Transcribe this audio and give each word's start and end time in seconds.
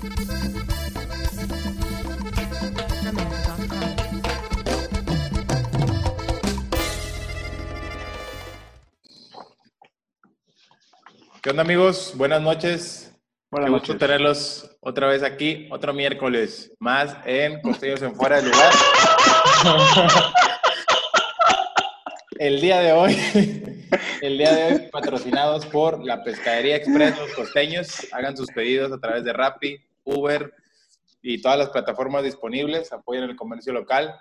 ¿Qué 0.00 0.06
onda 11.50 11.62
amigos? 11.62 12.12
Buenas 12.16 12.40
noches. 12.42 13.12
Buenas 13.50 13.68
Qué 13.68 13.72
gusto 13.72 13.92
noches. 13.94 13.98
tenerlos 13.98 14.70
otra 14.80 15.08
vez 15.08 15.24
aquí, 15.24 15.66
otro 15.72 15.92
miércoles 15.92 16.72
más 16.78 17.16
en 17.24 17.60
Costellos 17.62 18.02
en 18.02 18.14
Fuera 18.14 18.40
de 18.40 18.50
Lugar. 18.50 18.72
El 22.38 22.60
día 22.60 22.78
de 22.78 22.92
hoy, 22.92 23.18
el 24.22 24.38
día 24.38 24.54
de 24.54 24.64
hoy 24.64 24.88
patrocinados 24.92 25.66
por 25.66 26.04
la 26.04 26.22
Pescadería 26.22 26.76
Express 26.76 27.18
Los 27.18 27.32
Costeños. 27.32 28.06
Hagan 28.12 28.36
sus 28.36 28.46
pedidos 28.52 28.92
a 28.92 29.00
través 29.00 29.24
de 29.24 29.32
Rappi, 29.32 29.76
Uber 30.08 30.52
y 31.22 31.40
todas 31.40 31.58
las 31.58 31.70
plataformas 31.70 32.24
disponibles. 32.24 32.92
Apoyen 32.92 33.24
el 33.24 33.36
comercio 33.36 33.72
local. 33.72 34.14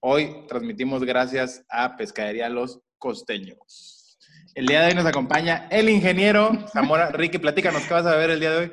Hoy 0.00 0.46
transmitimos 0.48 1.04
gracias 1.04 1.64
a 1.68 1.96
Pescadería 1.96 2.48
Los 2.48 2.80
Costeños. 2.98 4.18
El 4.54 4.66
día 4.66 4.80
de 4.82 4.88
hoy 4.88 4.94
nos 4.94 5.06
acompaña 5.06 5.68
el 5.70 5.88
ingeniero 5.88 6.50
Zamora. 6.72 7.10
Ricky, 7.12 7.38
platícanos, 7.38 7.84
¿qué 7.86 7.94
vas 7.94 8.06
a 8.06 8.12
beber 8.12 8.30
el 8.30 8.40
día 8.40 8.50
de 8.50 8.58
hoy? 8.58 8.72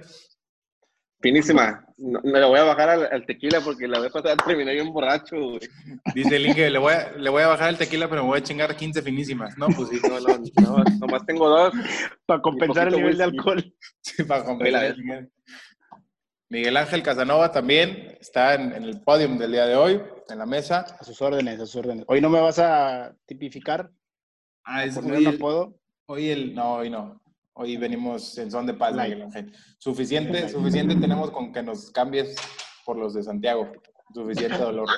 Finísima. 1.19 1.83
No, 1.97 2.19
no 2.23 2.39
le 2.39 2.45
voy 2.45 2.59
a 2.59 2.63
bajar 2.63 2.89
al, 2.89 3.09
al 3.11 3.25
tequila 3.25 3.59
porque 3.61 3.87
la 3.87 3.99
vez 3.99 4.11
pasada 4.11 4.37
terminé 4.37 4.73
bien 4.73 4.93
borracho, 4.93 5.35
güey. 5.35 5.59
Dice 6.13 6.35
el 6.35 6.45
Inge, 6.45 6.69
le 6.69 6.77
voy, 6.77 6.93
a, 6.93 7.11
le 7.11 7.29
voy 7.29 7.41
a 7.41 7.47
bajar 7.47 7.69
el 7.69 7.77
tequila, 7.77 8.07
pero 8.07 8.21
me 8.21 8.29
voy 8.29 8.39
a 8.39 8.43
chingar 8.43 8.75
15 8.75 9.01
finísimas. 9.01 9.57
No, 9.57 9.67
pues 9.67 9.89
sí, 9.89 9.99
No, 10.07 10.19
no, 10.19 10.37
no, 10.61 10.83
nomás 10.99 11.25
tengo 11.25 11.49
dos. 11.49 11.73
Para 12.27 12.41
compensar 12.41 12.87
el 12.89 12.95
nivel 12.95 13.17
de 13.17 13.23
alcohol. 13.23 13.73
sí, 14.01 14.23
para 14.23 14.43
el 14.51 15.31
Miguel. 16.49 16.77
Ángel 16.77 17.03
Casanova 17.03 17.51
también 17.51 18.17
está 18.19 18.53
en, 18.55 18.73
en 18.73 18.83
el 18.83 19.01
podium 19.01 19.37
del 19.37 19.51
día 19.51 19.65
de 19.65 19.75
hoy, 19.75 20.01
en 20.29 20.37
la 20.37 20.45
mesa. 20.45 20.85
A 20.99 21.03
sus 21.03 21.21
órdenes, 21.21 21.59
a 21.59 21.65
sus 21.65 21.75
órdenes. 21.77 22.05
Hoy 22.07 22.21
no 22.21 22.29
me 22.29 22.39
vas 22.39 22.59
a 22.59 23.13
tipificar, 23.25 23.91
Ah, 24.63 24.83
es 24.83 24.97
hoy 24.97 25.25
el, 25.25 25.27
apodo. 25.27 25.75
hoy 26.07 26.29
el- 26.29 26.53
no, 26.53 26.73
hoy 26.75 26.89
no. 26.89 27.21
Hoy 27.53 27.75
venimos 27.77 28.37
en 28.37 28.51
son 28.51 28.65
de 28.67 28.73
paz. 28.73 28.93
Miguel 28.93 29.21
Ángel. 29.23 29.53
Suficiente, 29.79 30.47
suficiente 30.49 30.95
tenemos 30.95 31.31
con 31.31 31.51
que 31.51 31.63
nos 31.63 31.89
cambies 31.91 32.35
por 32.85 32.97
los 32.97 33.13
de 33.13 33.23
Santiago. 33.23 33.71
Suficiente 34.13 34.57
dolor. 34.57 34.87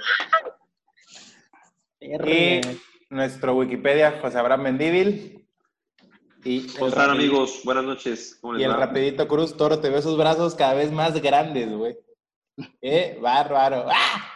Y 2.01 2.61
nuestro 3.09 3.55
Wikipedia, 3.57 4.19
José 4.21 4.37
Abraham 4.37 4.61
Mendívil. 4.63 5.48
Y 6.43 6.67
¿Cómo 6.73 6.87
están, 6.87 7.09
rapidito- 7.09 7.11
amigos? 7.35 7.61
Buenas 7.65 7.83
noches. 7.83 8.37
¿Cómo 8.41 8.53
les 8.53 8.61
Y 8.61 8.65
el 8.65 8.73
rapidito 8.73 9.27
Cruz 9.27 9.57
Toro 9.57 9.79
te 9.79 9.89
ve 9.89 10.01
sus 10.01 10.17
brazos 10.17 10.55
cada 10.55 10.73
vez 10.73 10.91
más 10.91 11.21
grandes, 11.21 11.69
güey. 11.71 11.97
Eh, 12.81 13.17
bárbaro. 13.21 13.85
¡Ah! 13.91 14.33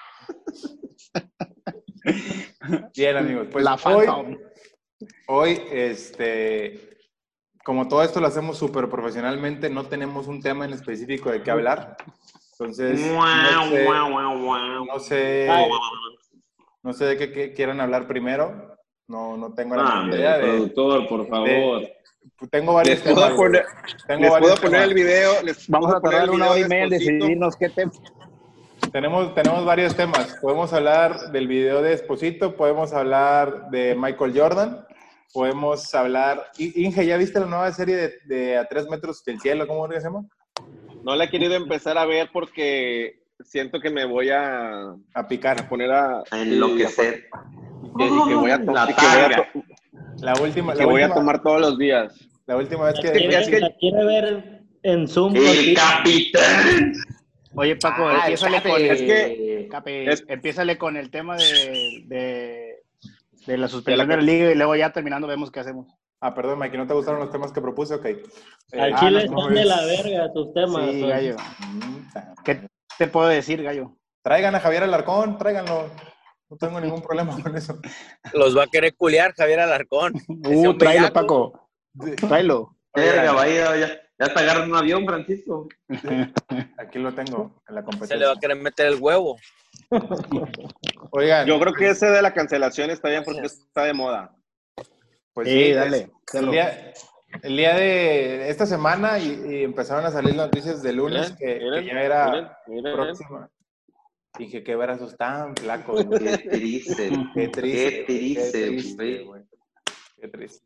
Bien, 2.95 3.17
amigos. 3.17 3.47
Pues 3.51 3.63
la 3.63 3.75
hoy, 3.75 4.05
Phantom. 4.05 4.37
hoy, 5.27 5.61
este, 5.71 6.97
como 7.63 7.87
todo 7.87 8.03
esto 8.03 8.19
lo 8.19 8.27
hacemos 8.27 8.57
súper 8.57 8.89
profesionalmente, 8.89 9.69
no 9.69 9.85
tenemos 9.85 10.27
un 10.27 10.41
tema 10.41 10.65
en 10.65 10.73
específico 10.73 11.31
de 11.31 11.41
qué 11.43 11.51
hablar. 11.51 11.95
Entonces, 12.59 12.99
no 12.99 13.23
sé, 13.69 13.85
no 14.85 14.99
sé, 14.99 15.49
no 16.83 16.93
sé 16.93 17.05
de 17.05 17.17
qué, 17.17 17.31
qué 17.31 17.53
quieran 17.53 17.79
hablar 17.81 18.07
primero. 18.07 18.72
No, 19.13 19.37
no 19.37 19.53
tengo 19.53 19.75
la 19.75 19.83
Ah, 19.85 20.05
idea 20.07 20.37
de- 20.39 20.43
productor, 20.43 21.07
por 21.07 21.27
favor. 21.27 21.83
Tengo 22.49 22.73
varios 22.73 22.95
Les 22.95 23.03
puedo 23.13 23.21
temas. 23.27 23.37
poner, 23.37 23.65
Tengo 24.07 24.21
les 24.21 24.31
varios 24.31 24.49
puedo 24.49 24.55
poner 24.55 24.71
temas. 24.81 24.87
el 24.87 24.93
video. 24.95 25.43
Les 25.43 25.69
Vamos 25.69 25.93
a 25.93 25.99
poner 26.01 26.17
tardar 26.19 26.35
una 26.35 26.49
hora 26.49 26.59
y 26.59 26.65
media 26.67 26.87
decidirnos 26.89 27.55
qué 27.55 27.69
tema. 27.69 27.91
Tenemos, 28.91 29.35
tenemos 29.35 29.63
varios 29.65 29.95
temas. 29.95 30.35
Podemos 30.41 30.73
hablar 30.73 31.31
del 31.31 31.47
video 31.47 31.81
de 31.83 31.93
Esposito, 31.93 32.55
podemos 32.55 32.91
hablar 32.91 33.69
de 33.69 33.95
Michael 33.95 34.33
Jordan, 34.37 34.85
podemos 35.31 35.93
hablar... 35.93 36.47
Inge, 36.57 37.05
¿ya 37.05 37.17
viste 37.17 37.39
la 37.39 37.45
nueva 37.45 37.71
serie 37.71 37.95
de, 37.95 38.13
de 38.25 38.57
A 38.57 38.65
Tres 38.67 38.87
Metros 38.89 39.23
del 39.23 39.39
Cielo? 39.39 39.67
¿Cómo 39.67 39.87
se 39.91 39.99
llama? 40.01 40.25
No 41.03 41.15
la 41.15 41.25
he 41.25 41.29
querido 41.29 41.53
empezar 41.53 41.97
a 41.99 42.05
ver 42.05 42.29
porque 42.33 43.22
siento 43.41 43.79
que 43.79 43.89
me 43.89 44.05
voy 44.05 44.29
a, 44.29 44.81
A 44.89 44.95
a 45.13 45.27
picar. 45.27 45.67
poner 45.67 45.91
a... 45.91 46.23
A 46.31 46.41
enloquecer. 46.41 47.25
Y 47.83 47.97
que, 47.97 48.05
y 48.05 48.27
que 48.29 48.35
voy 48.35 48.51
a, 48.51 48.57
La 48.57 48.89
y 48.89 48.93
que 48.93 49.05
voy 49.05 49.21
a 49.21 49.35
to- 49.35 49.45
La 50.21 50.33
última, 50.41 50.73
y 50.73 50.77
la 50.77 50.83
que 50.83 50.89
voy 50.89 51.01
a 51.01 51.05
última, 51.05 51.15
tomar 51.15 51.41
todos 51.43 51.61
los 51.61 51.77
días. 51.77 52.13
la 52.47 52.57
última 52.57 52.85
vez 52.85 52.95
que- 52.99 53.11
que... 53.11 53.27
es 53.27 53.49
que- 53.49 53.59
la 53.59 53.71
quiere 53.77 54.05
ver 54.05 54.61
en 54.83 55.07
Zoom. 55.07 55.35
¡El 55.35 55.75
capitán! 55.75 56.93
Oye, 57.55 57.75
Paco, 57.75 58.07
Ah, 58.07 58.19
empiézale 58.21 58.61
con 58.63 58.81
Es 58.81 59.01
el, 59.01 59.07
que- 59.07 59.67
Cape, 59.69 60.11
es- 60.11 60.23
empiézale 60.27 60.77
con 60.77 60.97
el 60.97 61.09
tema 61.11 61.35
de, 61.37 62.03
de, 62.07 62.75
de 63.45 63.57
la 63.57 63.67
suspensión 63.67 64.07
De 64.07 64.15
la- 64.15 64.21
la 64.21 64.25
liga 64.25 64.51
y 64.51 64.55
luego 64.55 64.75
ya 64.75 64.91
terminando 64.91 65.27
vemos 65.27 65.51
qué 65.51 65.59
hacemos. 65.59 65.87
Ah, 66.21 66.33
perdón, 66.33 66.57
Mike, 66.59 66.77
¿no 66.77 66.87
te 66.87 66.93
gustaron 66.93 67.19
los 67.19 67.31
temas 67.31 67.51
que 67.51 67.59
propuse? 67.61 67.95
Ok. 67.95 68.05
Eh, 68.05 68.21
Al 68.79 68.93
Ah, 68.93 68.99
chile 68.99 69.25
no, 69.29 69.37
están 69.39 69.53
de 69.55 69.61
es- 69.61 69.67
la 69.67 69.85
verga 69.85 70.33
tus 70.33 70.53
temas. 70.53 70.89
Sí, 70.91 71.01
gallo. 71.01 71.35
Mm, 71.59 72.43
¿Qué 72.45 72.61
te 72.97 73.07
puedo 73.07 73.27
decir, 73.27 73.61
gallo? 73.63 73.95
Traigan 74.23 74.55
a 74.55 74.59
Javier 74.59 74.83
Alarcón, 74.83 75.37
tráiganlo. 75.37 75.89
No 76.49 76.57
tengo 76.57 76.79
ningún 76.79 77.01
problema 77.01 77.35
con 77.43 77.55
eso. 77.57 77.79
Los 78.33 78.57
va 78.57 78.63
a 78.63 78.67
querer 78.67 78.95
culiar 78.95 79.33
Javier 79.33 79.59
Alarcón. 79.61 80.13
Uh, 80.27 80.77
tráelo, 80.77 81.11
Paco. 81.11 81.69
Tráelo. 82.17 82.75
Verga, 82.95 83.31
vaya, 83.31 83.75
ya, 83.75 83.87
ya 83.87 84.25
está 84.27 84.39
agarrando 84.41 84.75
un 84.75 84.79
avión, 84.79 85.05
Francisco. 85.05 85.67
Aquí 86.77 86.99
lo 86.99 87.11
tengo, 87.13 87.59
en 87.67 87.75
la 87.75 87.81
Se 87.81 87.85
competencia. 87.85 88.17
le 88.17 88.25
va 88.27 88.33
a 88.33 88.39
querer 88.39 88.57
meter 88.57 88.87
el 88.87 88.99
huevo. 89.01 89.37
Oigan, 91.11 91.47
Yo 91.47 91.59
creo 91.59 91.73
que 91.73 91.89
ese 91.89 92.07
de 92.07 92.21
la 92.21 92.33
cancelación 92.33 92.89
está 92.91 93.09
bien 93.09 93.23
porque 93.23 93.41
está 93.47 93.83
de 93.85 93.93
moda. 93.93 94.35
pues 95.33 95.47
Sí, 95.47 95.65
sí, 95.65 95.73
dale, 95.73 95.97
es- 95.97 96.09
dale. 96.33 96.45
El 96.45 96.51
día, 96.51 96.93
el 97.41 97.57
día 97.57 97.75
de 97.75 98.49
esta 98.49 98.65
semana 98.65 99.17
y, 99.19 99.41
y 99.49 99.63
empezaron 99.63 100.05
a 100.05 100.11
salir 100.11 100.35
las 100.35 100.47
noticias 100.47 100.81
de 100.83 100.93
lunes 100.93 101.35
Miren, 101.39 101.83
que, 101.83 101.85
ya 101.87 102.01
era 102.01 102.29
miren, 102.29 102.47
miren. 102.67 102.93
próxima. 102.95 103.49
Dije, 104.37 104.63
qué 104.63 104.75
brazos 104.75 105.15
tan 105.17 105.55
flacos. 105.55 106.05
güey. 106.05 106.19
Qué 106.23 106.37
triste. 106.49 107.11
Qué 107.35 107.47
triste. 107.49 107.89
Qué 107.97 108.03
triste, 108.05 108.67
triste, 108.67 108.95
güey. 108.95 109.23
güey. 109.25 109.41
Qué 110.19 110.27
triste. 110.27 110.65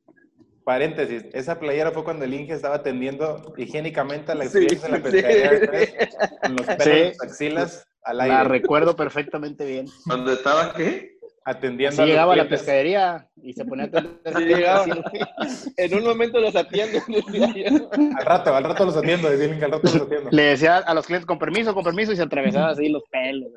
Paréntesis, 0.64 1.24
esa 1.34 1.60
playera 1.60 1.92
fue 1.92 2.04
cuando 2.04 2.26
el 2.26 2.34
Inge 2.34 2.54
estaba 2.54 2.76
atendiendo 2.76 3.54
higiénicamente 3.58 4.34
a 4.34 4.36
la 4.36 4.46
Sí, 4.48 4.58
experiencia 4.66 4.86
en 4.88 4.92
la 4.92 4.98
sí. 4.98 5.04
pescadería 5.04 5.50
de 5.52 5.56
Express, 5.58 6.18
con 6.42 6.56
los 6.58 6.66
pelos 6.66 6.84
Sí. 6.84 6.90
de 6.90 7.14
axilas 7.24 7.88
al 8.04 8.22
aire, 8.22 8.34
La 8.36 8.44
recuerdo 8.44 8.96
perfectamente 8.96 9.66
bien. 9.66 9.86
¿Dónde 10.06 10.34
estaba 10.34 10.74
qué? 10.74 11.17
Atendiendo 11.48 11.94
Así 11.94 12.02
a 12.02 12.06
llegaba 12.06 12.34
a 12.34 12.36
la 12.36 12.50
pescadería 12.50 13.30
y 13.42 13.54
se 13.54 13.64
ponía 13.64 13.90
llegaba. 14.38 14.86
En 15.78 15.94
un 15.94 16.04
momento 16.04 16.42
los 16.42 16.54
yo. 16.54 17.90
Al 18.18 18.26
rato, 18.26 18.54
al 18.54 18.64
rato 18.66 18.86
los 18.86 18.98
atiendo, 18.98 19.30
al 19.30 19.62
rato 19.62 19.80
los 19.84 19.96
atiendo. 19.96 20.30
Le 20.30 20.44
decía 20.44 20.78
a 20.80 20.94
los 20.94 21.06
clientes 21.06 21.26
con 21.26 21.40
permiso, 21.40 21.74
con 21.74 21.86
permiso 21.86 22.12
y 22.12 22.18
se 22.18 22.24
atravesaba 22.24 22.72
así 22.72 22.90
los 22.90 23.04
pelos. 23.10 23.50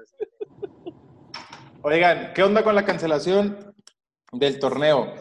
Oigan, 1.83 2.33
¿qué 2.33 2.45
onda 2.45 2.63
con 2.63 2.77
la 2.77 2.85
cancelación 2.85 3.75
del 4.33 4.61
torneo? 4.61 5.13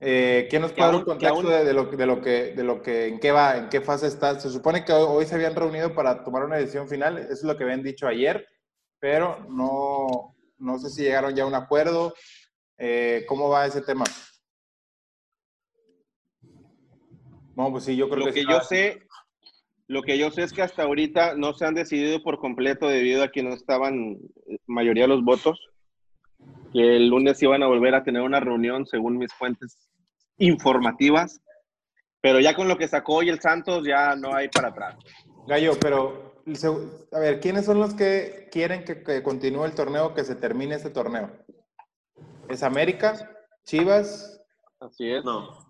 Eh, 0.00 0.48
¿Quién 0.50 0.62
nos 0.62 0.72
puede 0.72 0.88
dar 0.88 0.96
un 0.96 1.04
contexto 1.04 1.48
de, 1.48 1.64
de 1.64 1.72
lo, 1.72 1.84
de 1.84 2.06
lo 2.06 2.20
que, 2.20 2.54
de 2.54 2.64
lo 2.64 2.82
que, 2.82 3.06
en 3.06 3.20
qué 3.20 3.30
va, 3.30 3.56
en 3.56 3.68
qué 3.68 3.80
fase 3.80 4.08
está? 4.08 4.38
Se 4.40 4.50
supone 4.50 4.84
que 4.84 4.92
hoy, 4.92 5.06
hoy 5.08 5.26
se 5.26 5.36
habían 5.36 5.54
reunido 5.54 5.94
para 5.94 6.24
tomar 6.24 6.42
una 6.42 6.56
decisión 6.56 6.88
final, 6.88 7.18
eso 7.18 7.32
es 7.32 7.44
lo 7.44 7.56
que 7.56 7.62
habían 7.62 7.84
dicho 7.84 8.08
ayer, 8.08 8.46
pero 8.98 9.46
no, 9.48 10.35
no 10.58 10.78
sé 10.78 10.90
si 10.90 11.02
llegaron 11.02 11.34
ya 11.34 11.44
a 11.44 11.46
un 11.46 11.54
acuerdo. 11.54 12.14
Eh, 12.78 13.24
¿Cómo 13.28 13.48
va 13.48 13.66
ese 13.66 13.80
tema? 13.82 14.04
No, 17.56 17.70
pues 17.70 17.84
sí, 17.84 17.96
yo 17.96 18.08
creo 18.08 18.26
Lo 18.26 18.32
que, 18.32 18.40
que 18.40 18.44
yo 18.44 18.60
sé, 18.60 19.06
lo 19.86 20.02
que 20.02 20.18
yo 20.18 20.30
sé 20.30 20.42
es 20.42 20.52
que 20.52 20.62
hasta 20.62 20.82
ahorita 20.82 21.34
no 21.36 21.54
se 21.54 21.64
han 21.64 21.74
decidido 21.74 22.22
por 22.22 22.38
completo 22.38 22.88
debido 22.88 23.22
a 23.22 23.30
que 23.30 23.42
no 23.42 23.54
estaban 23.54 24.18
mayoría 24.66 25.04
de 25.04 25.08
los 25.08 25.24
votos. 25.24 25.58
Que 26.72 26.96
el 26.96 27.08
lunes 27.08 27.42
iban 27.42 27.62
a 27.62 27.66
volver 27.66 27.94
a 27.94 28.04
tener 28.04 28.22
una 28.22 28.40
reunión 28.40 28.84
según 28.86 29.16
mis 29.16 29.32
fuentes 29.32 29.88
informativas. 30.38 31.40
Pero 32.20 32.40
ya 32.40 32.54
con 32.54 32.68
lo 32.68 32.76
que 32.76 32.88
sacó 32.88 33.16
hoy 33.16 33.30
el 33.30 33.40
Santos 33.40 33.86
ya 33.86 34.16
no 34.16 34.34
hay 34.34 34.48
para 34.48 34.68
atrás. 34.68 34.96
Gallo, 35.46 35.78
pero 35.80 36.35
a 37.12 37.18
ver, 37.18 37.40
¿quiénes 37.40 37.64
son 37.64 37.80
los 37.80 37.94
que 37.94 38.48
quieren 38.52 38.84
que, 38.84 39.02
que 39.02 39.22
continúe 39.22 39.64
el 39.64 39.74
torneo, 39.74 40.14
que 40.14 40.24
se 40.24 40.36
termine 40.36 40.76
este 40.76 40.90
torneo? 40.90 41.30
¿Es 42.48 42.62
América? 42.62 43.36
¿Chivas? 43.64 44.40
Así 44.78 45.10
es. 45.10 45.24
No. 45.24 45.66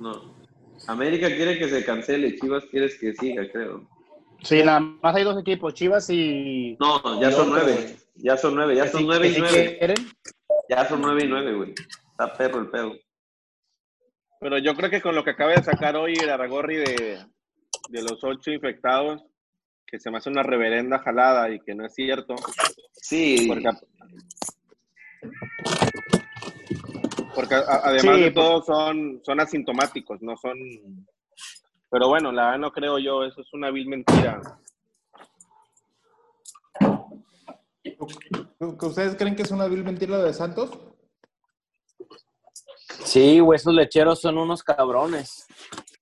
No. 0.00 0.34
América 0.88 1.28
quiere 1.28 1.58
que 1.58 1.68
se 1.68 1.84
cancele, 1.84 2.36
Chivas 2.36 2.64
quieres 2.70 2.98
que 2.98 3.14
siga, 3.14 3.48
creo. 3.50 3.88
Sí, 4.42 4.62
nada 4.62 4.80
más 4.80 5.14
hay 5.14 5.24
dos 5.24 5.40
equipos, 5.40 5.72
Chivas 5.74 6.10
y... 6.10 6.76
No, 6.80 7.20
ya 7.20 7.30
son 7.30 7.50
nueve. 7.50 7.96
Ya 8.16 8.36
son 8.36 8.54
nueve, 8.54 8.74
ya 8.74 8.88
son 8.88 9.06
nueve 9.06 9.28
y 9.28 9.38
nueve. 9.38 9.76
quieren. 9.78 9.96
Ya 10.68 10.88
son 10.88 11.00
nueve 11.00 11.24
y 11.24 11.28
nueve, 11.28 11.54
güey. 11.54 11.74
Está 12.10 12.32
perro 12.36 12.60
el 12.60 12.70
pedo. 12.70 12.92
Pero 14.40 14.58
yo 14.58 14.74
creo 14.74 14.90
que 14.90 15.00
con 15.00 15.14
lo 15.14 15.22
que 15.24 15.30
acaba 15.30 15.52
de 15.52 15.62
sacar 15.62 15.96
hoy 15.96 16.14
el 16.14 16.28
Aragorri 16.28 16.76
de, 16.76 17.24
de 17.88 18.02
los 18.02 18.22
ocho 18.22 18.50
infectados, 18.50 19.22
que 19.86 19.98
se 20.00 20.10
me 20.10 20.18
hace 20.18 20.30
una 20.30 20.42
reverenda 20.42 20.98
jalada 20.98 21.48
y 21.50 21.60
que 21.60 21.74
no 21.74 21.86
es 21.86 21.94
cierto. 21.94 22.34
Sí, 22.92 23.46
Porque, 23.48 23.70
porque 27.34 27.54
a- 27.54 27.80
además 27.84 28.16
Sí, 28.16 28.22
de 28.22 28.30
pues- 28.32 28.34
todo 28.34 28.62
son, 28.62 29.20
son 29.24 29.40
asintomáticos, 29.40 30.20
no 30.22 30.36
son... 30.36 30.56
Pero 31.90 32.08
bueno, 32.08 32.32
la 32.32 32.46
verdad 32.46 32.58
no 32.58 32.72
creo 32.72 32.98
yo, 32.98 33.22
eso 33.24 33.40
es 33.40 33.52
una 33.52 33.70
vil 33.70 33.88
mentira. 33.88 34.40
¿Ustedes 38.58 39.14
creen 39.16 39.36
que 39.36 39.42
es 39.42 39.50
una 39.50 39.66
vil 39.68 39.84
mentira 39.84 40.16
lo 40.18 40.22
de 40.24 40.32
Santos? 40.34 40.70
Sí, 43.04 43.38
güey, 43.38 43.56
esos 43.56 43.72
lecheros 43.74 44.20
son 44.20 44.38
unos 44.38 44.62
cabrones. 44.62 45.46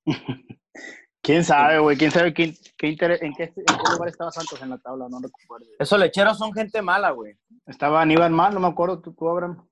¿Quién 1.24 1.42
sabe, 1.42 1.78
güey? 1.78 1.96
¿Quién 1.96 2.10
sabe 2.10 2.34
quién, 2.34 2.54
qué 2.76 2.88
inter- 2.88 3.18
en, 3.24 3.32
qué, 3.34 3.44
en 3.44 3.54
qué 3.64 3.92
lugar 3.92 4.08
estaba 4.08 4.30
Santos 4.30 4.60
en 4.60 4.68
la 4.70 4.78
tabla? 4.78 5.06
No 5.08 5.18
recuerdo. 5.20 5.66
Esos 5.78 5.98
lecheros 5.98 6.36
son 6.36 6.52
gente 6.52 6.82
mala, 6.82 7.10
güey. 7.12 7.34
Estaba 7.66 8.02
Aníbal 8.02 8.30
mal, 8.30 8.52
no 8.52 8.60
me 8.60 8.66
acuerdo, 8.68 9.00
tú, 9.00 9.14
tú 9.14 9.28
Abraham. 9.30 9.66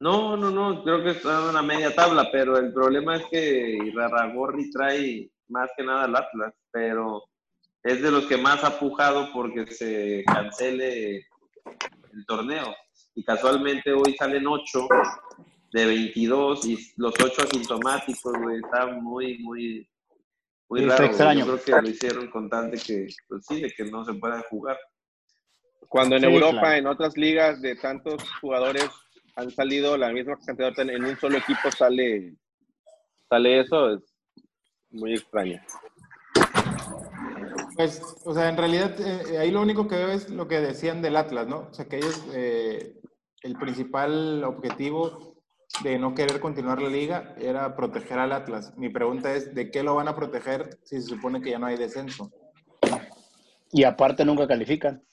No, 0.00 0.36
no, 0.36 0.50
no, 0.50 0.84
creo 0.84 1.02
que 1.02 1.10
está 1.10 1.42
en 1.42 1.48
una 1.48 1.62
media 1.62 1.94
tabla, 1.94 2.28
pero 2.30 2.58
el 2.58 2.72
problema 2.74 3.16
es 3.16 3.24
que 3.30 3.78
Irarragorri 3.86 4.70
trae 4.70 5.30
más 5.48 5.70
que 5.76 5.82
nada 5.82 6.04
al 6.04 6.14
Atlas, 6.14 6.54
pero 6.70 7.24
es 7.82 8.02
de 8.02 8.10
los 8.10 8.26
que 8.26 8.36
más 8.36 8.62
ha 8.62 8.78
pujado 8.78 9.32
porque 9.32 9.66
se 9.66 10.22
cancele 10.26 11.16
el 11.16 12.26
torneo. 12.26 12.66
Y 13.14 13.24
casualmente 13.24 13.92
hoy 13.92 14.14
salen 14.16 14.46
8 14.46 14.86
de 15.72 15.86
22 15.86 16.66
y 16.66 16.78
los 16.96 17.14
8 17.20 17.42
asintomáticos, 17.44 18.32
güey, 18.42 18.58
está 18.58 18.86
muy, 18.86 19.38
muy, 19.38 19.88
muy 20.68 20.84
raro. 20.86 21.04
extraño. 21.04 21.46
Yo 21.46 21.58
creo 21.58 21.64
que 21.76 21.82
lo 21.82 21.88
hicieron 21.88 22.30
con 22.30 22.48
tal 22.48 22.70
de 22.70 22.78
que, 22.78 23.08
pues 23.28 23.44
sí, 23.46 23.60
de 23.60 23.70
que 23.70 23.84
no 23.84 24.04
se 24.04 24.14
puedan 24.14 24.42
jugar. 24.50 24.78
Cuando 25.88 26.16
en 26.16 26.22
Sí, 26.22 26.28
Europa, 26.28 26.60
claro. 26.60 26.76
en 26.76 26.86
otras 26.86 27.16
ligas 27.16 27.62
de 27.62 27.76
tantos 27.76 28.22
jugadores 28.40 28.88
han 29.36 29.50
salido 29.50 29.96
la 29.96 30.10
misma 30.10 30.36
cantidad, 30.44 30.78
en 30.80 31.04
un 31.04 31.16
solo 31.16 31.38
equipo 31.38 31.70
sale, 31.70 32.34
sale 33.28 33.60
eso, 33.60 33.94
es 33.94 34.00
muy 34.90 35.14
extraño. 35.14 35.60
Pues, 37.76 38.02
o 38.24 38.34
sea, 38.34 38.48
en 38.48 38.56
realidad 38.56 38.94
eh, 39.00 39.38
ahí 39.38 39.50
lo 39.52 39.62
único 39.62 39.86
que 39.86 39.94
veo 39.96 40.08
es 40.10 40.28
lo 40.30 40.48
que 40.48 40.58
decían 40.60 41.00
del 41.00 41.16
Atlas, 41.16 41.46
¿no? 41.46 41.68
O 41.70 41.74
sea, 41.74 41.86
que 41.86 41.98
ellos, 41.98 42.26
eh, 42.34 42.94
el 43.42 43.56
principal 43.56 44.42
objetivo 44.42 45.27
de 45.82 45.98
no 45.98 46.14
querer 46.14 46.40
continuar 46.40 46.80
la 46.82 46.88
liga 46.88 47.34
era 47.38 47.76
proteger 47.76 48.18
al 48.18 48.32
Atlas. 48.32 48.76
Mi 48.76 48.88
pregunta 48.88 49.34
es, 49.34 49.54
¿de 49.54 49.70
qué 49.70 49.82
lo 49.82 49.94
van 49.94 50.08
a 50.08 50.16
proteger 50.16 50.78
si 50.82 50.96
se 51.00 51.02
supone 51.08 51.40
que 51.40 51.50
ya 51.50 51.58
no 51.58 51.66
hay 51.66 51.76
descenso? 51.76 52.32
Y 53.70 53.84
aparte 53.84 54.24
nunca 54.24 54.48
califican. 54.48 55.04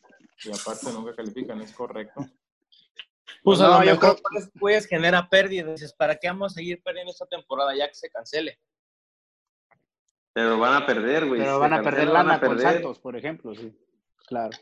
Y 0.43 0.49
aparte 0.49 0.91
nunca 0.91 1.15
califican, 1.15 1.61
es 1.61 1.71
correcto. 1.73 2.25
Pues 3.43 3.59
No, 3.59 3.65
a 3.65 3.79
lo 3.79 3.85
yo 3.85 3.91
mejor 3.91 3.99
creo- 4.15 4.21
pues, 4.31 4.49
güeyes, 4.59 4.87
genera 4.87 5.29
pérdidas. 5.29 5.93
¿para 5.93 6.15
qué 6.15 6.27
vamos 6.27 6.51
a 6.51 6.55
seguir 6.55 6.81
perdiendo 6.81 7.11
esta 7.11 7.25
temporada 7.27 7.75
ya 7.75 7.87
que 7.87 7.93
se 7.93 8.09
cancele? 8.09 8.59
Pero 10.33 10.57
van 10.57 10.81
a 10.81 10.85
perder, 10.85 11.27
güey. 11.27 11.41
Pero 11.41 11.59
van 11.59 11.73
a 11.73 11.81
perder 11.81 12.07
van 12.07 12.17
a 12.17 12.23
lana 12.23 12.39
con. 12.39 12.59
Santos, 12.59 12.99
por 12.99 13.15
ejemplo, 13.15 13.53
sí. 13.55 13.71
Claro. 14.27 14.57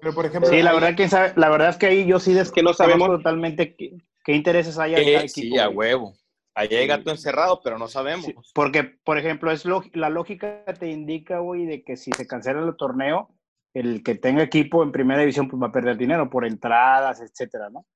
Pero, 0.00 0.14
por 0.14 0.26
ejemplo, 0.26 0.50
Sí, 0.50 0.60
la 0.62 0.72
verdad, 0.74 0.94
sabe, 1.08 1.32
la 1.36 1.48
verdad 1.48 1.70
es 1.70 1.76
que 1.76 1.86
ahí 1.86 2.06
yo 2.06 2.18
sí 2.18 2.34
que 2.50 2.62
no 2.62 2.74
sabemos. 2.74 3.08
totalmente 3.08 3.74
qué, 3.74 3.96
qué 4.24 4.34
intereses 4.34 4.78
hay 4.78 4.94
Eh, 4.94 5.28
sí, 5.28 5.40
equipo. 5.46 5.60
a 5.60 5.68
huevo. 5.68 6.14
Allá 6.54 6.78
hay 6.78 6.86
gato 6.86 7.10
encerrado, 7.10 7.60
pero 7.64 7.78
no 7.78 7.88
sabemos. 7.88 8.26
Sí, 8.26 8.34
porque, 8.54 8.84
por 8.84 9.16
ejemplo, 9.18 9.50
es 9.50 9.64
la 9.94 10.10
lógica 10.10 10.64
te 10.78 10.90
indica, 10.90 11.38
güey, 11.38 11.64
de 11.64 11.82
que 11.82 11.96
si 11.96 12.10
se 12.12 12.26
cancela 12.26 12.60
el 12.60 12.76
torneo, 12.76 13.30
el 13.74 14.02
que 14.02 14.16
tenga 14.16 14.42
equipo 14.42 14.82
en 14.82 14.92
primera 14.92 15.20
división 15.20 15.48
pues 15.48 15.62
va 15.62 15.68
a 15.68 15.72
perder 15.72 15.96
dinero 15.96 16.28
por 16.28 16.44
entradas, 16.44 17.22
etcétera, 17.22 17.70
¿no? 17.70 17.86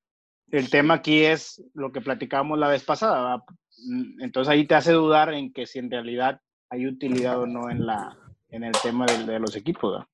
El 0.49 0.69
tema 0.71 0.95
aquí 0.95 1.23
es 1.23 1.61
lo 1.75 1.91
que 1.91 2.01
platicábamos 2.01 2.57
la 2.57 2.69
vez 2.69 2.83
pasada, 2.83 3.21
¿va? 3.21 3.43
Mm, 3.85 4.23
entonces 4.23 4.51
ahí 4.51 4.65
te 4.65 4.73
hace 4.75 4.91
dudar 4.93 5.33
en 5.33 5.53
que 5.53 5.67
si 5.67 5.77
en 5.77 5.91
realidad 5.91 6.41
hay 6.69 6.87
utilidad 6.87 7.39
o 7.39 7.45
no 7.45 7.69
en 7.69 7.85
la 7.85 8.17
en 8.49 8.63
el 8.63 8.71
tema 8.81 9.05
del- 9.05 9.25
de, 9.27 9.39
los 9.39 9.55
equipos, 9.55 9.99
¿va? 9.99 10.07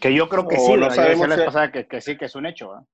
Que 0.00 0.14
yo 0.14 0.28
creo 0.28 0.46
que 0.46 0.56
O 0.56 0.66
sí, 0.66 0.72
no 0.74 0.80
¿verdad? 0.88 0.96
la 0.96 1.26
vez 1.36 1.44
pasada 1.44 1.72
que, 1.72 1.86
que 1.86 2.00
sí, 2.00 2.16
que 2.16 2.26
es 2.26 2.34
un 2.34 2.46
hecho, 2.46 2.68
¿va? 2.68 2.84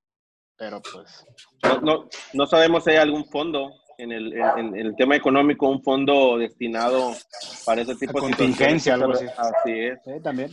Pero 0.59 0.81
pues... 0.81 1.25
No, 1.63 1.79
no, 1.81 2.09
no 2.33 2.45
sabemos 2.45 2.83
si 2.83 2.91
hay 2.91 2.97
algún 2.97 3.25
fondo 3.25 3.71
en 3.97 4.11
el, 4.11 4.33
en, 4.33 4.75
en 4.75 4.75
el 4.75 4.95
tema 4.95 5.15
económico, 5.15 5.67
un 5.69 5.81
fondo 5.83 6.37
destinado 6.37 7.13
para 7.65 7.81
ese 7.81 7.95
tipo 7.95 8.11
A 8.11 8.21
de 8.21 8.27
contingencia, 8.27 8.95
Así 8.95 9.71
es, 9.79 9.99
Sí, 10.03 10.11
también. 10.21 10.51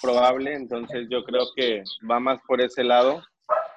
probable. 0.00 0.54
Entonces 0.54 1.08
yo 1.10 1.22
creo 1.24 1.44
que 1.54 1.82
va 2.10 2.18
más 2.20 2.40
por 2.46 2.60
ese 2.60 2.84
lado. 2.84 3.22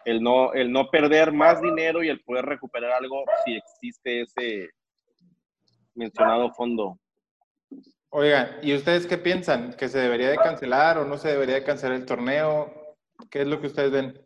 El 0.06 0.22
no, 0.22 0.54
el 0.54 0.72
no 0.72 0.90
perder 0.90 1.32
más 1.32 1.62
dinero 1.62 2.04
y 2.04 2.10
el 2.10 2.22
poder 2.22 2.46
recuperar 2.46 2.92
algo 2.92 3.24
si 3.44 3.56
existe 3.56 4.22
ese 4.22 4.70
mencionado 5.96 6.52
fondo. 6.54 7.00
Oigan, 8.10 8.60
¿y 8.62 8.74
ustedes 8.76 9.08
qué 9.08 9.18
piensan? 9.18 9.74
¿Que 9.74 9.90
se 9.90 10.00
debería 10.00 10.30
de 10.30 10.38
cancelar 10.38 10.98
o 10.98 11.06
no 11.06 11.18
se 11.18 11.30
debería 11.30 11.56
de 11.56 11.64
cancelar 11.64 11.96
el 11.96 12.06
torneo? 12.06 12.72
¿Qué 13.32 13.42
es 13.42 13.48
lo 13.48 13.60
que 13.60 13.68
ustedes 13.68 13.92
ven? 13.92 14.25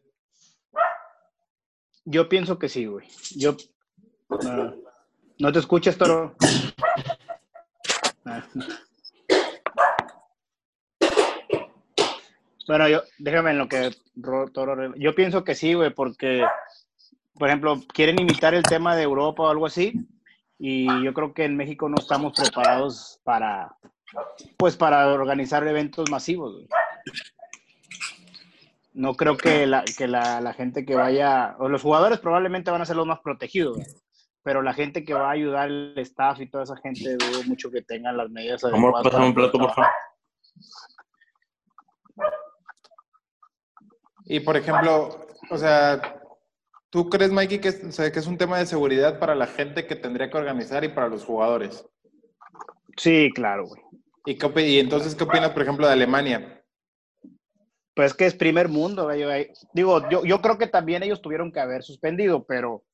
Yo 2.11 2.27
pienso 2.27 2.57
que 2.57 2.69
sí, 2.69 2.85
güey. 2.87 3.07
Yo. 3.35 3.55
ah, 4.47 4.73
¿No 5.37 5.51
te 5.51 5.59
escuchas, 5.59 5.95
Toro? 5.95 6.35
Ah. 8.25 8.43
Bueno, 12.67 12.87
yo, 12.87 13.01
déjame 13.19 13.51
en 13.51 13.57
lo 13.59 13.67
que 13.67 13.91
Ro- 14.15 14.49
Toro. 14.51 14.95
Yo 14.95 15.13
pienso 15.13 15.43
que 15.43 15.53
sí, 15.53 15.75
güey, 15.75 15.91
porque, 15.93 16.43
por 17.33 17.47
ejemplo, 17.47 17.79
quieren 17.93 18.19
imitar 18.19 18.53
el 18.55 18.63
tema 18.63 18.95
de 18.95 19.03
Europa 19.03 19.43
o 19.43 19.49
algo 19.49 19.65
así, 19.67 19.93
y 20.57 20.85
yo 21.03 21.13
creo 21.13 21.33
que 21.33 21.45
en 21.45 21.57
México 21.57 21.89
no 21.89 21.95
estamos 21.99 22.33
preparados 22.37 23.19
para, 23.23 23.75
pues, 24.57 24.75
para 24.75 25.07
organizar 25.13 25.67
eventos 25.67 26.09
masivos, 26.09 26.55
güey. 26.55 26.67
No 28.99 29.15
creo 29.15 29.37
que 29.37 29.65
la, 29.65 29.85
que 29.97 30.09
la, 30.09 30.41
la 30.41 30.51
gente 30.51 30.85
que 30.85 30.93
vaya, 30.93 31.55
o 31.57 31.69
los 31.69 31.81
jugadores 31.81 32.19
probablemente 32.19 32.69
van 32.69 32.81
a 32.81 32.85
ser 32.85 32.97
los 32.97 33.07
más 33.07 33.21
protegidos, 33.21 33.77
pero 34.43 34.61
la 34.61 34.73
gente 34.73 35.05
que 35.05 35.13
va 35.13 35.29
a 35.29 35.31
ayudar, 35.31 35.69
el 35.69 35.97
staff 35.99 36.41
y 36.41 36.49
toda 36.49 36.65
esa 36.65 36.75
gente, 36.75 37.15
dudo 37.15 37.43
mucho 37.45 37.71
que 37.71 37.81
tengan 37.81 38.17
las 38.17 38.29
medidas 38.29 38.61
Amor, 38.65 38.93
adecuadas 38.95 39.03
pásame 39.05 39.27
un 39.27 39.33
plato, 39.33 39.57
por 39.57 39.73
favor. 39.73 39.91
Y 44.25 44.41
por 44.41 44.57
ejemplo, 44.57 45.27
o 45.49 45.57
sea, 45.57 46.19
¿tú 46.89 47.09
crees, 47.09 47.31
Mikey, 47.31 47.61
que 47.61 47.69
es, 47.69 47.81
o 47.81 47.93
sea, 47.93 48.11
que 48.11 48.19
es 48.19 48.27
un 48.27 48.37
tema 48.37 48.57
de 48.57 48.65
seguridad 48.65 49.17
para 49.17 49.33
la 49.33 49.47
gente 49.47 49.87
que 49.87 49.95
tendría 49.95 50.29
que 50.29 50.37
organizar 50.37 50.83
y 50.83 50.89
para 50.89 51.07
los 51.07 51.23
jugadores? 51.23 51.87
Sí, 52.97 53.31
claro, 53.33 53.65
güey. 53.65 53.81
¿Y, 54.25 54.37
qué 54.37 54.67
y 54.67 54.79
entonces 54.79 55.15
qué 55.15 55.23
opinas, 55.23 55.51
por 55.51 55.61
ejemplo, 55.61 55.87
de 55.87 55.93
Alemania? 55.93 56.58
Pues 57.99 58.13
que 58.13 58.25
es 58.27 58.33
primer 58.33 58.69
mundo. 58.69 59.09
Digo, 59.73 60.09
yo, 60.09 60.23
yo 60.23 60.41
creo 60.41 60.57
que 60.57 60.67
también 60.67 61.03
ellos 61.03 61.21
tuvieron 61.21 61.51
que 61.51 61.59
haber 61.59 61.83
suspendido, 61.83 62.45
pero 62.45 62.85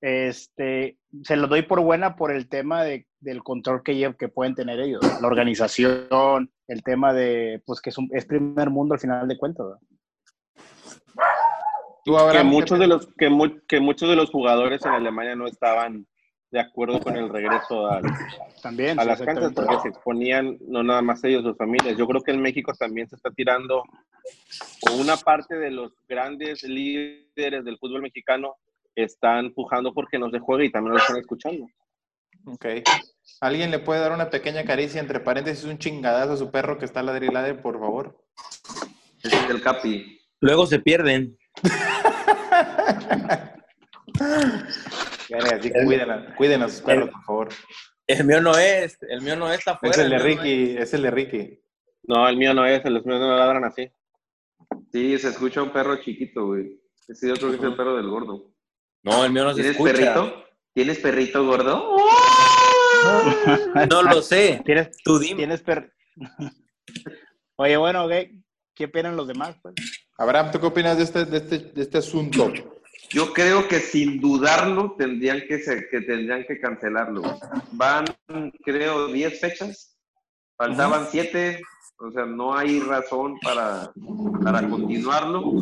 este, 0.00 0.96
se 1.24 1.34
lo 1.34 1.48
doy 1.48 1.62
por 1.62 1.80
buena 1.80 2.14
por 2.14 2.30
el 2.30 2.48
tema 2.48 2.84
de, 2.84 3.08
del 3.18 3.42
control 3.42 3.82
que, 3.82 4.14
que 4.16 4.28
pueden 4.28 4.54
tener 4.54 4.78
ellos, 4.78 5.00
la 5.20 5.26
organización, 5.26 6.52
el 6.68 6.84
tema 6.84 7.12
de, 7.12 7.64
pues 7.66 7.80
que 7.80 7.90
es, 7.90 7.98
un, 7.98 8.08
es 8.12 8.26
primer 8.26 8.70
mundo 8.70 8.94
al 8.94 9.00
final 9.00 9.26
de 9.26 9.36
cuentas. 9.36 9.66
¿verdad? 9.66 9.80
¿Tú, 12.04 12.12
que 12.12 12.20
Abraham, 12.20 12.46
muchos 12.46 12.78
de 12.78 12.86
los 12.86 13.08
que, 13.18 13.28
mu- 13.30 13.58
que 13.66 13.80
muchos 13.80 14.08
de 14.08 14.14
los 14.14 14.30
jugadores 14.30 14.86
en 14.86 14.92
Alemania 14.92 15.34
no 15.34 15.48
estaban 15.48 16.06
de 16.54 16.60
acuerdo 16.60 17.00
con 17.00 17.16
el 17.16 17.28
regreso 17.28 17.90
al- 17.90 18.04
También. 18.62 18.96
a 19.00 19.02
sí, 19.02 19.08
las 19.08 19.20
canchas 19.22 19.52
porque 19.52 19.76
se 19.82 19.88
exponían 19.88 20.56
no 20.68 20.84
nada 20.84 21.02
más 21.02 21.22
ellos, 21.24 21.42
sus 21.42 21.56
familias. 21.56 21.96
Yo 21.98 22.06
creo 22.06 22.22
que 22.22 22.30
en 22.30 22.40
México 22.40 22.72
también 22.78 23.08
se 23.08 23.16
está 23.16 23.28
tirando 23.32 23.82
o 24.88 24.92
una 25.00 25.16
parte 25.16 25.56
de 25.56 25.72
los 25.72 25.90
grandes 26.08 26.62
líderes 26.62 27.64
del 27.64 27.76
fútbol 27.78 28.02
mexicano 28.02 28.54
están 28.94 29.52
pujando 29.52 29.92
porque 29.92 30.16
no 30.16 30.30
se 30.30 30.38
juegue 30.38 30.66
y 30.66 30.70
también 30.70 30.92
lo 30.92 30.98
están 31.00 31.16
escuchando. 31.16 31.66
Ok. 32.46 32.66
¿Alguien 33.40 33.72
le 33.72 33.80
puede 33.80 34.00
dar 34.00 34.12
una 34.12 34.30
pequeña 34.30 34.64
caricia, 34.64 35.00
entre 35.00 35.18
paréntesis, 35.18 35.64
un 35.64 35.78
chingadazo 35.78 36.34
a 36.34 36.36
su 36.36 36.52
perro 36.52 36.78
que 36.78 36.84
está 36.84 37.02
ladrilade, 37.02 37.54
por 37.54 37.80
favor? 37.80 38.16
Ese 39.24 39.34
es 39.36 39.50
el 39.50 39.60
Capi. 39.60 40.20
Luego 40.40 40.66
se 40.66 40.78
pierden. 40.78 41.36
Verga, 45.34 45.62
sí, 45.62 45.70
cuiden, 45.84 46.10
a, 46.10 46.34
cuiden 46.36 46.62
a 46.62 46.68
sus 46.68 46.80
perros, 46.80 47.10
por 47.10 47.24
favor. 47.24 47.48
El 48.06 48.24
mío 48.24 48.40
no 48.40 48.56
es, 48.58 48.98
el 49.08 49.20
mío 49.22 49.36
no 49.36 49.50
está 49.52 49.72
Es 49.72 49.78
fuera. 49.80 50.02
el 50.02 50.10
de 50.10 50.16
no 50.18 50.22
Ricky, 50.24 50.76
es 50.78 50.92
el 50.94 51.02
de 51.02 51.10
Ricky. 51.10 51.60
No, 52.04 52.28
el 52.28 52.36
mío 52.36 52.52
no 52.54 52.66
es, 52.66 52.84
los 52.84 53.04
míos 53.06 53.20
no 53.20 53.36
ladran 53.36 53.64
así. 53.64 53.90
Sí, 54.92 55.18
se 55.18 55.28
escucha 55.28 55.62
un 55.62 55.72
perro 55.72 55.96
chiquito, 55.96 56.46
güey. 56.46 56.80
Ese 57.08 57.28
yo 57.28 57.34
creo 57.34 57.50
que 57.50 57.56
es 57.56 57.62
el 57.62 57.76
perro 57.76 57.96
del 57.96 58.08
gordo. 58.08 58.50
No, 59.02 59.24
el 59.24 59.32
mío 59.32 59.44
no 59.44 59.50
se 59.50 59.56
¿Tienes 59.62 59.72
escucha. 59.72 59.92
perrito? 59.94 60.44
¿Tienes 60.74 60.98
perrito 60.98 61.44
gordo? 61.46 61.96
No 63.90 64.02
lo 64.02 64.22
sé. 64.22 64.62
¿Tienes, 64.64 64.96
Tú 65.04 65.18
dime. 65.18 65.36
tienes, 65.36 65.62
per- 65.62 65.92
Oye, 67.56 67.76
bueno, 67.76 68.08
¿qué, 68.08 68.40
qué 68.74 68.86
opinan 68.86 69.16
los 69.16 69.28
demás? 69.28 69.56
Pues? 69.62 69.74
Abraham, 70.18 70.50
¿tú 70.50 70.58
qué 70.60 70.66
opinas 70.66 70.96
de 70.96 71.04
este, 71.04 71.24
de 71.26 71.36
este, 71.38 71.58
de 71.58 71.82
este 71.82 71.98
asunto? 71.98 72.50
Yo 73.10 73.32
creo 73.32 73.68
que 73.68 73.80
sin 73.80 74.20
dudarlo 74.20 74.94
tendrían 74.98 75.42
que, 75.48 75.58
se- 75.60 75.88
que 75.88 76.00
tendrían 76.00 76.44
que 76.44 76.58
cancelarlo. 76.60 77.22
Van, 77.72 78.04
creo, 78.64 79.06
10 79.08 79.40
fechas. 79.40 79.96
Faltaban 80.56 81.06
7. 81.10 81.60
O 81.98 82.10
sea, 82.10 82.26
no 82.26 82.56
hay 82.56 82.80
razón 82.80 83.38
para, 83.40 83.92
para 84.42 84.68
continuarlo. 84.68 85.52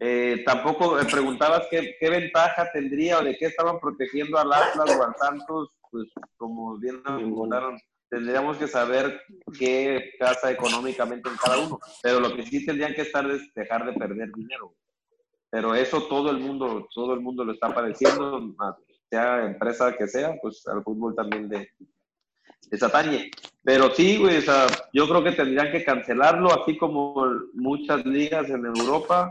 Eh, 0.00 0.42
tampoco 0.46 0.96
preguntabas 1.10 1.66
qué, 1.70 1.94
qué 2.00 2.10
ventaja 2.10 2.68
tendría 2.72 3.18
o 3.18 3.24
de 3.24 3.36
qué 3.36 3.46
estaban 3.46 3.78
protegiendo 3.80 4.38
al 4.38 4.52
Atlas 4.52 4.96
o 4.98 5.04
al 5.04 5.14
Santos. 5.16 5.70
Pues 5.90 6.06
como 6.36 6.78
bien 6.78 7.02
nos 7.04 7.20
preguntaron, 7.20 7.78
tendríamos 8.10 8.56
que 8.56 8.66
saber 8.66 9.20
qué 9.58 10.10
casa 10.18 10.50
económicamente 10.50 11.28
en 11.28 11.36
cada 11.36 11.58
uno. 11.58 11.78
Pero 12.02 12.18
lo 12.20 12.34
que 12.34 12.44
sí 12.44 12.64
tendrían 12.64 12.94
que 12.94 13.02
estar 13.02 13.28
es 13.30 13.42
dejar 13.54 13.84
de 13.86 13.92
perder 13.92 14.32
dinero 14.34 14.74
pero 15.54 15.72
eso 15.72 16.02
todo 16.08 16.32
el 16.32 16.40
mundo 16.40 16.88
todo 16.92 17.14
el 17.14 17.20
mundo 17.20 17.44
lo 17.44 17.52
está 17.52 17.72
padeciendo 17.72 18.56
sea 19.08 19.44
empresa 19.44 19.96
que 19.96 20.08
sea 20.08 20.34
pues 20.42 20.66
al 20.66 20.82
fútbol 20.82 21.14
también 21.14 21.48
de 21.48 21.70
les 22.72 22.82
atañe 22.82 23.30
pero 23.62 23.88
sí 23.94 24.18
güey 24.18 24.38
o 24.38 24.40
sea, 24.40 24.66
yo 24.92 25.08
creo 25.08 25.22
que 25.22 25.30
tendrían 25.30 25.70
que 25.70 25.84
cancelarlo 25.84 26.52
así 26.52 26.76
como 26.76 27.24
muchas 27.52 28.04
ligas 28.04 28.50
en 28.50 28.66
Europa 28.66 29.30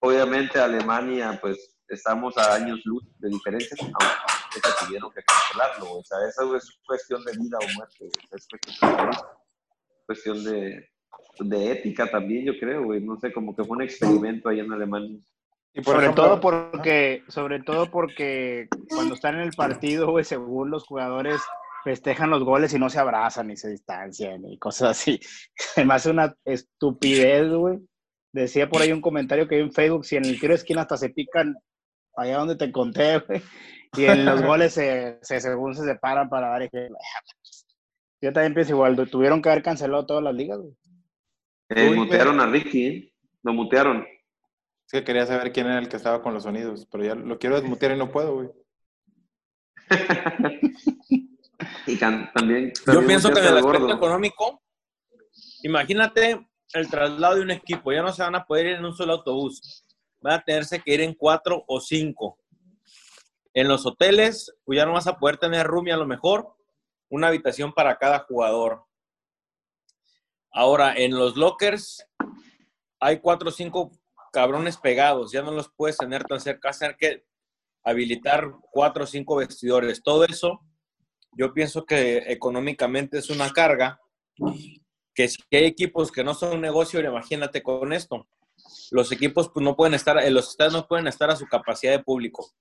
obviamente 0.00 0.58
Alemania 0.58 1.38
pues 1.40 1.78
estamos 1.86 2.36
a 2.38 2.54
años 2.54 2.80
luz 2.84 3.04
de 3.20 3.28
diferencia 3.28 3.76
aunque 3.80 4.58
esa 4.58 4.84
tuvieron 4.84 5.12
que 5.12 5.22
cancelarlo 5.22 5.98
o 5.98 6.02
sea 6.02 6.18
eso 6.28 6.56
es 6.56 6.76
cuestión 6.84 7.24
de 7.24 7.38
vida 7.38 7.58
o 7.58 7.74
muerte 7.76 8.08
es 8.32 8.48
cuestión 8.48 8.80
de 8.80 8.96
salud, 8.96 9.26
cuestión 10.06 10.42
de 10.42 10.88
de 11.38 11.72
ética 11.72 12.10
también, 12.10 12.44
yo 12.44 12.58
creo, 12.58 12.84
güey. 12.84 13.00
No 13.00 13.18
sé, 13.18 13.32
como 13.32 13.56
que 13.56 13.64
fue 13.64 13.76
un 13.76 13.82
experimento 13.82 14.50
ahí 14.50 14.60
en 14.60 14.70
Alemania. 14.70 15.18
Y 15.74 15.80
por 15.80 15.94
sobre 15.94 16.06
ejemplo- 16.06 16.24
todo 16.24 16.40
porque, 16.40 17.22
sobre 17.28 17.60
todo 17.62 17.90
porque 17.90 18.68
cuando 18.90 19.14
están 19.14 19.36
en 19.36 19.40
el 19.42 19.52
partido, 19.52 20.10
güey, 20.10 20.24
según 20.24 20.70
los 20.70 20.84
jugadores 20.84 21.40
festejan 21.84 22.30
los 22.30 22.44
goles 22.44 22.72
y 22.74 22.78
no 22.78 22.90
se 22.90 22.98
abrazan 23.00 23.48
ni 23.48 23.56
se 23.56 23.70
distancian 23.70 24.44
y 24.46 24.58
cosas 24.58 24.90
así. 24.90 25.18
Además, 25.76 26.04
es 26.06 26.12
una 26.12 26.36
estupidez, 26.44 27.48
güey. 27.50 27.78
Decía 28.34 28.68
por 28.68 28.82
ahí 28.82 28.92
un 28.92 29.00
comentario 29.00 29.46
que 29.48 29.56
hay 29.56 29.60
en 29.62 29.72
Facebook, 29.72 30.04
si 30.04 30.16
en 30.16 30.24
el 30.24 30.38
tiro 30.38 30.52
de 30.52 30.56
esquina 30.56 30.82
hasta 30.82 30.96
se 30.96 31.10
pican 31.10 31.56
allá 32.16 32.38
donde 32.38 32.56
te 32.56 32.70
conté, 32.70 33.18
güey. 33.26 33.42
Y 33.96 34.04
en 34.04 34.24
los 34.24 34.42
goles 34.42 34.72
se, 34.74 35.18
se- 35.22 35.40
según 35.40 35.74
se 35.74 35.84
separan 35.84 36.28
para 36.30 36.48
dar 36.48 36.62
ejemplo. 36.62 36.96
Yo 38.22 38.32
también 38.32 38.54
pienso 38.54 38.72
igual, 38.72 38.96
tuvieron 39.10 39.42
que 39.42 39.48
haber 39.50 39.62
cancelado 39.62 40.06
todas 40.06 40.22
las 40.22 40.34
ligas, 40.34 40.58
güey. 40.58 40.72
Eh, 41.70 41.88
Uy, 41.90 41.96
mutearon 41.96 42.40
a 42.40 42.46
Ricky, 42.46 42.86
¿eh? 42.86 43.12
Lo 43.42 43.52
mutearon. 43.54 44.06
Es 44.92 45.00
que 45.00 45.04
quería 45.04 45.24
saber 45.24 45.52
quién 45.52 45.68
era 45.68 45.78
el 45.78 45.88
que 45.88 45.96
estaba 45.96 46.20
con 46.22 46.34
los 46.34 46.42
sonidos, 46.42 46.86
pero 46.90 47.02
ya 47.02 47.14
lo 47.14 47.38
quiero 47.38 47.58
desmutear 47.58 47.92
y 47.92 47.96
no 47.96 48.10
puedo, 48.12 48.34
güey. 48.34 48.50
Y 51.86 51.96
can- 51.96 52.30
también, 52.34 52.72
Yo 52.92 53.06
pienso 53.06 53.32
que 53.32 53.38
en 53.38 53.46
el 53.46 53.56
aspecto 53.58 53.80
gordo. 53.86 53.94
económico, 53.94 54.60
imagínate 55.62 56.46
el 56.74 56.90
traslado 56.90 57.36
de 57.36 57.40
un 57.42 57.50
equipo, 57.52 57.90
ya 57.92 58.02
no 58.02 58.12
se 58.12 58.22
van 58.22 58.34
a 58.34 58.44
poder 58.44 58.66
ir 58.66 58.72
en 58.76 58.84
un 58.84 58.94
solo 58.94 59.14
autobús, 59.14 59.84
van 60.20 60.34
a 60.34 60.42
tenerse 60.44 60.80
que 60.82 60.92
ir 60.92 61.00
en 61.00 61.14
cuatro 61.14 61.64
o 61.66 61.80
cinco. 61.80 62.38
En 63.54 63.68
los 63.68 63.86
hoteles, 63.86 64.52
pues 64.64 64.76
ya 64.76 64.84
no 64.84 64.92
vas 64.92 65.06
a 65.06 65.18
poder 65.18 65.38
tener 65.38 65.66
roomie 65.66 65.92
a 65.92 65.96
lo 65.96 66.06
mejor, 66.06 66.54
una 67.08 67.28
habitación 67.28 67.72
para 67.72 67.96
cada 67.96 68.20
jugador. 68.20 68.84
Ahora, 70.50 70.94
en 70.96 71.14
los 71.16 71.36
lockers 71.36 72.04
hay 73.00 73.20
cuatro 73.20 73.48
o 73.48 73.52
cinco 73.52 73.90
cabrones 74.32 74.78
pegados, 74.78 75.30
ya 75.30 75.42
no 75.42 75.52
los 75.52 75.70
puedes 75.76 75.96
tener 75.96 76.24
tan 76.24 76.40
cerca, 76.40 76.70
hacer 76.70 76.96
que 76.96 77.24
habilitar 77.84 78.50
cuatro 78.70 79.04
o 79.04 79.06
cinco 79.06 79.36
vestidores. 79.36 80.02
Todo 80.02 80.24
eso 80.24 80.60
yo 81.36 81.52
pienso 81.54 81.84
que 81.84 82.18
económicamente 82.28 83.18
es 83.18 83.30
una 83.30 83.50
carga, 83.50 84.00
que 85.14 85.28
si 85.28 85.38
hay 85.52 85.64
equipos 85.64 86.10
que 86.10 86.24
no 86.24 86.34
son 86.34 86.54
un 86.54 86.60
negocio, 86.60 87.00
imagínate 87.00 87.62
con 87.62 87.92
esto. 87.92 88.26
Los 88.90 89.12
equipos 89.12 89.50
pues, 89.52 89.64
no 89.64 89.76
pueden 89.76 89.94
estar, 89.94 90.16
los 90.30 90.50
estadios 90.50 90.74
no 90.74 90.86
pueden 90.86 91.06
estar 91.06 91.30
a 91.30 91.36
su 91.36 91.46
capacidad 91.46 91.92
de 91.92 92.02
público. 92.02 92.52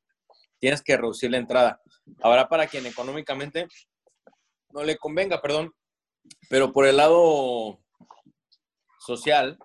Tienes 0.60 0.82
que 0.82 0.96
reducir 0.96 1.32
la 1.32 1.38
entrada. 1.38 1.82
Habrá 2.22 2.48
para 2.48 2.68
quien 2.68 2.86
económicamente 2.86 3.68
no 4.72 4.84
le 4.84 4.98
convenga, 4.98 5.42
perdón, 5.42 5.74
pero 6.50 6.72
por 6.72 6.86
el 6.86 6.98
lado 6.98 7.80
social, 9.00 9.58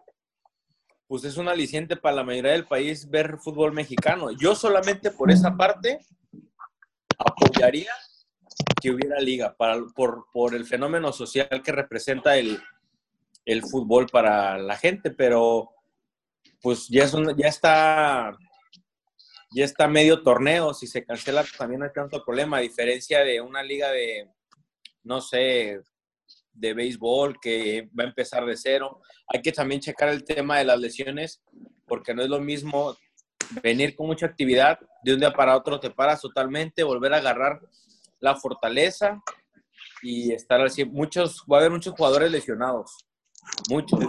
pues 1.08 1.24
es 1.24 1.36
un 1.36 1.48
aliciente 1.48 1.96
para 1.96 2.16
la 2.16 2.24
mayoría 2.24 2.52
del 2.52 2.66
país 2.66 3.08
ver 3.08 3.38
fútbol 3.38 3.72
mexicano. 3.72 4.30
Yo 4.32 4.54
solamente 4.54 5.10
por 5.10 5.30
esa 5.30 5.56
parte 5.56 6.00
apoyaría 7.18 7.92
que 8.80 8.90
hubiera 8.90 9.20
liga 9.20 9.54
para, 9.56 9.80
por, 9.94 10.26
por 10.32 10.54
el 10.54 10.64
fenómeno 10.66 11.12
social 11.12 11.62
que 11.64 11.72
representa 11.72 12.36
el, 12.36 12.60
el 13.44 13.62
fútbol 13.62 14.06
para 14.06 14.58
la 14.58 14.76
gente, 14.76 15.10
pero 15.10 15.70
pues 16.62 16.88
ya, 16.88 17.04
es 17.04 17.14
un- 17.14 17.36
ya 17.36 17.48
está 17.48 18.36
ya 19.52 19.64
está 19.64 19.88
medio 19.88 20.22
torneo, 20.22 20.74
si 20.74 20.86
se 20.86 21.04
cancela 21.04 21.44
también 21.56 21.82
hay 21.82 21.90
tanto 21.94 22.22
problema, 22.24 22.58
a 22.58 22.60
diferencia 22.60 23.20
de 23.20 23.40
una 23.40 23.62
liga 23.62 23.90
de, 23.90 24.28
no 25.04 25.20
sé, 25.20 25.80
de 26.56 26.74
béisbol 26.74 27.38
que 27.40 27.88
va 27.98 28.04
a 28.04 28.08
empezar 28.08 28.44
de 28.44 28.56
cero. 28.56 29.00
Hay 29.28 29.42
que 29.42 29.52
también 29.52 29.80
checar 29.80 30.08
el 30.08 30.24
tema 30.24 30.58
de 30.58 30.64
las 30.64 30.78
lesiones, 30.78 31.42
porque 31.86 32.14
no 32.14 32.22
es 32.22 32.28
lo 32.28 32.40
mismo 32.40 32.96
venir 33.62 33.94
con 33.94 34.06
mucha 34.06 34.26
actividad, 34.26 34.78
de 35.02 35.14
un 35.14 35.20
día 35.20 35.32
para 35.32 35.56
otro 35.56 35.78
te 35.78 35.90
paras 35.90 36.20
totalmente, 36.20 36.82
volver 36.82 37.14
a 37.14 37.18
agarrar 37.18 37.60
la 38.20 38.34
fortaleza 38.34 39.22
y 40.02 40.32
estar 40.32 40.60
así. 40.60 40.84
Muchos, 40.84 41.44
va 41.50 41.58
a 41.58 41.60
haber 41.60 41.70
muchos 41.70 41.94
jugadores 41.94 42.30
lesionados, 42.30 43.06
muchos. 43.68 44.00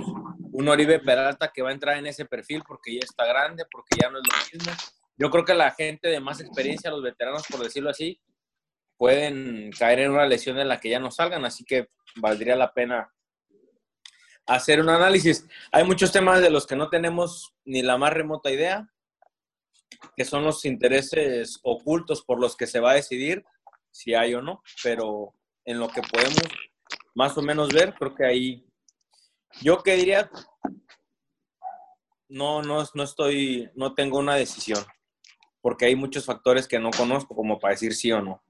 Un 0.51 0.67
Oribe 0.69 0.99
Peralta 0.99 1.51
que 1.53 1.61
va 1.61 1.69
a 1.69 1.73
entrar 1.73 1.97
en 1.97 2.07
ese 2.07 2.25
perfil 2.25 2.63
porque 2.67 2.95
ya 2.95 3.01
está 3.03 3.27
grande, 3.27 3.63
porque 3.71 3.95
ya 4.01 4.09
no 4.09 4.17
es 4.17 4.23
lo 4.27 4.57
mismo. 4.57 4.71
Yo 5.15 5.29
creo 5.29 5.45
que 5.45 5.53
la 5.53 5.69
gente 5.69 6.07
de 6.07 6.19
más 6.19 6.41
experiencia, 6.41 6.89
los 6.89 7.03
veteranos, 7.03 7.43
por 7.47 7.59
decirlo 7.59 7.91
así, 7.91 8.19
pueden 8.97 9.71
caer 9.71 9.99
en 9.99 10.11
una 10.11 10.25
lesión 10.25 10.59
en 10.59 10.67
la 10.67 10.79
que 10.79 10.89
ya 10.89 10.99
no 10.99 11.11
salgan, 11.11 11.45
así 11.45 11.63
que 11.63 11.89
valdría 12.15 12.55
la 12.55 12.73
pena 12.73 13.13
hacer 14.45 14.79
un 14.79 14.89
análisis. 14.89 15.45
Hay 15.71 15.83
muchos 15.83 16.11
temas 16.11 16.41
de 16.41 16.49
los 16.49 16.65
que 16.65 16.75
no 16.75 16.89
tenemos 16.89 17.53
ni 17.65 17.81
la 17.81 17.97
más 17.97 18.13
remota 18.13 18.51
idea, 18.51 18.89
que 20.15 20.25
son 20.25 20.43
los 20.43 20.65
intereses 20.65 21.59
ocultos 21.63 22.23
por 22.23 22.39
los 22.39 22.55
que 22.55 22.67
se 22.67 22.79
va 22.79 22.91
a 22.91 22.95
decidir 22.95 23.45
si 23.91 24.13
hay 24.13 24.33
o 24.33 24.41
no, 24.41 24.61
pero 24.83 25.33
en 25.65 25.79
lo 25.79 25.87
que 25.87 26.01
podemos 26.01 26.41
más 27.17 27.35
o 27.35 27.41
menos 27.41 27.69
ver, 27.69 27.95
creo 27.95 28.13
que 28.13 28.25
ahí, 28.25 28.65
yo 29.61 29.81
que 29.81 29.95
diría, 29.95 30.29
no, 32.29 32.61
no, 32.61 32.83
no 32.93 33.03
estoy, 33.03 33.71
no 33.73 33.95
tengo 33.95 34.19
una 34.19 34.35
decisión, 34.35 34.85
porque 35.59 35.85
hay 35.85 35.95
muchos 35.95 36.25
factores 36.25 36.67
que 36.67 36.77
no 36.77 36.91
conozco 36.91 37.35
como 37.35 37.59
para 37.59 37.73
decir 37.73 37.95
sí 37.95 38.11
o 38.11 38.21
no. 38.21 38.43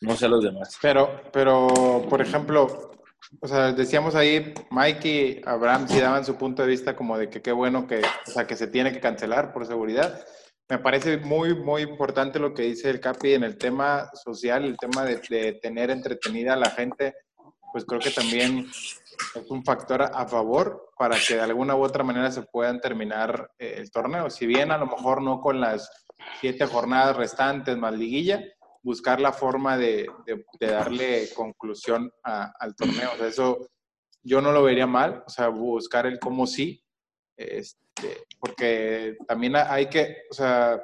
No 0.00 0.16
sé 0.16 0.28
los 0.28 0.42
demás. 0.42 0.76
Pero, 0.80 1.22
pero, 1.32 2.06
por 2.08 2.20
ejemplo, 2.20 2.92
o 3.40 3.48
sea, 3.48 3.72
decíamos 3.72 4.14
ahí, 4.14 4.54
Mike 4.70 5.08
y 5.08 5.48
Abraham 5.48 5.88
sí 5.88 6.00
daban 6.00 6.24
su 6.24 6.36
punto 6.36 6.62
de 6.62 6.68
vista 6.68 6.94
como 6.94 7.18
de 7.18 7.28
que 7.28 7.42
qué 7.42 7.52
bueno 7.52 7.86
que, 7.86 8.00
o 8.00 8.30
sea, 8.30 8.46
que 8.46 8.56
se 8.56 8.68
tiene 8.68 8.92
que 8.92 9.00
cancelar 9.00 9.52
por 9.52 9.66
seguridad. 9.66 10.24
Me 10.68 10.78
parece 10.78 11.18
muy, 11.18 11.54
muy 11.54 11.82
importante 11.82 12.38
lo 12.38 12.52
que 12.52 12.62
dice 12.62 12.90
el 12.90 13.00
Capi 13.00 13.34
en 13.34 13.44
el 13.44 13.56
tema 13.56 14.10
social, 14.24 14.64
el 14.64 14.76
tema 14.76 15.04
de, 15.04 15.20
de 15.28 15.52
tener 15.54 15.90
entretenida 15.90 16.54
a 16.54 16.56
la 16.56 16.70
gente, 16.70 17.14
pues 17.72 17.84
creo 17.84 18.00
que 18.00 18.10
también 18.10 18.66
es 19.34 19.50
un 19.50 19.64
factor 19.64 20.02
a, 20.02 20.06
a 20.06 20.26
favor 20.26 20.90
para 20.98 21.16
que 21.18 21.34
de 21.34 21.40
alguna 21.40 21.76
u 21.76 21.82
otra 21.82 22.02
manera 22.02 22.30
se 22.30 22.42
puedan 22.42 22.80
terminar 22.80 23.50
eh, 23.58 23.74
el 23.78 23.90
torneo. 23.90 24.28
Si 24.30 24.46
bien 24.46 24.70
a 24.72 24.78
lo 24.78 24.86
mejor 24.86 25.22
no 25.22 25.40
con 25.40 25.60
las 25.60 25.88
siete 26.40 26.66
jornadas 26.66 27.16
restantes 27.16 27.76
más 27.76 27.94
liguilla, 27.94 28.42
buscar 28.86 29.20
la 29.20 29.32
forma 29.32 29.76
de, 29.76 30.08
de- 30.24 30.44
de 30.60 30.66
darle 30.68 31.28
conclusión 31.34 32.08
a- 32.22 32.52
al 32.60 32.76
torneo. 32.76 33.10
O 33.14 33.16
sea, 33.18 33.26
eso 33.26 33.68
yo 34.22 34.40
no 34.40 34.52
lo 34.52 34.62
vería 34.62 34.86
mal, 34.86 35.24
o 35.26 35.28
sea, 35.30 35.48
buscar 35.48 36.06
el 36.06 36.20
cómo 36.20 36.46
sí, 36.46 36.80
este, 37.36 38.24
porque 38.38 39.16
también 39.26 39.56
hay 39.56 39.86
que, 39.88 40.18
o 40.30 40.34
sea, 40.34 40.80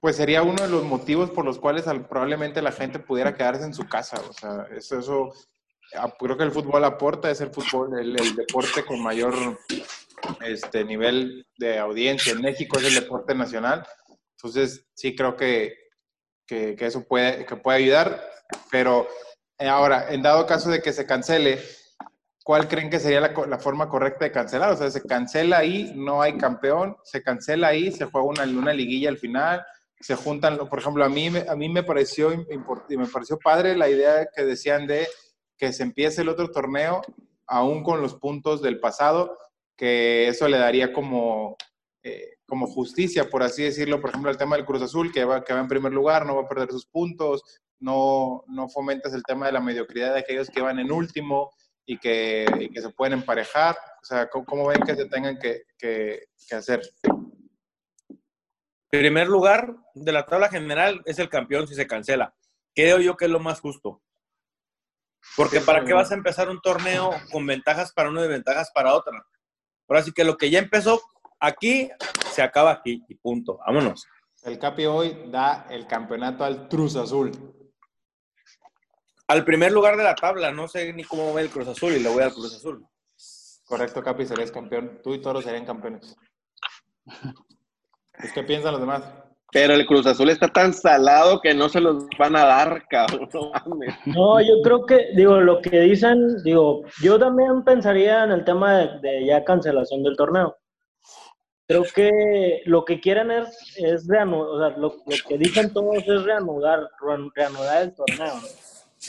pues 0.00 0.14
sería 0.14 0.42
uno 0.44 0.62
de 0.62 0.68
los 0.68 0.84
motivos 0.84 1.30
por 1.32 1.44
los 1.44 1.58
cuales 1.58 1.88
al- 1.88 2.06
probablemente 2.06 2.62
la 2.62 2.70
gente 2.70 3.00
pudiera 3.00 3.34
quedarse 3.34 3.64
en 3.64 3.74
su 3.74 3.88
casa. 3.88 4.20
O 4.28 4.32
sea, 4.32 4.68
eso, 4.70 5.00
eso 5.00 5.32
creo 6.20 6.36
que 6.36 6.44
el 6.44 6.52
fútbol 6.52 6.84
aporta, 6.84 7.28
es 7.28 7.40
el 7.40 7.50
fútbol, 7.50 7.98
el, 7.98 8.18
el 8.20 8.36
deporte 8.36 8.84
con 8.84 9.02
mayor 9.02 9.34
este, 10.42 10.84
nivel 10.84 11.44
de 11.58 11.78
audiencia 11.80 12.32
en 12.32 12.40
México, 12.40 12.78
es 12.78 12.84
el 12.84 12.94
deporte 12.94 13.34
nacional. 13.34 13.84
Entonces, 14.36 14.86
sí 14.94 15.16
creo 15.16 15.34
que, 15.34 15.85
que, 16.46 16.76
que 16.76 16.86
eso 16.86 17.04
puede, 17.04 17.44
que 17.46 17.56
puede 17.56 17.78
ayudar, 17.78 18.22
pero 18.70 19.08
eh, 19.58 19.68
ahora, 19.68 20.12
en 20.12 20.22
dado 20.22 20.46
caso 20.46 20.70
de 20.70 20.80
que 20.80 20.92
se 20.92 21.06
cancele, 21.06 21.60
¿cuál 22.44 22.68
creen 22.68 22.90
que 22.90 23.00
sería 23.00 23.20
la, 23.20 23.34
la 23.48 23.58
forma 23.58 23.88
correcta 23.88 24.24
de 24.24 24.32
cancelar? 24.32 24.72
O 24.72 24.76
sea, 24.76 24.90
se 24.90 25.02
cancela 25.02 25.58
ahí, 25.58 25.92
no 25.94 26.22
hay 26.22 26.36
campeón, 26.36 26.96
se 27.02 27.22
cancela 27.22 27.68
ahí, 27.68 27.90
se 27.90 28.04
juega 28.04 28.26
una, 28.26 28.44
una 28.44 28.72
liguilla 28.72 29.08
al 29.08 29.18
final, 29.18 29.64
se 30.00 30.14
juntan, 30.14 30.58
por 30.68 30.78
ejemplo, 30.78 31.04
a 31.04 31.08
mí, 31.08 31.30
a 31.48 31.56
mí 31.56 31.68
me 31.68 31.82
pareció 31.82 32.30
me 32.88 33.06
pareció 33.06 33.38
padre 33.38 33.76
la 33.76 33.88
idea 33.88 34.28
que 34.34 34.44
decían 34.44 34.86
de 34.86 35.08
que 35.56 35.72
se 35.72 35.82
empiece 35.82 36.22
el 36.22 36.28
otro 36.28 36.50
torneo 36.50 37.02
aún 37.46 37.82
con 37.82 38.02
los 38.02 38.14
puntos 38.14 38.60
del 38.60 38.78
pasado, 38.78 39.38
que 39.76 40.28
eso 40.28 40.48
le 40.48 40.58
daría 40.58 40.92
como, 40.92 41.56
eh, 42.02 42.35
como 42.46 42.66
justicia, 42.66 43.28
por 43.28 43.42
así 43.42 43.62
decirlo, 43.64 44.00
por 44.00 44.10
ejemplo, 44.10 44.30
el 44.30 44.36
tema 44.38 44.56
del 44.56 44.64
Cruz 44.64 44.82
Azul, 44.82 45.12
que 45.12 45.24
va, 45.24 45.42
que 45.44 45.52
va 45.52 45.60
en 45.60 45.68
primer 45.68 45.92
lugar, 45.92 46.24
no 46.24 46.36
va 46.36 46.42
a 46.42 46.48
perder 46.48 46.70
sus 46.70 46.86
puntos, 46.86 47.42
no, 47.80 48.44
no 48.46 48.68
fomentas 48.68 49.12
el 49.14 49.22
tema 49.24 49.46
de 49.46 49.52
la 49.52 49.60
mediocridad 49.60 50.12
de 50.14 50.20
aquellos 50.20 50.48
que 50.48 50.62
van 50.62 50.78
en 50.78 50.92
último 50.92 51.50
y 51.84 51.98
que, 51.98 52.46
y 52.60 52.70
que 52.70 52.80
se 52.80 52.90
pueden 52.90 53.14
emparejar. 53.18 53.76
O 54.02 54.04
sea, 54.04 54.28
¿cómo, 54.28 54.44
cómo 54.44 54.66
ven 54.68 54.80
que 54.82 54.94
se 54.94 55.06
tengan 55.06 55.38
que, 55.38 55.62
que- 55.78 56.26
que 56.48 56.54
hacer? 56.54 56.80
Primer 58.88 59.26
lugar 59.26 59.74
de 59.94 60.12
la 60.12 60.24
tabla 60.24 60.48
general 60.48 61.02
es 61.04 61.18
el 61.18 61.28
campeón 61.28 61.66
si 61.66 61.74
se 61.74 61.86
cancela. 61.86 62.34
Creo 62.74 62.98
yo 63.00 63.16
que 63.16 63.24
es 63.24 63.30
lo 63.30 63.40
más 63.40 63.60
justo. 63.60 64.00
Porque 65.36 65.60
¿para 65.60 65.84
qué 65.84 65.92
vas 65.92 66.12
a 66.12 66.14
empezar 66.14 66.48
un 66.48 66.60
torneo 66.60 67.10
con 67.32 67.44
ventajas 67.44 67.92
para 67.92 68.10
uno 68.10 68.24
y 68.24 68.28
ventajas 68.28 68.70
para 68.72 68.94
otra? 68.94 69.26
Ahora 69.88 70.02
sí 70.02 70.12
que 70.12 70.24
lo 70.24 70.36
que 70.36 70.50
ya 70.50 70.60
empezó 70.60 71.02
aquí, 71.40 71.90
se 72.36 72.42
acaba 72.42 72.70
aquí 72.70 73.02
y 73.08 73.14
punto. 73.14 73.58
Vámonos. 73.66 74.06
El 74.44 74.58
Capi 74.58 74.84
hoy 74.84 75.30
da 75.30 75.66
el 75.70 75.86
campeonato 75.86 76.44
al 76.44 76.68
Cruz 76.68 76.94
Azul. 76.96 77.32
Al 79.26 79.44
primer 79.44 79.72
lugar 79.72 79.96
de 79.96 80.04
la 80.04 80.14
tabla, 80.14 80.52
no 80.52 80.68
sé 80.68 80.92
ni 80.92 81.02
cómo 81.02 81.32
ve 81.32 81.42
el 81.42 81.48
Cruz 81.48 81.66
Azul 81.66 81.92
y 81.92 81.98
le 81.98 82.10
voy 82.10 82.22
al 82.22 82.34
Cruz 82.34 82.54
Azul. 82.54 82.86
Correcto, 83.64 84.02
Capi, 84.02 84.26
serías 84.26 84.52
campeón. 84.52 85.00
Tú 85.02 85.14
y 85.14 85.22
Toro 85.22 85.40
serían 85.40 85.64
campeones. 85.64 86.14
Pues, 88.18 88.32
¿Qué 88.32 88.42
piensan 88.42 88.72
los 88.72 88.80
demás? 88.80 89.02
Pero 89.52 89.72
el 89.72 89.86
Cruz 89.86 90.06
Azul 90.06 90.28
está 90.28 90.48
tan 90.48 90.74
salado 90.74 91.40
que 91.40 91.54
no 91.54 91.70
se 91.70 91.80
los 91.80 92.06
van 92.18 92.36
a 92.36 92.44
dar, 92.44 92.86
cabrón. 92.88 93.28
No 94.04 94.40
yo 94.42 94.60
creo 94.62 94.84
que, 94.84 95.08
digo, 95.16 95.40
lo 95.40 95.62
que 95.62 95.80
dicen, 95.80 96.42
digo, 96.44 96.82
yo 97.02 97.18
también 97.18 97.64
pensaría 97.64 98.24
en 98.24 98.32
el 98.32 98.44
tema 98.44 98.76
de, 98.76 99.00
de 99.00 99.26
ya 99.26 99.42
cancelación 99.42 100.02
del 100.02 100.16
torneo. 100.16 100.56
Creo 101.68 101.82
que 101.94 102.62
lo 102.66 102.84
que 102.84 103.00
quieren 103.00 103.30
es, 103.32 104.06
reanudar, 104.08 104.48
o 104.48 104.58
sea, 104.58 104.78
lo, 104.78 104.88
lo 105.04 105.16
que 105.28 105.36
dicen 105.36 105.72
todos 105.72 105.96
es 106.06 106.22
reanudar, 106.24 106.88
rean- 107.00 107.30
reanudar 107.34 107.82
el 107.82 107.94
torneo, 107.94 108.34
¿no? 108.36 108.46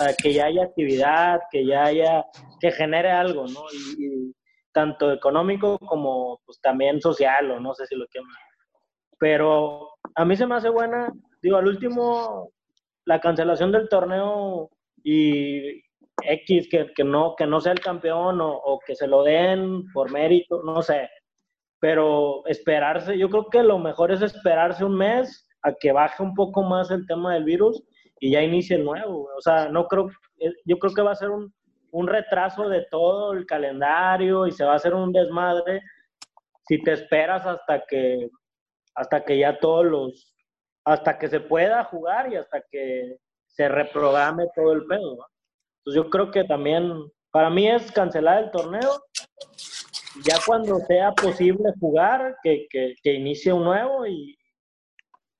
O 0.05 0.15
que 0.21 0.33
ya 0.33 0.45
haya 0.45 0.63
actividad, 0.63 1.39
que 1.51 1.65
ya 1.65 1.85
haya, 1.85 2.25
que 2.59 2.71
genere 2.71 3.11
algo, 3.11 3.45
¿no? 3.47 3.61
Y, 3.73 4.33
tanto 4.73 5.11
económico 5.11 5.79
como 5.79 6.39
pues 6.45 6.59
también 6.61 7.01
social, 7.01 7.49
o 7.49 7.59
no 7.59 7.73
sé 7.73 7.87
si 7.87 7.95
lo 7.95 8.05
quieren. 8.07 8.29
Pero 9.17 9.89
a 10.13 10.23
mí 10.23 10.35
se 10.35 10.45
me 10.45 10.53
hace 10.53 10.69
buena, 10.69 11.11
digo, 11.41 11.57
al 11.57 11.65
último, 11.67 12.51
la 13.05 13.19
cancelación 13.19 13.71
del 13.71 13.89
torneo 13.89 14.69
y 15.03 15.81
X, 16.21 16.67
que, 16.69 17.03
no, 17.03 17.35
que 17.35 17.47
no 17.47 17.59
sea 17.59 17.71
el 17.71 17.79
campeón 17.79 18.39
o 18.41 18.79
que 18.85 18.95
se 18.95 19.07
lo 19.07 19.23
den 19.23 19.91
por 19.93 20.11
mérito, 20.11 20.61
no 20.63 20.83
sé. 20.83 21.09
Pero 21.79 22.45
esperarse, 22.47 23.17
yo 23.17 23.29
creo 23.29 23.47
que 23.49 23.63
lo 23.63 23.77
mejor 23.77 24.11
es 24.11 24.21
esperarse 24.21 24.83
un 24.83 24.97
mes 24.97 25.47
a 25.63 25.73
que 25.73 25.91
baje 25.91 26.23
un 26.23 26.33
poco 26.33 26.63
más 26.63 26.89
el 26.91 27.05
tema 27.05 27.33
del 27.33 27.43
virus 27.43 27.83
y 28.19 28.31
ya 28.31 28.41
inicie 28.41 28.77
el 28.77 28.85
nuevo. 28.85 29.29
O 29.37 29.41
sea, 29.41 29.69
no 29.69 29.87
creo, 29.87 30.09
eh, 30.39 30.51
yo 30.65 30.77
creo 30.79 30.93
que 30.93 31.01
va 31.01 31.11
a 31.11 31.15
ser 31.15 31.29
un, 31.29 31.53
un 31.91 32.07
retraso 32.07 32.69
de 32.69 32.85
todo 32.89 33.33
el 33.33 33.45
calendario 33.45 34.47
y 34.47 34.51
se 34.51 34.63
va 34.63 34.73
a 34.73 34.75
hacer 34.75 34.93
un 34.93 35.11
desmadre 35.11 35.81
si 36.67 36.81
te 36.81 36.93
esperas 36.93 37.45
hasta 37.45 37.83
que 37.87 38.29
hasta 38.95 39.23
que 39.23 39.37
ya 39.37 39.59
todos 39.59 39.85
los 39.85 40.35
hasta 40.85 41.17
que 41.17 41.27
se 41.27 41.39
pueda 41.39 41.83
jugar 41.85 42.31
y 42.31 42.35
hasta 42.35 42.61
que 42.71 43.17
se 43.45 43.67
reprograme 43.67 44.45
todo 44.55 44.73
el 44.73 44.85
pedo. 44.85 45.15
¿no? 45.15 45.25
Entonces 45.79 46.03
yo 46.03 46.09
creo 46.09 46.31
que 46.31 46.43
también 46.43 46.91
para 47.31 47.49
mí 47.49 47.67
es 47.67 47.91
cancelar 47.91 48.43
el 48.43 48.51
torneo 48.51 49.01
ya 50.25 50.37
cuando 50.45 50.79
sea 50.87 51.11
posible 51.13 51.71
jugar 51.79 52.35
que, 52.43 52.67
que, 52.69 52.95
que 53.01 53.13
inicie 53.13 53.51
un 53.53 53.63
nuevo 53.63 54.05
y, 54.07 54.37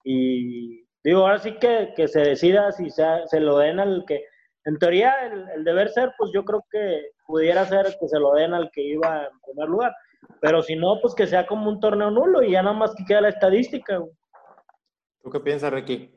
y 0.03 0.85
digo 1.03 1.21
ahora 1.21 1.39
sí 1.39 1.53
que, 1.59 1.93
que 1.95 2.07
se 2.07 2.21
decida 2.21 2.71
si 2.71 2.89
se, 2.89 3.03
se 3.27 3.39
lo 3.39 3.57
den 3.57 3.79
al 3.79 4.03
que 4.07 4.23
en 4.65 4.77
teoría 4.77 5.25
el, 5.25 5.45
el 5.55 5.63
deber 5.63 5.89
ser 5.89 6.13
pues 6.17 6.31
yo 6.33 6.43
creo 6.43 6.63
que 6.71 7.11
pudiera 7.25 7.65
ser 7.65 7.85
que 7.99 8.07
se 8.07 8.19
lo 8.19 8.33
den 8.33 8.53
al 8.53 8.69
que 8.71 8.81
iba 8.81 9.23
en 9.23 9.39
primer 9.45 9.69
lugar 9.69 9.93
pero 10.41 10.61
si 10.61 10.75
no 10.75 10.99
pues 11.01 11.13
que 11.15 11.27
sea 11.27 11.45
como 11.47 11.69
un 11.69 11.79
torneo 11.79 12.11
nulo 12.11 12.43
y 12.43 12.51
ya 12.51 12.61
nada 12.61 12.75
más 12.75 12.93
que 12.95 13.05
queda 13.05 13.21
la 13.21 13.29
estadística 13.29 13.97
güey. 13.97 14.11
¿Tú 15.21 15.29
qué 15.31 15.39
piensas, 15.39 15.71
Ricky? 15.73 16.11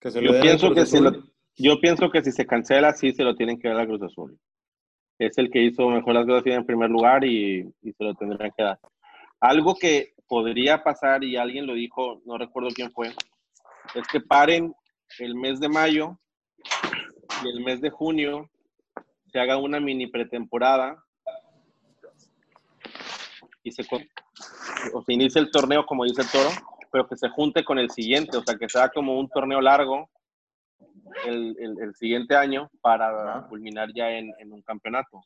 Que 0.00 0.10
se 0.10 0.22
Yo 0.22 0.32
den 0.32 0.42
pienso, 0.42 0.72
que 0.72 0.86
si 0.86 1.00
lo- 1.00 1.12
yo 1.56 1.80
pienso 1.80 2.10
que 2.10 2.22
si 2.22 2.30
se 2.32 2.46
cancela, 2.46 2.92
sí 2.92 3.12
se 3.12 3.24
lo 3.24 3.34
tienen 3.34 3.58
que 3.58 3.68
dar 3.68 3.80
a 3.80 3.86
Cruz 3.86 4.02
Azul. 4.02 4.38
Es 5.18 5.38
el 5.38 5.50
que 5.50 5.62
hizo 5.62 5.88
mejor 5.88 6.14
las 6.14 6.26
cosas 6.26 6.46
en 6.46 6.66
primer 6.66 6.90
lugar 6.90 7.24
y, 7.24 7.60
y 7.82 7.92
se 7.92 8.04
lo 8.04 8.14
tendrán 8.14 8.50
que 8.56 8.62
dar. 8.62 8.78
Algo 9.40 9.74
que 9.74 10.14
podría 10.26 10.82
pasar, 10.82 11.24
y 11.24 11.36
alguien 11.36 11.66
lo 11.66 11.74
dijo, 11.74 12.22
no 12.24 12.38
recuerdo 12.38 12.70
quién 12.74 12.90
fue, 12.90 13.08
es 13.94 14.06
que 14.10 14.20
paren 14.20 14.74
el 15.18 15.34
mes 15.34 15.60
de 15.60 15.68
mayo 15.68 16.18
y 17.44 17.48
el 17.48 17.60
mes 17.62 17.80
de 17.80 17.90
junio 17.90 18.48
se 19.26 19.38
haga 19.38 19.56
una 19.56 19.80
mini 19.80 20.06
pretemporada 20.06 21.02
y 23.62 23.70
se, 23.72 23.82
o 24.92 25.02
se 25.02 25.12
inicie 25.12 25.40
el 25.40 25.50
torneo, 25.50 25.86
como 25.86 26.04
dice 26.04 26.22
el 26.22 26.30
toro, 26.30 26.50
pero 26.90 27.06
que 27.06 27.16
se 27.16 27.28
junte 27.28 27.64
con 27.64 27.78
el 27.78 27.90
siguiente, 27.90 28.36
o 28.36 28.42
sea, 28.42 28.56
que 28.56 28.68
sea 28.68 28.88
como 28.88 29.18
un 29.18 29.28
torneo 29.28 29.60
largo 29.60 30.08
el, 31.26 31.56
el- 31.58 31.76
el 31.80 31.94
siguiente 31.94 32.36
año 32.36 32.70
para 32.80 33.46
culminar 33.48 33.88
ya 33.94 34.10
en, 34.10 34.32
en 34.38 34.52
un 34.52 34.62
campeonato. 34.62 35.20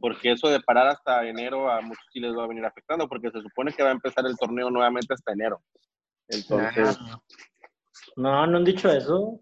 Porque 0.00 0.32
eso 0.32 0.48
de 0.48 0.60
parar 0.60 0.88
hasta 0.88 1.26
enero 1.26 1.70
a 1.70 1.80
muchos 1.80 2.04
sí 2.12 2.20
les 2.20 2.34
va 2.36 2.44
a 2.44 2.48
venir 2.48 2.64
afectando, 2.64 3.08
porque 3.08 3.30
se 3.30 3.40
supone 3.40 3.72
que 3.72 3.82
va 3.82 3.90
a 3.90 3.92
empezar 3.92 4.24
el 4.26 4.36
torneo 4.36 4.70
nuevamente 4.70 5.12
hasta 5.14 5.32
enero. 5.32 5.60
Entonces, 6.28 6.98
no 8.16 8.46
no 8.46 8.56
han 8.56 8.64
dicho 8.64 8.90
eso 8.90 9.40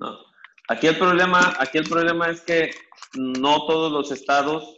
No. 0.00 0.18
Aquí 0.68 0.88
el 0.88 0.98
problema, 0.98 1.38
aquí 1.60 1.78
el 1.78 1.88
problema 1.88 2.28
es 2.28 2.40
que 2.40 2.70
no 3.16 3.66
todos 3.66 3.92
los 3.92 4.10
estados 4.10 4.74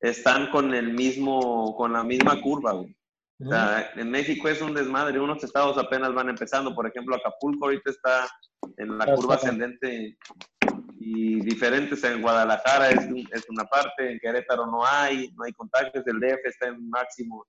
están 0.00 0.50
con 0.50 0.72
el 0.74 0.94
mismo, 0.94 1.76
con 1.76 1.92
la 1.92 2.02
misma 2.02 2.40
curva, 2.40 2.72
güey. 2.72 2.96
O 3.38 3.48
sea, 3.50 3.90
en 3.96 4.10
México 4.10 4.48
es 4.48 4.62
un 4.62 4.72
desmadre, 4.72 5.20
unos 5.20 5.44
estados 5.44 5.76
apenas 5.76 6.14
van 6.14 6.30
empezando, 6.30 6.74
por 6.74 6.86
ejemplo, 6.86 7.16
Acapulco 7.16 7.66
ahorita 7.66 7.90
está 7.90 8.26
en 8.78 8.96
la 8.96 9.04
Ya 9.06 9.14
curva 9.14 9.34
está. 9.34 9.48
ascendente 9.48 10.16
y 10.98 11.40
diferentes, 11.40 12.02
en 12.04 12.22
Guadalajara 12.22 12.88
es, 12.90 13.06
es 13.32 13.44
una 13.50 13.64
parte, 13.64 14.10
en 14.12 14.18
Querétaro 14.20 14.66
no 14.66 14.86
hay, 14.86 15.30
no 15.36 15.44
hay 15.44 15.52
contagios, 15.52 16.06
el 16.06 16.18
DF 16.18 16.46
está 16.46 16.68
en 16.68 16.88
máximo 16.88 17.44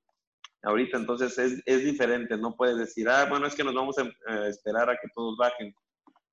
ahorita, 0.63 0.97
entonces 0.97 1.37
es, 1.37 1.63
es 1.65 1.83
diferente, 1.85 2.35
no 2.37 2.53
puedes 2.55 2.77
decir, 2.77 3.07
ah, 3.07 3.25
bueno, 3.29 3.47
es 3.47 3.55
que 3.55 3.63
nos 3.63 3.73
vamos 3.73 3.97
a 3.97 4.01
eh, 4.03 4.49
esperar 4.49 4.89
a 4.89 4.97
que 4.97 5.07
todos 5.15 5.37
bajen. 5.37 5.73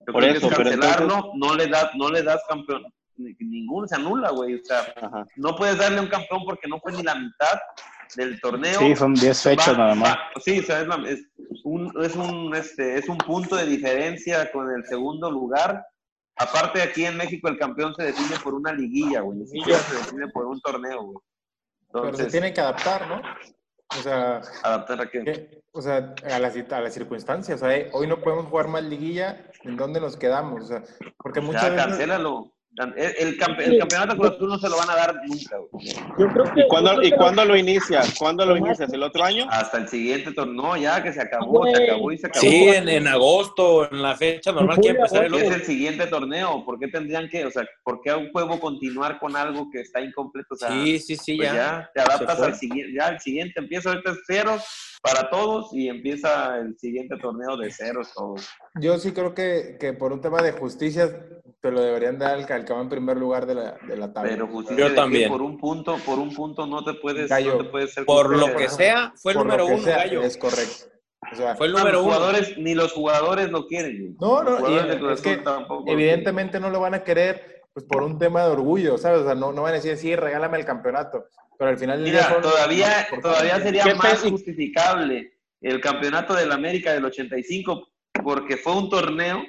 Yo 0.06 0.12
Por 0.12 0.20
creo 0.22 0.32
que 0.32 0.38
eso, 0.38 0.48
es 0.48 0.56
pero 0.56 0.70
cancelarlo, 0.70 1.32
no 1.36 1.54
le 1.54 1.68
das, 1.68 1.90
no 1.94 2.08
le 2.10 2.22
das 2.24 2.42
campeón, 2.48 2.82
ni- 3.16 3.36
ninguno 3.38 3.86
se 3.86 3.94
anula, 3.94 4.30
güey, 4.30 4.56
o 4.56 4.64
sea, 4.64 4.80
ajá. 5.00 5.24
no 5.36 5.54
puedes 5.54 5.78
darle 5.78 6.00
un 6.00 6.08
campeón 6.08 6.42
porque 6.44 6.66
no 6.66 6.80
fue 6.80 6.92
ni 6.92 7.04
la 7.04 7.14
mitad 7.14 7.60
del 8.16 8.40
torneo. 8.40 8.78
Sí, 8.78 8.94
son 8.96 9.14
10 9.14 9.42
fechas 9.42 9.76
nada 9.76 9.94
más. 9.94 10.16
sí, 10.44 10.60
o 10.60 10.62
sea, 10.62 10.80
es, 10.80 10.86
la- 10.88 11.08
es 11.08 11.20
un, 11.64 11.92
es, 12.02 12.14
un, 12.16 12.54
este, 12.54 12.98
es 12.98 13.08
un 13.08 13.18
punto 13.18 13.56
de 13.56 13.66
diferencia 13.66 14.50
con 14.52 14.70
el 14.70 14.84
segundo 14.86 15.30
lugar. 15.30 15.84
Aparte, 16.36 16.82
aquí 16.82 17.04
en 17.04 17.16
México 17.16 17.48
el 17.48 17.58
campeón 17.58 17.94
se 17.94 18.04
define 18.04 18.36
por 18.42 18.54
una 18.54 18.72
liguilla, 18.72 19.20
güey. 19.20 19.38
Ni 19.38 19.46
siquiera 19.46 19.78
se 19.80 19.94
define 19.96 20.28
por 20.28 20.46
un 20.46 20.60
torneo, 20.60 21.02
güey. 21.04 21.18
Pero 21.92 22.02
se 22.04 22.08
Entonces, 22.10 22.32
tienen 22.32 22.52
que 22.54 22.60
adaptar, 22.60 23.06
¿no? 23.08 23.22
O 23.96 24.02
sea, 24.02 24.40
adaptar 24.64 25.00
a 25.02 25.06
qué. 25.10 25.22
que- 25.22 25.62
o 25.76 25.82
sea 25.82 26.14
a, 26.32 26.38
las, 26.38 26.56
a 26.56 26.80
las 26.80 26.94
circunstancias. 26.94 27.60
O 27.62 27.66
sea, 27.66 27.76
eh, 27.76 27.88
hoy 27.92 28.06
no 28.06 28.20
podemos 28.20 28.46
jugar 28.46 28.66
más 28.68 28.82
liguilla. 28.84 29.44
¿En 29.62 29.76
dónde 29.76 30.00
nos 30.00 30.16
quedamos? 30.16 30.64
O 30.64 30.66
sea, 30.66 30.82
porque 31.18 31.40
muchas 31.40 31.62
Ya, 31.64 31.70
veces... 31.70 31.86
cancélalo. 31.86 32.53
El, 32.76 33.14
el 33.28 33.38
campe- 33.38 33.62
el 33.66 33.78
campeonato 33.78 34.16
Cruz 34.16 34.32
Azul 34.32 34.48
no 34.48 34.58
se 34.58 34.68
lo 34.68 34.76
van 34.76 34.90
a 34.90 34.96
dar 34.96 35.14
nunca, 35.24 35.56
güey. 35.70 35.86
yo 36.18 36.26
creo 36.28 36.44
que 36.52 36.58
¿Y 36.58 36.62
yo 36.62 36.68
cuándo, 36.68 36.90
creo 36.90 37.02
¿y 37.04 37.10
que 37.10 37.16
cuándo 37.16 37.44
lo 37.44 37.56
inicias? 37.56 38.14
¿Cuándo 38.18 38.44
lo 38.44 38.56
inicias? 38.56 38.92
¿El 38.92 39.02
otro 39.04 39.22
año? 39.22 39.46
Hasta 39.48 39.78
el 39.78 39.88
siguiente 39.88 40.32
torneo. 40.32 40.54
No, 40.54 40.76
ya 40.76 41.00
que 41.00 41.12
se 41.12 41.20
acabó, 41.20 41.64
se 41.72 41.84
acabó 41.84 42.10
y 42.10 42.18
se 42.18 42.26
acabó. 42.26 42.40
Sí, 42.40 42.64
en, 42.68 42.88
en 42.88 43.06
agosto, 43.06 43.88
en 43.90 44.02
la 44.02 44.16
fecha 44.16 44.50
normal, 44.50 44.78
quiere 44.80 44.96
empezar 44.98 45.24
el 45.24 45.32
¿Qué 45.32 45.38
es 45.38 45.44
otro. 45.44 45.56
el 45.56 45.62
siguiente 45.64 46.06
torneo? 46.08 46.64
¿Por 46.64 46.78
qué 46.80 46.88
tendrían 46.88 47.28
que, 47.28 47.44
o 47.46 47.50
sea, 47.52 47.64
por 47.84 48.00
qué 48.02 48.12
un 48.12 48.32
juego 48.32 48.58
continuar 48.58 49.20
con 49.20 49.36
algo 49.36 49.70
que 49.70 49.80
está 49.80 50.00
incompleto? 50.00 50.54
O 50.54 50.56
sea, 50.58 50.70
Sí, 50.70 50.98
sí, 50.98 51.14
sí, 51.16 51.36
pues 51.36 51.50
ya. 51.50 51.54
ya. 51.54 51.90
te 51.94 52.00
adaptas 52.00 52.40
al 52.40 52.54
siguiente, 52.56 52.92
ya 52.98 53.08
el 53.08 53.20
siguiente 53.20 53.60
empieza 53.60 53.90
ahorita 53.90 54.10
es 54.10 54.18
cero 54.26 54.56
para 55.04 55.28
todos 55.28 55.68
y 55.74 55.88
empieza 55.88 56.56
el 56.56 56.78
siguiente 56.78 57.16
torneo 57.18 57.58
de 57.58 57.70
ceros 57.70 58.10
todos. 58.14 58.48
Yo 58.80 58.96
sí 58.98 59.12
creo 59.12 59.34
que, 59.34 59.76
que 59.78 59.92
por 59.92 60.14
un 60.14 60.22
tema 60.22 60.40
de 60.40 60.52
justicia 60.52 61.26
te 61.60 61.70
lo 61.70 61.82
deberían 61.82 62.18
dar 62.18 62.36
al, 62.38 62.46
va 62.72 62.80
en 62.80 62.88
primer 62.88 63.18
lugar 63.18 63.44
de 63.44 63.54
la, 63.54 63.76
de 63.86 63.98
la 63.98 64.10
tabla. 64.14 64.30
Pero 64.30 64.46
justicia 64.48 64.88
Yo 64.88 64.94
también. 64.94 65.30
por 65.30 65.42
un 65.42 65.58
punto, 65.58 65.98
por 66.06 66.18
un 66.18 66.34
punto 66.34 66.66
no 66.66 66.82
te 66.82 66.94
puedes, 66.94 67.28
Gallo, 67.28 67.52
no 67.58 67.64
te 67.64 67.70
puedes 67.70 67.92
ser 67.92 68.06
Por 68.06 68.34
lo 68.34 68.56
que 68.56 68.70
sea, 68.70 69.12
fue 69.16 69.32
el 69.32 69.38
Por 69.38 69.46
número 69.46 69.66
uno, 69.66 69.78
sea, 69.84 69.96
gallo. 69.98 70.22
Es 70.22 70.38
correcto. 70.38 70.86
O 71.30 71.36
sea, 71.36 71.54
Fue 71.56 71.66
el 71.66 71.72
No, 71.74 71.78
número 71.80 71.98
los 71.98 72.06
uno. 72.06 72.14
jugadores, 72.14 72.58
ni 72.58 72.74
los 72.74 72.92
jugadores 72.92 73.50
lo 73.50 73.66
quieren. 73.66 74.16
no, 74.18 74.42
no, 74.42 74.52
y 74.56 74.62
jugadores 74.62 75.18
es 75.18 75.20
que 75.20 75.36
tampoco 75.36 75.84
lo 75.86 75.92
evidentemente 75.92 76.58
no 76.60 76.70
lo 76.70 76.80
van 76.80 76.94
a 76.94 77.04
querer 77.04 77.53
pues 77.74 77.84
por 77.86 78.02
un 78.04 78.18
tema 78.18 78.44
de 78.44 78.50
orgullo, 78.52 78.96
¿sabes? 78.96 79.20
O 79.22 79.24
sea, 79.24 79.34
no, 79.34 79.52
no 79.52 79.62
van 79.62 79.72
a 79.72 79.76
decir, 79.76 79.96
sí, 79.96 80.14
regálame 80.14 80.58
el 80.58 80.64
campeonato. 80.64 81.26
Pero 81.58 81.70
al 81.70 81.78
final 81.78 82.00
Mira, 82.00 82.28
son- 82.28 82.40
todavía, 82.42 83.06
todavía 83.20 83.60
sería 83.60 83.82
¿Qué 83.82 83.94
más 83.94 84.20
pe- 84.22 84.30
justificable 84.30 85.32
el 85.60 85.80
campeonato 85.80 86.34
del 86.34 86.52
América 86.52 86.92
del 86.92 87.04
85 87.04 87.88
porque 88.22 88.56
fue 88.56 88.74
un 88.76 88.88
torneo 88.88 89.44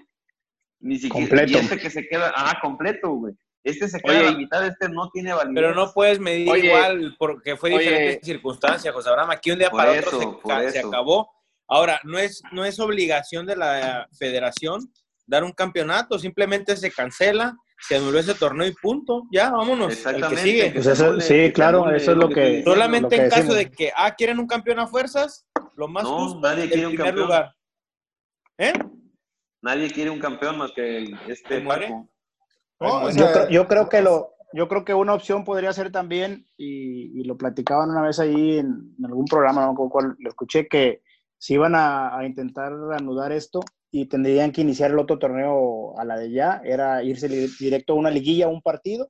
ni 0.80 0.96
siquiera 0.98 1.28
Completo. 1.28 1.52
y 1.52 1.56
este 1.56 1.78
que 1.78 1.90
se 1.90 2.08
queda, 2.08 2.34
ah, 2.36 2.58
completo, 2.62 3.10
güey. 3.12 3.34
Este 3.64 3.88
se 3.88 4.00
queda 4.00 4.20
Oye. 4.20 4.28
a 4.28 4.32
la 4.32 4.38
mitad, 4.38 4.66
este 4.66 4.90
no 4.90 5.10
tiene 5.12 5.34
validez. 5.34 5.56
Pero 5.56 5.74
no 5.76 5.92
puedes 5.94 6.20
medir 6.20 6.50
Oye, 6.50 6.68
igual 6.68 7.16
porque 7.18 7.56
fue 7.58 7.74
oye. 7.74 7.84
diferentes 7.84 8.20
circunstancias, 8.26 8.94
José 8.94 9.10
Abraham. 9.10 9.32
Aquí 9.32 9.52
un 9.52 9.60
día 9.60 9.70
para 9.72 9.96
eso, 9.96 10.18
otro 10.18 10.42
se, 10.62 10.72
se 10.72 10.80
acabó. 10.80 11.32
Ahora, 11.68 12.00
no 12.04 12.18
es, 12.20 12.42
no 12.52 12.64
es 12.66 12.80
obligación 12.80 13.46
de 13.48 13.56
la 13.56 14.08
federación 14.18 14.92
dar 15.26 15.44
un 15.44 15.52
campeonato, 15.52 16.20
simplemente 16.20 16.76
se 16.78 16.92
cancela, 16.92 17.58
se 17.80 17.98
anuló 17.98 18.20
ese 18.20 18.34
torneo 18.36 18.68
y 18.68 18.74
punto. 18.74 19.24
Ya, 19.32 19.50
vámonos. 19.52 19.88
El 19.90 19.94
que 19.94 20.00
Exactamente. 20.10 20.42
sigue. 20.44 20.72
Pues 20.72 20.88
eso- 20.88 21.20
sí, 21.22 21.52
claro, 21.54 21.90
eso 21.92 22.12
es 22.12 22.18
lo 22.18 22.30
que-. 22.30 22.64
Solamente 22.64 23.04
lo 23.04 23.10
que 23.10 23.16
en 23.26 23.30
caso 23.30 23.42
decimos. 23.54 23.56
de 23.58 23.72
que, 23.72 23.92
ah, 23.96 24.16
quieren 24.16 24.40
un 24.40 24.48
campeón 24.48 24.80
a 24.80 24.88
fuerzas, 24.88 25.48
lo 25.76 25.88
más 25.88 26.04
No, 26.04 26.20
justo, 26.26 26.40
nadie 26.42 26.64
el 26.64 26.70
quiere 26.70 26.86
un 26.88 26.92
primer 26.94 27.08
campeón. 27.08 27.28
lugar. 27.28 27.56
¿Eh? 28.58 28.74
Nadie 29.62 29.90
quiere 29.92 30.10
un 30.10 30.20
campeón 30.20 30.58
más 30.58 30.72
que 30.72 31.12
este. 31.28 31.62
Paco. 31.62 32.10
No, 32.80 32.88
o 33.04 33.10
yo, 33.12 33.32
creo, 33.32 33.50
yo 33.50 33.68
creo 33.68 33.90
que 33.90 34.02
lo 34.02 34.32
yo 34.54 34.68
creo 34.70 34.86
que 34.86 34.94
una 34.94 35.14
opción 35.14 35.44
podría 35.44 35.74
ser 35.74 35.92
también 35.92 36.48
y, 36.56 37.20
y 37.20 37.24
lo 37.26 37.36
platicaban 37.38 37.90
una 37.90 38.02
vez 38.02 38.20
ahí 38.20 38.58
en, 38.58 38.96
en 38.98 39.06
algún 39.06 39.26
programa 39.26 39.62
no 39.62 39.68
me 39.68 39.74
acuerdo 39.74 39.90
cuál, 39.92 40.16
lo 40.20 40.30
escuché 40.30 40.68
que 40.68 41.02
si 41.38 41.56
iban 41.56 41.76
a, 41.76 42.18
a 42.18 42.26
intentar 42.26 42.72
reanudar 42.74 43.32
esto 43.34 43.60
y 43.92 44.06
tendrían 44.08 44.52
que 44.52 44.62
iniciar 44.62 44.92
el 44.92 45.00
otro 45.00 45.18
torneo 45.20 45.98
a 45.98 46.04
la 46.06 46.18
de 46.18 46.32
ya 46.32 46.62
era 46.64 47.04
irse 47.04 47.28
directo 47.60 47.94
a 47.94 47.96
una 47.98 48.10
liguilla 48.12 48.46
a 48.46 48.50
un 48.50 48.62
partido 48.62 49.10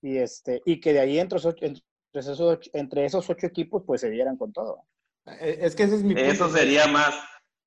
y 0.00 0.16
este 0.18 0.60
y 0.64 0.80
que 0.80 0.92
de 0.92 1.00
ahí 1.00 1.18
entre 1.18 1.38
esos, 1.38 1.54
ocho- 1.54 1.64
entre 1.66 1.82
esos 2.14 2.40
ocho, 2.40 2.70
entre 2.74 3.04
esos 3.04 3.28
ocho 3.30 3.46
equipos 3.46 3.82
pues 3.86 4.00
se 4.00 4.10
dieran 4.10 4.36
con 4.36 4.52
todo 4.52 4.82
Eh, 5.40 5.58
Es 5.60 5.76
que 5.76 5.84
ese 5.84 5.96
es 5.96 6.02
mi 6.02 6.14
punto. 6.14 6.30
Eso 6.32 6.48
sería 6.50 6.86
más, 6.88 7.14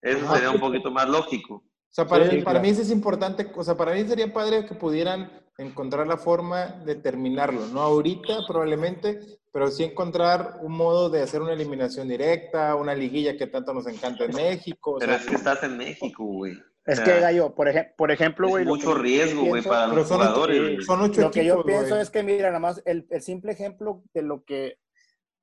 eso 0.02 0.34
sería 0.34 0.52
un 0.52 0.60
poquito 0.60 0.92
más 0.92 1.08
lógico. 1.08 1.56
O 1.56 1.64
sea, 1.96 2.06
para, 2.06 2.26
Sí, 2.30 2.36
mí, 2.38 2.42
para 2.42 2.60
claro. 2.60 2.64
mí 2.64 2.70
eso 2.70 2.82
es 2.82 2.92
importante, 2.92 3.50
o 3.56 3.64
sea, 3.64 3.76
para 3.78 3.94
mí 3.94 4.04
sería 4.06 4.34
padre 4.34 4.66
que 4.66 4.76
pudieran 4.76 5.32
encontrar 5.58 6.06
la 6.08 6.18
forma 6.18 6.66
de 6.86 6.96
terminarlo, 6.96 7.68
no 7.68 7.80
ahorita 7.80 8.46
probablemente, 8.46 9.20
pero 9.56 9.72
sí 9.72 9.86
encontrar 9.86 10.58
un 10.64 10.74
modo 10.74 11.10
de 11.10 11.22
hacer 11.22 11.42
una 11.42 11.54
eliminación 11.54 12.10
directa, 12.10 12.76
una 12.76 12.94
liguilla 12.94 13.38
que 13.38 13.48
tanto 13.48 13.74
nos 13.74 13.88
encanta 13.88 14.26
en 14.26 14.36
México. 14.36 14.96
o 14.96 15.00
Pero 15.00 15.14
sea, 15.14 15.22
es 15.22 15.28
que 15.28 15.36
estás 15.36 15.64
en 15.64 15.78
México, 15.78 16.26
güey. 16.26 16.58
es 16.86 17.00
O 17.00 17.04
que 17.06 17.20
gallo 17.22 17.56
por, 17.56 17.70
ej- 17.70 17.96
por 17.96 18.12
ejemplo 18.12 18.50
güey 18.50 18.66
lo 18.66 18.72
mucho 18.76 18.94
que- 18.96 19.02
riesgo, 19.02 19.46
güey, 19.46 19.64
para 19.64 19.88
los 19.88 20.10
son, 20.10 20.18
jugadores. 20.18 20.60
ocho, 20.74 20.82
son 20.82 21.02
ocho 21.04 21.22
lo 21.22 21.32
que 21.32 21.46
yo 21.46 21.54
equipos, 21.54 21.66
pienso 21.72 21.98
es 21.98 22.10
que, 22.10 22.22
mira, 22.22 22.48
nada 22.50 22.60
más 22.60 22.82
el, 22.86 23.08
el 23.10 23.22
simple 23.22 23.54
ejemplo 23.54 24.04
de 24.14 24.24
lo 24.24 24.44
que 24.44 24.78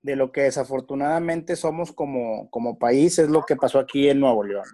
de 0.03 0.15
lo 0.17 0.31
que 0.31 0.43
desafortunadamente 0.43 1.57
somos 1.57 1.93
como, 1.93 2.51
como 2.51 2.79
país 2.79 3.19
es 3.19 3.31
lo 3.31 3.45
que 3.45 3.57
pasó 3.57 3.79
aquí 3.79 4.11
en 4.11 4.21
Nuevo 4.21 4.45
León. 4.45 4.67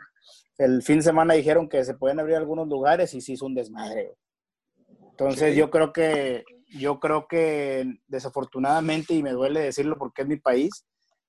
El 0.56 0.82
fin 0.82 0.96
de 0.96 1.02
semana 1.02 1.34
dijeron 1.34 1.68
que 1.68 1.84
se 1.84 1.94
pueden 1.94 2.18
abrir 2.18 2.34
algunos 2.36 2.66
lugares 2.66 3.14
y 3.14 3.20
sí 3.20 3.34
hizo 3.34 3.46
un 3.46 3.54
desmadre. 3.54 4.06
güey. 4.06 5.10
Entonces 5.10 5.52
Sí. 5.52 5.58
yo 5.60 5.70
creo 5.70 5.92
que 5.92 6.44
yo 6.68 7.00
creo 7.00 7.26
que 7.26 7.98
desafortunadamente 8.06 9.14
y 9.14 9.22
me 9.22 9.32
duele 9.32 9.60
decirlo 9.60 9.96
porque 9.98 10.22
es 10.22 10.28
mi 10.28 10.36
país, 10.36 10.86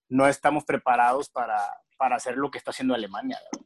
no 0.09 0.27
estamos 0.27 0.65
preparados 0.65 1.29
para, 1.29 1.57
para 1.97 2.15
hacer 2.15 2.37
lo 2.37 2.49
que 2.51 2.57
está 2.57 2.71
haciendo 2.71 2.93
Alemania. 2.93 3.37
güey. 3.53 3.65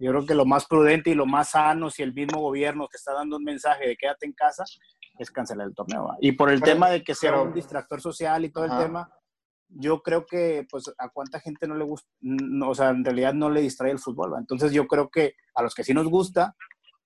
Yo 0.00 0.12
creo 0.12 0.26
que 0.26 0.34
lo 0.34 0.44
más 0.46 0.64
prudente 0.66 1.10
y 1.10 1.14
lo 1.14 1.26
más 1.26 1.50
sano, 1.50 1.90
si 1.90 2.02
el 2.04 2.14
mismo 2.14 2.40
gobierno 2.40 2.86
te 2.88 2.96
está 2.96 3.12
dando 3.14 3.36
un 3.36 3.44
mensaje 3.44 3.88
de 3.88 3.96
quédate 3.96 4.26
en 4.26 4.32
casa, 4.32 4.64
es 5.18 5.30
cancelar 5.30 5.66
el 5.66 5.74
torneo. 5.74 6.06
¿va? 6.06 6.16
Y 6.20 6.32
por 6.32 6.50
el 6.50 6.60
Pero- 6.60 6.72
tema 6.72 6.88
de 6.90 7.02
que 7.02 7.14
sea 7.16 7.32
pero- 7.32 7.42
un 7.44 7.52
distractor 7.52 8.00
social 8.00 8.44
y 8.44 8.50
todo 8.50 8.64
Ajá. 8.64 8.78
el 8.78 8.84
tema, 8.86 9.10
yo 9.70 10.00
creo 10.02 10.24
que 10.24 10.66
pues 10.70 10.84
a 10.96 11.08
cuánta 11.10 11.40
gente 11.40 11.66
no 11.66 11.74
le 11.74 11.84
gusta, 11.84 12.08
no, 12.20 12.70
o 12.70 12.74
sea, 12.74 12.90
en 12.90 13.04
realidad 13.04 13.34
no 13.34 13.50
le 13.50 13.60
distrae 13.60 13.90
el 13.90 13.98
fútbol. 13.98 14.34
¿va? 14.34 14.38
Entonces 14.38 14.72
yo 14.72 14.86
creo 14.86 15.10
que 15.10 15.34
a 15.54 15.62
los 15.62 15.74
que 15.74 15.82
sí 15.84 15.92
nos 15.92 16.06
gusta, 16.08 16.54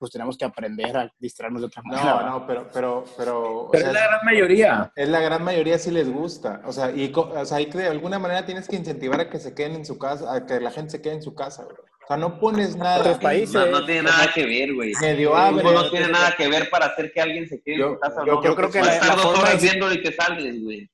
pues 0.03 0.11
tenemos 0.11 0.37
que 0.37 0.45
aprender 0.45 0.97
a 0.97 1.12
distraernos 1.21 1.62
de 1.62 1.67
otra 1.69 1.81
manera. 1.85 2.15
No, 2.23 2.31
no, 2.41 2.45
pero, 2.45 2.69
pero, 2.75 3.05
pero, 3.17 3.61
o 3.67 3.71
Pero 3.71 3.83
sea, 3.85 3.91
es 3.93 3.95
la 4.01 4.07
gran 4.09 4.25
mayoría. 4.25 4.93
es 4.97 5.09
la 5.09 5.21
gran 5.21 5.45
mayoría 5.45 5.79
sí 5.79 5.93
les 5.93 6.12
gusta. 6.12 6.61
O 6.65 6.73
sea, 6.73 6.91
y 6.91 7.12
co- 7.12 7.33
o 7.33 7.45
sea, 7.45 7.59
que 7.65 7.79
de 7.79 7.87
alguna 7.87 8.19
manera 8.19 8.45
tienes 8.45 8.67
que 8.67 8.75
incentivar 8.75 9.21
a 9.21 9.31
que 9.31 9.38
se 9.38 9.55
queden 9.55 9.77
en 9.77 9.85
su 9.87 9.97
casa, 9.97 10.35
a 10.35 10.45
que 10.45 10.59
la 10.59 10.73
gente 10.73 10.91
se 10.91 11.01
quede 11.03 11.15
en 11.15 11.23
su 11.23 11.37
casa. 11.37 11.62
O 11.69 12.07
sea, 12.09 12.17
no 12.17 12.41
pones 12.41 12.75
nada. 12.75 12.99
Otros 12.99 13.19
países. 13.19 13.55
No, 13.55 13.65
no 13.67 13.87
tiene 13.87 14.03
nada 14.03 14.29
que 14.35 14.45
ver, 14.45 14.75
güey. 14.75 14.93
Medio 15.01 15.37
fútbol 15.37 15.75
no 15.75 15.91
tiene 15.91 16.09
nada 16.09 16.35
que 16.37 16.49
ver 16.49 16.69
para 16.69 16.87
hacer 16.87 17.12
que 17.12 17.21
alguien 17.21 17.47
se 17.49 17.62
quede 17.62 17.79
Yo- 17.79 17.87
en 17.91 17.95
su 17.95 18.01
casa. 18.01 18.23
yo 18.27 18.35
no. 18.35 18.41
creo 18.57 18.71
que 18.73 18.81
la- 18.81 18.97
la 19.07 19.17
forma 19.19 19.55
viéndolo 19.55 19.95
y 19.95 20.03
te 20.03 20.12
sales, 20.12 20.65
güey. 20.65 20.91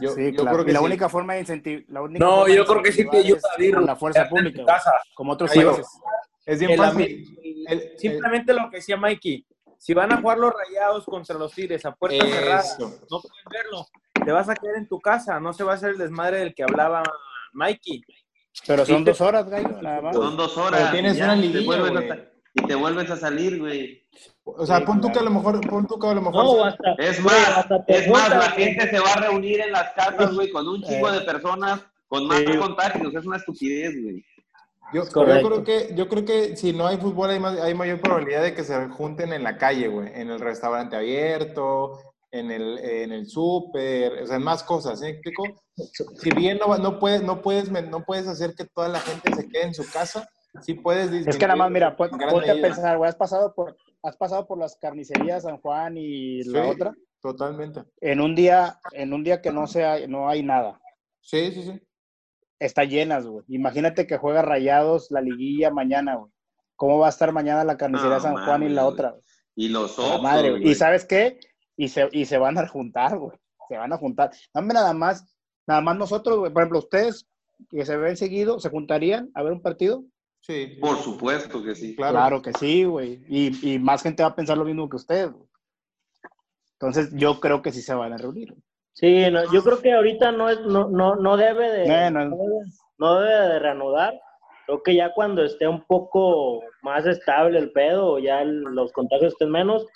Yo, 0.00 0.10
Sí, 0.12 0.32
yo 0.32 0.42
claro. 0.42 0.52
creo 0.56 0.64
que 0.64 0.70
y 0.70 0.74
la 0.74 0.78
sí. 0.80 0.84
única 0.86 1.08
forma 1.10 1.34
de 1.34 1.40
incentivar, 1.40 1.84
la 1.88 2.00
única 2.00 2.24
No, 2.24 2.48
yo 2.48 2.64
creo 2.64 2.82
que 2.82 2.92
sí 2.92 3.04
te 3.10 3.18
ayuda 3.18 3.40
a 3.52 3.74
con 3.74 3.84
la 3.84 3.96
fuerza 3.96 4.26
pública, 4.28 4.64
casa. 4.64 4.92
como 5.14 5.32
otros 5.32 5.50
países. 5.52 5.86
Es 6.46 6.60
bien 6.60 6.70
El 6.70 6.78
fácil. 6.78 7.38
El- 7.68 7.98
Simplemente 7.98 8.52
lo 8.52 8.68
que 8.70 8.76
decía 8.78 8.96
Mikey. 8.96 9.46
Si 9.78 9.94
van 9.94 10.12
a 10.12 10.20
jugar 10.20 10.38
los 10.38 10.52
rayados 10.52 11.04
contra 11.04 11.36
los 11.38 11.52
Tigres 11.52 11.84
a 11.84 11.92
puerta 11.94 12.26
cerrada, 12.26 12.60
Eso. 12.60 12.88
no 13.10 13.20
pueden 13.20 13.44
verlo. 13.50 13.86
Te 14.24 14.32
vas 14.32 14.48
a 14.48 14.54
quedar 14.56 14.76
en 14.76 14.88
tu 14.88 15.00
casa, 15.00 15.38
no 15.38 15.52
se 15.52 15.62
va 15.62 15.72
a 15.72 15.74
hacer 15.76 15.90
el 15.90 15.98
desmadre 15.98 16.38
del 16.38 16.54
que 16.54 16.64
hablaba 16.64 17.02
Mikey. 17.52 18.02
Pero 18.66 18.84
son 18.84 19.04
te- 19.04 19.10
dos 19.12 19.20
horas, 19.20 19.48
gallo, 19.48 19.80
nada 19.80 20.00
más. 20.02 20.16
Son 20.16 20.36
dos 20.36 20.56
horas. 20.58 20.80
Pero 20.80 20.92
tienes 20.92 21.16
ya, 21.16 21.24
una 21.26 21.34
te 21.34 21.40
liguilla, 21.42 22.26
Y 22.54 22.62
te 22.66 22.74
vuelves 22.74 23.08
a 23.10 23.16
salir, 23.16 23.60
güey. 23.60 24.04
O 24.42 24.66
sea, 24.66 24.78
Sí, 24.78 24.84
pon 24.84 25.00
tú 25.00 25.12
que 25.12 25.20
a 25.20 25.22
lo 25.22 25.30
mejor, 25.30 25.60
pon 25.68 25.86
tú 25.86 25.96
que 25.98 26.08
a 26.08 26.14
lo 26.14 26.22
mejor. 26.22 26.44
No, 26.44 26.64
hasta, 26.64 26.94
Es 26.98 27.22
güey, 27.22 27.36
más, 27.36 27.58
hasta 27.58 27.84
es 27.86 28.08
más, 28.08 28.30
la 28.30 28.50
gente 28.50 28.90
se 28.90 28.98
va 28.98 29.12
a 29.12 29.20
reunir 29.20 29.60
en 29.60 29.70
las 29.70 29.92
casas, 29.92 30.34
güey, 30.34 30.50
con 30.50 30.66
un 30.66 30.82
chingo 30.82 31.12
de 31.12 31.20
personas, 31.20 31.80
con 32.08 32.26
más 32.26 32.38
Sí. 32.40 32.56
contagios. 32.56 33.14
Es 33.14 33.24
una 33.26 33.36
estupidez, 33.36 33.94
güey. 34.02 34.24
Yo, 34.92 35.04
creo 35.04 35.64
que, 35.64 35.92
yo 35.94 36.08
creo 36.08 36.24
que 36.24 36.56
si 36.56 36.72
no 36.72 36.86
hay 36.86 36.96
fútbol 36.96 37.30
hay, 37.30 37.38
más- 37.40 37.58
hay 37.60 37.74
mayor 37.74 38.00
probabilidad 38.00 38.42
de 38.42 38.54
que 38.54 38.64
se 38.64 38.88
junten 38.88 39.32
en 39.32 39.42
la 39.42 39.58
calle, 39.58 39.88
güey, 39.88 40.08
en 40.14 40.30
el 40.30 40.40
restaurante 40.40 40.96
abierto, 40.96 41.98
en 42.30 42.50
el, 42.50 42.78
en 42.78 43.12
el 43.12 43.26
súper, 43.26 44.22
o 44.22 44.26
sea, 44.26 44.36
en 44.36 44.42
más 44.44 44.62
cosas, 44.62 45.00
¿sí? 45.00 45.14
Si 46.16 46.30
bien 46.30 46.58
no, 46.58 46.68
va- 46.68 46.78
no, 46.78 46.98
puedes, 46.98 47.22
no, 47.22 47.42
puedes, 47.42 47.70
no 47.70 48.04
puedes 48.04 48.26
hacer 48.26 48.54
que 48.54 48.64
toda 48.64 48.88
la 48.88 49.00
gente 49.00 49.32
se 49.34 49.46
quede 49.48 49.64
en 49.64 49.74
su 49.74 49.90
casa, 49.90 50.26
sí 50.62 50.74
puedes 50.74 51.10
Es 51.26 51.36
que 51.36 51.46
nada 51.46 51.56
más, 51.56 51.70
mira, 51.70 51.94
ponte 51.96 52.24
a 52.50 52.60
pensar, 52.60 52.96
güey, 52.96 53.08
has 53.08 53.16
pasado 53.16 53.54
por, 53.54 53.76
has 54.02 54.16
pasado 54.16 54.46
por 54.46 54.58
las 54.58 54.76
carnicerías 54.76 55.42
San 55.42 55.58
Juan 55.58 55.96
y 55.98 56.42
la 56.44 56.64
Sí. 56.64 56.70
otra, 56.70 56.94
Totalmente. 57.20 57.82
en 58.00 58.20
un 58.20 58.34
día, 58.34 58.78
en 58.92 59.12
un 59.12 59.22
día 59.24 59.40
que 59.42 59.52
no 59.52 59.66
sea, 59.66 59.98
no 60.06 60.28
hay 60.28 60.42
nada. 60.42 60.80
Sí, 61.20 61.50
sí, 61.52 61.62
sí. 61.62 61.82
Está 62.58 62.84
llenas, 62.84 63.26
güey. 63.26 63.44
Imagínate 63.48 64.06
que 64.06 64.16
juega 64.18 64.42
Rayados 64.42 65.10
la 65.10 65.20
liguilla 65.20 65.70
mañana, 65.70 66.16
güey. 66.16 66.32
¿Cómo 66.76 66.98
va 66.98 67.06
a 67.06 67.10
estar 67.10 67.32
mañana 67.32 67.64
la 67.64 67.76
carnicería 67.76 68.16
No 68.16 68.20
San 68.20 68.44
Juan 68.44 68.62
y 68.62 68.68
la 68.68 68.86
otra? 68.86 69.14
Y 69.54 69.68
los 69.68 69.98
ojos, 69.98 70.22
madre, 70.22 70.50
güey. 70.50 70.68
¿Y 70.68 70.74
sabes 70.74 71.04
qué? 71.04 71.38
Y 71.76 71.88
se, 71.88 72.08
y 72.12 72.24
se 72.24 72.38
van 72.38 72.58
a 72.58 72.66
juntar, 72.68 73.18
güey. 73.18 73.36
Se 73.68 73.76
van 73.76 73.92
a 73.92 73.96
juntar. 73.98 74.30
Dame 74.54 74.74
nada 74.74 74.92
más, 74.92 75.24
nada 75.66 75.80
más 75.80 75.96
nosotros, 75.96 76.38
güey. 76.38 76.52
Por 76.52 76.62
ejemplo, 76.62 76.78
ustedes 76.80 77.26
que 77.70 77.84
se 77.84 77.96
ven 77.96 78.16
seguido, 78.16 78.60
¿se 78.60 78.70
juntarían 78.70 79.30
a 79.34 79.42
ver 79.42 79.52
un 79.52 79.62
partido? 79.62 80.04
Sí. 80.40 80.78
Por 80.80 80.96
supuesto 80.98 81.62
que 81.62 81.74
sí. 81.74 81.96
Claro. 81.96 82.12
Claro, 82.12 82.42
que 82.42 82.52
sí, 82.54 82.84
güey. 82.84 83.24
Y, 83.28 83.74
y 83.74 83.78
más 83.78 84.02
gente 84.02 84.22
va 84.22 84.30
a 84.30 84.36
pensar 84.36 84.56
lo 84.56 84.64
mismo 84.64 84.88
que 84.88 84.96
ustedes. 84.96 85.32
güey. 85.32 85.48
Entonces, 86.74 87.10
yo 87.12 87.40
creo 87.40 87.60
que 87.60 87.72
sí 87.72 87.82
se 87.82 87.94
van 87.94 88.12
a 88.12 88.18
reunir. 88.18 88.50
güey. 88.52 88.62
Sí, 89.00 89.30
no, 89.30 89.50
yo 89.52 89.62
creo 89.62 89.80
que 89.80 89.92
ahorita 89.92 90.32
no, 90.32 90.48
es, 90.50 90.60
no, 90.62 90.88
no, 90.88 91.14
no 91.14 91.36
debe 91.36 91.70
de 91.70 92.10
No, 92.10 92.36
debe, 92.36 92.64
no 92.98 93.20
debe 93.20 93.48
de 93.48 93.58
reanudar. 93.60 94.14
Creo 94.66 94.82
que 94.82 94.96
ya 94.96 95.12
cuando 95.14 95.44
esté 95.44 95.68
un 95.68 95.84
poco 95.84 96.62
más 96.82 97.06
estable 97.06 97.58
el 97.60 97.70
pedo, 97.70 98.14
o 98.14 98.18
ya 98.18 98.42
el- 98.42 98.60
los 98.62 98.92
contagios 98.92 99.32
estén 99.34 99.50
menos, 99.50 99.86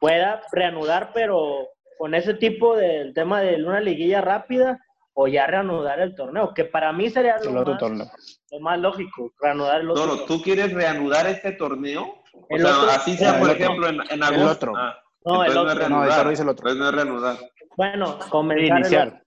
pueda 0.00 0.42
reanudar, 0.52 1.12
pero 1.14 1.68
con 1.96 2.14
ese 2.14 2.34
tipo 2.34 2.76
del 2.76 3.14
tema 3.14 3.40
de 3.40 3.62
una 3.64 3.80
liguilla 3.80 4.20
rápida 4.20 4.78
o 5.14 5.26
ya 5.28 5.46
reanudar 5.46 6.00
el 6.00 6.14
torneo, 6.14 6.52
que 6.54 6.64
para 6.64 6.92
mí 6.92 7.10
sería 7.10 7.36
El 7.36 7.54
lo 7.54 7.60
otro 7.60 7.72
más, 7.74 7.80
torneo. 7.80 8.06
lo 8.52 8.60
más 8.60 8.78
lógico, 8.78 9.32
reanudar 9.40 9.80
el 9.80 9.90
otro. 9.90 10.24
¿tú 10.26 10.40
quieres 10.42 10.72
reanudar 10.72 11.26
este 11.28 11.52
torneo? 11.52 12.14
O 12.34 12.46
El 12.56 12.62
sea, 12.62 12.78
otro- 12.78 12.90
así 12.90 13.16
sea, 13.16 13.34
el 13.34 13.40
por 13.40 13.50
ejemplo, 13.50 13.88
en, 13.88 14.00
en 14.00 14.06
El 14.12 14.22
agosto. 14.22 14.50
otro. 14.70 14.72
Ah, 14.76 14.96
No, 15.28 15.44
el 15.44 15.48
entonces 15.50 15.76
otro. 15.76 15.88
No, 15.88 16.02
el 16.02 16.08
reanudar. 16.08 16.28
Dice 16.30 16.42
el 16.42 16.48
otro. 16.48 16.68
Entonces 16.70 16.78
no 16.78 16.88
es 16.88 16.94
reanudar. 17.04 17.36
Bueno, 17.76 18.18
comenzar 18.30 18.78
Iniciar. 18.78 19.22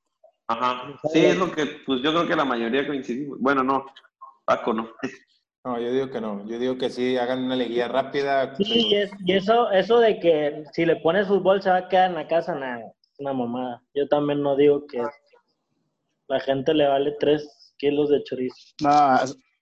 Ajá. 0.47 0.99
Sí, 1.13 1.25
es 1.25 1.37
lo 1.37 1.51
que, 1.51 1.65
pues 1.85 2.01
yo 2.01 2.11
creo 2.11 2.27
que 2.27 2.35
la 2.35 2.43
mayoría 2.45 2.85
coincidimos. 2.85 3.39
Bueno, 3.39 3.63
no. 3.63 3.85
Paco 4.45 4.73
no. 4.73 4.89
No, 5.63 5.79
yo 5.79 5.91
digo 5.91 6.09
que 6.09 6.19
no. 6.19 6.43
Yo 6.47 6.57
digo 6.57 6.75
que 6.75 6.89
sí, 6.89 7.17
hagan 7.17 7.43
una 7.43 7.55
liguilla 7.55 7.87
rápida. 7.87 8.55
Sí, 8.55 8.87
y, 8.89 8.95
es- 8.95 9.11
y 9.23 9.33
eso, 9.33 9.69
eso 9.69 9.99
de 9.99 10.19
que 10.19 10.63
si 10.73 10.87
le 10.87 10.95
pones 10.95 11.27
fútbol 11.27 11.61
se 11.61 11.69
va 11.69 11.75
a 11.77 11.87
quedar 11.87 12.09
en 12.09 12.15
la 12.15 12.27
casa, 12.27 12.55
nada, 12.55 12.79
es 12.79 13.19
una 13.19 13.31
mamada. 13.33 13.79
Yo 13.93 14.07
también 14.07 14.41
no 14.41 14.55
digo 14.55 14.87
que 14.87 15.03
la 16.27 16.39
gente 16.39 16.73
le 16.73 16.87
vale 16.87 17.15
tres 17.19 17.73
kilos 17.77 18.09
de 18.09 18.23
chorizo. 18.23 18.55
No, 18.81 19.17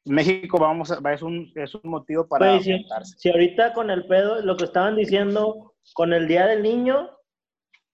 México 0.06 0.58
vamos 0.58 0.90
a- 0.90 1.02
es 1.14 1.22
un, 1.22 1.52
es 1.56 1.76
un 1.76 1.82
motivo 1.92 2.26
para 2.28 2.60
sí. 2.62 2.72
aumentarse. 2.72 3.16
Si 3.18 3.30
ahorita 3.30 3.74
con 3.74 3.90
el 3.92 4.06
pedo, 4.08 4.42
lo 4.42 4.56
que 4.56 4.64
estaban 4.64 4.96
diciendo, 4.96 5.69
con 5.94 6.14
el 6.14 6.28
Día 6.28 6.46
del 6.48 6.64
Niño, 6.64 7.10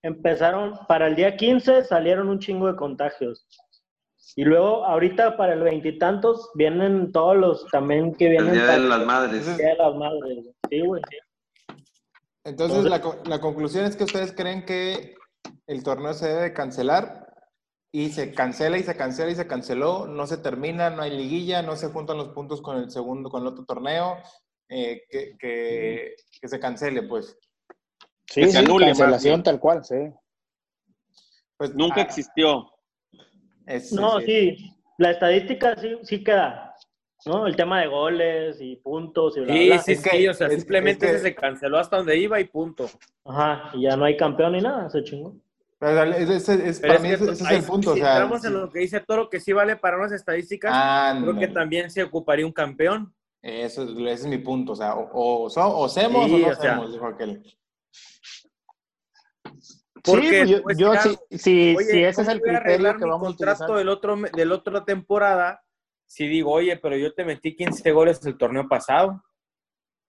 empezaron, 0.01 0.79
para 0.88 1.08
el 1.08 1.15
día 1.15 1.36
15 1.36 1.84
salieron 1.84 2.29
un 2.29 2.39
chingo 2.39 2.67
de 2.67 2.75
contagios. 2.75 3.47
Y 4.36 4.43
luego, 4.43 4.86
ahorita 4.86 5.38
para 5.38 5.53
el 5.53 5.62
veintitantos, 5.62 6.49
vienen 6.55 7.12
todos 7.12 7.36
los 7.38 7.67
también 7.67 8.13
que 8.15 8.25
El 8.25 8.31
vienen 8.31 8.53
Día 8.53 8.65
para 8.67 8.73
de 8.79 8.88
las 8.89 9.05
Madres. 9.05 9.47
el 9.47 9.58
Día 9.58 9.67
de 9.69 9.75
las 9.75 9.95
Madres. 9.95 10.21
güey. 10.43 10.53
Sí, 10.69 10.81
güey. 10.81 11.01
Entonces, 12.43 12.84
la, 12.86 13.01
co- 13.01 13.17
la 13.25 13.39
conclusión 13.41 13.86
es 13.86 13.95
que 13.95 14.03
ustedes 14.03 14.31
creen 14.34 14.65
que 14.65 15.15
el 15.67 15.84
torneo 15.84 16.13
se 16.13 16.27
debe 16.27 16.53
cancelar 16.53 17.25
y 17.91 18.10
se 18.10 18.34
cancela 18.34 18.77
y 18.77 18.84
se 18.84 18.95
cancela 18.95 19.31
y 19.31 19.36
se 19.36 19.47
canceló, 19.47 20.05
no 20.05 20.27
se 20.27 20.38
termina, 20.38 20.89
no 20.89 21.01
hay 21.01 21.12
liguilla, 21.17 21.62
no 21.63 21.75
se 21.75 21.88
juntan 21.88 22.17
los 22.17 22.29
puntos 22.29 22.62
con 22.62 22.77
el 22.77 22.91
segundo, 22.91 23.29
con 23.29 23.41
el 23.41 23.47
otro 23.47 23.65
torneo, 23.65 24.17
eh, 24.69 25.01
que, 25.10 25.36
que- 25.39 26.15
que 26.41 26.47
se 26.47 26.60
cancele, 26.60 27.03
pues. 27.03 27.38
Sí, 28.28 28.42
Que 28.42 28.48
se 28.48 28.52
sí, 28.54 28.58
anule, 28.66 28.88
cancelación 28.88 29.44
tal 29.44 29.60
cual, 29.60 29.84
sí. 29.86 29.96
pues 31.58 31.74
Nunca 31.76 32.02
ah, 32.02 32.04
existió. 32.04 32.72
es- 33.66 33.94
No, 33.94 34.20
es- 34.20 34.26
sí, 34.26 34.76
la 34.98 35.12
estadística 35.12 35.76
sí, 35.78 35.98
sí 36.04 36.24
queda, 36.24 36.74
¿no? 37.26 37.48
El 37.48 37.56
tema 37.56 37.82
de 37.82 37.88
goles 37.88 38.58
y 38.60 38.76
puntos 38.78 39.38
y 39.38 39.42
bla, 39.42 39.54
Sí, 39.54 39.68
bla. 39.68 39.80
sí, 39.80 39.92
Es 39.94 40.02
que- 40.04 40.10
sí, 40.10 40.28
o 40.28 40.34
sea, 40.34 40.48
es- 40.48 40.54
simplemente 40.56 41.06
es 41.06 41.12
que- 41.12 41.18
ese 41.18 41.28
se 41.30 41.36
canceló 41.36 41.78
hasta 41.78 41.98
donde 41.98 42.18
iba 42.18 42.40
y 42.40 42.46
punto. 42.46 42.90
Ajá, 43.26 43.72
y 43.74 43.84
ya 43.84 43.96
no 43.96 44.06
hay 44.06 44.18
campeón 44.18 44.54
ni 44.54 44.62
nada, 44.62 44.90
se 44.90 45.04
chingó. 45.04 45.36
pero 45.78 46.04
es- 46.04 46.30
es- 46.30 46.50
es- 46.50 46.80
Pero 46.80 46.94
para 46.94 46.96
es 46.96 47.02
mí 47.04 47.10
que 47.10 47.16
ese, 47.16 47.24
ese 47.34 47.44
es 47.44 47.52
el 47.52 47.64
punto. 47.64 47.94
si 47.94 48.00
o 48.02 48.04
sea, 48.04 48.14
entramos 48.14 48.46
en 48.46 48.54
lo 48.54 48.72
que 48.72 48.80
dice 48.80 49.02
Toro, 49.02 49.30
que 49.30 49.40
sí 49.40 49.54
vale 49.54 49.76
para 49.76 49.98
unas 49.98 50.14
estadísticas, 50.14 50.72
Ah, 50.74 51.16
creo 51.22 51.38
que 51.38 51.48
también 51.50 51.92
se 51.92 52.02
ocuparía 52.02 52.46
un 52.46 52.52
campeón. 52.54 53.14
Eso 53.42 53.84
es, 53.84 53.90
ese 53.92 54.12
es 54.14 54.26
mi 54.26 54.38
punto. 54.40 54.72
O 54.72 54.76
sea, 54.76 54.96
o, 54.96 55.44
o, 55.44 55.50
so- 55.50 55.62
o 55.68 55.86
hacemos 55.86 56.26
Sí, 56.26 56.34
o 56.34 56.38
no 56.40 56.48
o 56.48 56.56
sea. 56.56 56.82
dijo 56.88 57.06
aquel. 57.06 57.44
Porque, 60.03 60.45
sí, 60.45 60.62
pues 60.62 60.77
yo, 60.77 60.93
pues, 60.93 61.05
Oye, 61.05 61.39
si 61.39 61.71
ese 61.71 62.10
es 62.10 62.15
¿cómo 62.15 62.31
el 62.31 62.41
criterio 62.41 62.60
arreglar 62.60 62.97
que 62.97 63.05
mi 63.05 63.12
vamos 63.12 63.25
a 63.25 63.27
contrato 63.27 63.75
del 63.75 63.89
otro, 63.89 64.15
de 64.15 64.45
la 64.45 64.55
otra 64.55 64.86
temporada 64.86 65.62
si 66.05 66.27
digo, 66.27 66.51
oye, 66.51 66.77
pero 66.77 66.95
yo 66.95 67.13
te 67.13 67.25
metí 67.25 67.55
15 67.55 67.91
goles 67.91 68.23
el 68.25 68.38
torneo 68.38 68.67
pasado, 68.67 69.23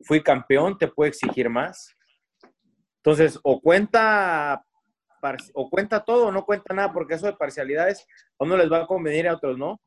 fui 0.03 0.22
campeón, 0.22 0.77
te 0.77 0.88
puedo 0.88 1.09
exigir 1.09 1.49
más? 1.49 1.96
Entonces, 2.99 3.38
o 3.42 3.61
cuenta, 3.61 4.64
o 5.55 5.70
cuenta 5.70 6.05
todo 6.05 6.27
o 6.27 6.33
no 6.33 6.44
cuenta 6.44 6.75
nada, 6.75 6.92
porque 6.92 7.14
eso 7.14 7.27
de 7.27 7.33
parcialidades 7.33 8.07
a 8.38 8.44
uno 8.44 8.57
les 8.57 8.70
va 8.70 8.83
a 8.83 8.87
convenir 8.87 9.29
a 9.29 9.35
otros 9.35 9.57
no. 9.57 9.81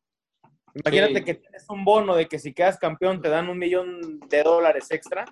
Imagínate 0.74 1.20
Sí. 1.20 1.24
que 1.24 1.34
tienes 1.36 1.66
un 1.70 1.84
bono 1.84 2.16
de 2.16 2.28
que 2.28 2.40
si 2.40 2.54
quedas 2.54 2.78
campeón 2.78 3.22
te 3.22 3.30
dan 3.30 3.50
un 3.50 3.58
millón 3.58 4.20
de 4.22 4.44
dólares 4.44 4.90
extra. 4.92 5.26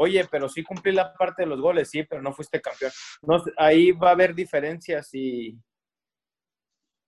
Oye, 0.00 0.24
pero 0.30 0.48
sí 0.48 0.62
cumplí 0.62 0.92
la 0.92 1.12
parte 1.12 1.42
de 1.42 1.48
los 1.48 1.60
goles, 1.60 1.90
sí, 1.90 2.04
pero 2.04 2.22
no 2.22 2.32
fuiste 2.32 2.60
campeón. 2.60 2.92
No, 3.22 3.42
ahí 3.56 3.90
va 3.90 4.10
a 4.10 4.12
haber 4.12 4.32
diferencias 4.34 5.10
y 5.12 5.58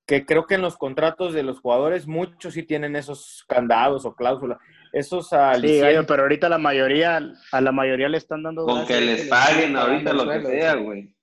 que 0.07 0.26
creo 0.26 0.44
que 0.44 0.57
en 0.57 0.62
los 0.62 0.76
contratos 0.76 1.33
de 1.33 1.44
los 1.44 1.61
jugadores 1.61 2.09
muchos 2.09 2.55
sí 2.55 2.64
tienen 2.64 2.96
esos 2.96 3.44
candados 3.48 4.05
o 4.05 4.14
cláusulas. 4.16 4.59
Esos 4.92 5.29
Sí, 5.29 5.37
alicientes. 5.37 5.83
gallo, 5.83 6.07
pero 6.07 6.22
ahorita 6.22 6.48
la 6.48 6.59
mayoría, 6.59 7.20
a 7.53 7.61
la 7.61 7.70
mayoría 7.70 8.09
le 8.09 8.16
están 8.18 8.42
dando. 8.42 8.64
Con 8.66 8.85
que 8.87 9.00
les 9.00 9.29
paguen 9.29 9.76
ahorita 9.76 10.12
lo 10.12 10.29
que 10.29 10.42
sea, 10.42 10.74
güey. 10.74 11.14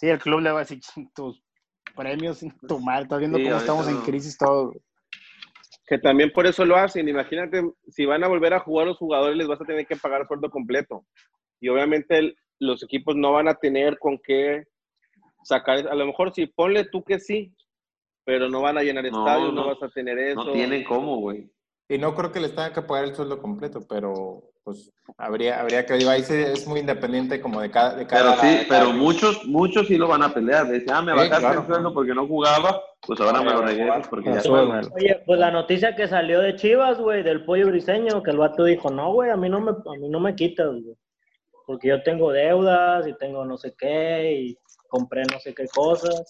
Sí, 0.00 0.08
el 0.08 0.18
club 0.18 0.40
le 0.40 0.50
va 0.50 0.58
a 0.58 0.64
decir 0.64 0.80
tus 1.14 1.40
premios, 1.94 2.40
tu 2.68 2.80
mal, 2.80 3.04
estás 3.04 3.20
viendo 3.20 3.38
Sí, 3.38 3.44
cómo 3.44 3.56
estamos 3.56 3.86
en 3.88 4.02
crisis 4.02 4.36
todos. 4.36 4.72
güey. 4.72 4.80
Que 5.86 5.98
también 5.98 6.32
por 6.32 6.46
eso 6.46 6.64
lo 6.64 6.76
hacen. 6.76 7.08
Imagínate, 7.08 7.62
si 7.88 8.04
van 8.06 8.24
a 8.24 8.28
volver 8.28 8.54
a 8.54 8.60
jugar 8.60 8.86
los 8.88 8.98
jugadores, 8.98 9.36
les 9.36 9.46
vas 9.46 9.60
a 9.60 9.64
tener 9.64 9.86
que 9.86 9.96
pagar 9.96 10.26
sueldo 10.26 10.50
completo. 10.50 11.04
Y 11.60 11.68
obviamente 11.68 12.18
el- 12.18 12.36
los 12.58 12.82
equipos 12.82 13.14
no 13.16 13.32
van 13.32 13.48
a 13.48 13.54
tener 13.54 13.98
con 13.98 14.18
qué 14.18 14.64
sacar. 15.44 15.86
A 15.88 15.94
lo 15.94 16.06
mejor 16.06 16.32
sí, 16.34 16.46
ponle 16.46 16.84
tú 16.84 17.04
que 17.04 17.20
sí, 17.20 17.54
pero 18.24 18.48
no 18.48 18.62
van 18.62 18.78
a 18.78 18.82
llenar 18.82 19.04
No, 19.04 19.18
estadios, 19.18 19.52
no, 19.54 19.62
no. 19.62 19.66
vas 19.68 19.82
a 19.82 19.88
tener 19.90 20.18
eso. 20.18 20.42
No 20.44 20.52
tienen 20.52 20.82
cómo, 20.84 21.18
güey. 21.18 21.48
Y 21.88 21.98
no 21.98 22.14
creo 22.14 22.32
que 22.32 22.40
les 22.40 22.50
tengan 22.54 22.72
que 22.72 22.82
pagar 22.82 23.04
el 23.04 23.14
sueldo 23.14 23.40
completo, 23.40 23.80
pero 23.88 24.42
pues 24.66 24.90
habría, 25.16 25.60
habría 25.60 25.86
que, 25.86 25.94
digo, 25.94 26.10
ahí 26.10 26.24
sí 26.24 26.34
es 26.34 26.66
muy 26.66 26.80
independiente 26.80 27.40
como 27.40 27.60
de 27.60 27.70
cada... 27.70 27.90
De 27.94 28.04
Pero 28.04 28.08
cada 28.24 28.40
sí, 28.40 28.48
de 28.48 28.66
cada- 28.66 28.80
pero 28.80 28.92
muchos, 28.94 29.44
muchos 29.46 29.86
sí 29.86 29.96
lo 29.96 30.08
van 30.08 30.24
a 30.24 30.34
pelear. 30.34 30.68
Dicen, 30.68 30.90
ah, 30.90 31.02
me 31.02 31.12
Sí, 31.12 31.18
bajaste 31.18 31.38
claro. 31.38 31.60
el 31.60 31.66
sueldo 31.68 31.94
porque 31.94 32.12
no 32.14 32.26
jugaba, 32.26 32.82
pues 33.06 33.20
ahora 33.20 33.42
me 33.42 33.50
lo 33.52 33.62
voy 33.62 33.62
a 33.62 33.66
regresas 33.68 34.08
porque 34.08 34.34
ya. 34.34 34.42
Oye, 34.50 35.22
pues 35.24 35.38
la 35.38 35.52
noticia 35.52 35.94
que 35.94 36.08
salió 36.08 36.40
de 36.40 36.56
Chivas, 36.56 36.98
güey, 36.98 37.22
del 37.22 37.44
pollo 37.44 37.68
briseño, 37.68 38.24
que 38.24 38.32
el 38.32 38.38
vato 38.38 38.64
dijo, 38.64 38.90
no, 38.90 39.12
güey, 39.12 39.30
a 39.30 39.36
mí 39.36 39.48
no 39.48 39.60
me, 39.60 39.70
a 39.70 39.98
mí 40.00 40.08
no 40.08 40.18
me 40.18 40.34
quitas, 40.34 40.66
güey. 40.66 40.96
Porque 41.64 41.86
yo 41.86 42.02
tengo 42.02 42.32
deudas 42.32 43.06
y 43.06 43.16
tengo 43.18 43.44
no 43.44 43.56
sé 43.56 43.72
qué 43.78 44.32
y 44.32 44.58
compré 44.88 45.22
no 45.32 45.38
sé 45.38 45.54
qué 45.54 45.66
cosas. 45.68 46.24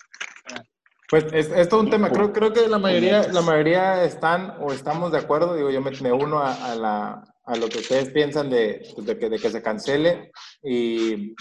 Pues 1.09 1.25
es, 1.33 1.51
es 1.53 1.69
todo 1.71 1.81
un 1.81 1.89
tema. 1.89 2.11
Creo, 2.11 2.35
creo 2.35 2.53
que 2.53 2.69
la 2.69 2.79
mayoría, 2.79 3.29
la 3.33 3.41
mayoría 3.41 4.05
están 4.05 4.57
o 4.61 4.73
estamos 4.73 5.11
de 5.13 5.19
acuerdo. 5.19 5.55
Digo, 5.55 5.71
yo 5.71 5.81
me, 5.81 5.91
me 6.03 6.13
uno 6.13 6.41
a, 6.41 6.53
a 6.73 6.75
la, 6.75 7.35
a 7.47 7.57
lo 7.57 7.69
que 7.69 7.79
ustedes 7.79 8.11
piensan 8.11 8.51
de, 8.51 8.87
de 8.97 9.19
que, 9.19 9.29
de 9.31 9.39
que 9.39 9.51
se 9.51 9.63
cancele. 9.63 10.33
Y 10.63 11.35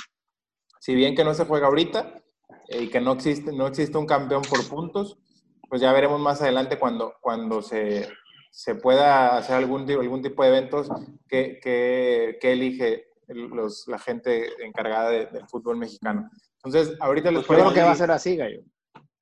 si 0.79 0.95
bien 0.95 1.15
que 1.15 1.23
no 1.23 1.33
se 1.33 1.45
juega 1.45 1.67
ahorita 1.67 2.21
eh, 2.69 2.83
y 2.83 2.89
que 2.89 3.01
no 3.01 3.13
existe, 3.13 3.51
no 3.51 3.67
existe 3.67 3.97
un 3.97 4.05
campeón 4.05 4.43
por 4.43 4.67
puntos, 4.69 5.17
pues 5.67 5.81
ya 5.81 5.91
veremos 5.91 6.19
más 6.19 6.41
adelante 6.41 6.77
cuando, 6.77 7.15
cuando 7.21 7.61
se, 7.63 8.07
se 8.51 8.75
pueda 8.75 9.35
hacer 9.37 9.55
algún, 9.55 9.85
tipo- 9.85 10.01
algún 10.01 10.21
tipo 10.21 10.43
de 10.43 10.49
eventos 10.49 10.87
que, 11.27 11.59
que, 11.61 12.37
que 12.39 12.51
elige 12.53 13.07
los, 13.27 13.87
la 13.87 13.97
gente 13.97 14.47
encargada 14.63 15.09
de- 15.09 15.25
del 15.25 15.47
fútbol 15.47 15.77
mexicano. 15.77 16.29
Entonces, 16.63 16.95
ahorita 16.99 17.31
les 17.31 17.41
Yo 17.41 17.47
creo 17.47 17.73
que 17.73 17.81
va 17.81 17.91
a 17.91 17.95
ser 17.95 18.11
así, 18.11 18.35
gallo. 18.37 18.61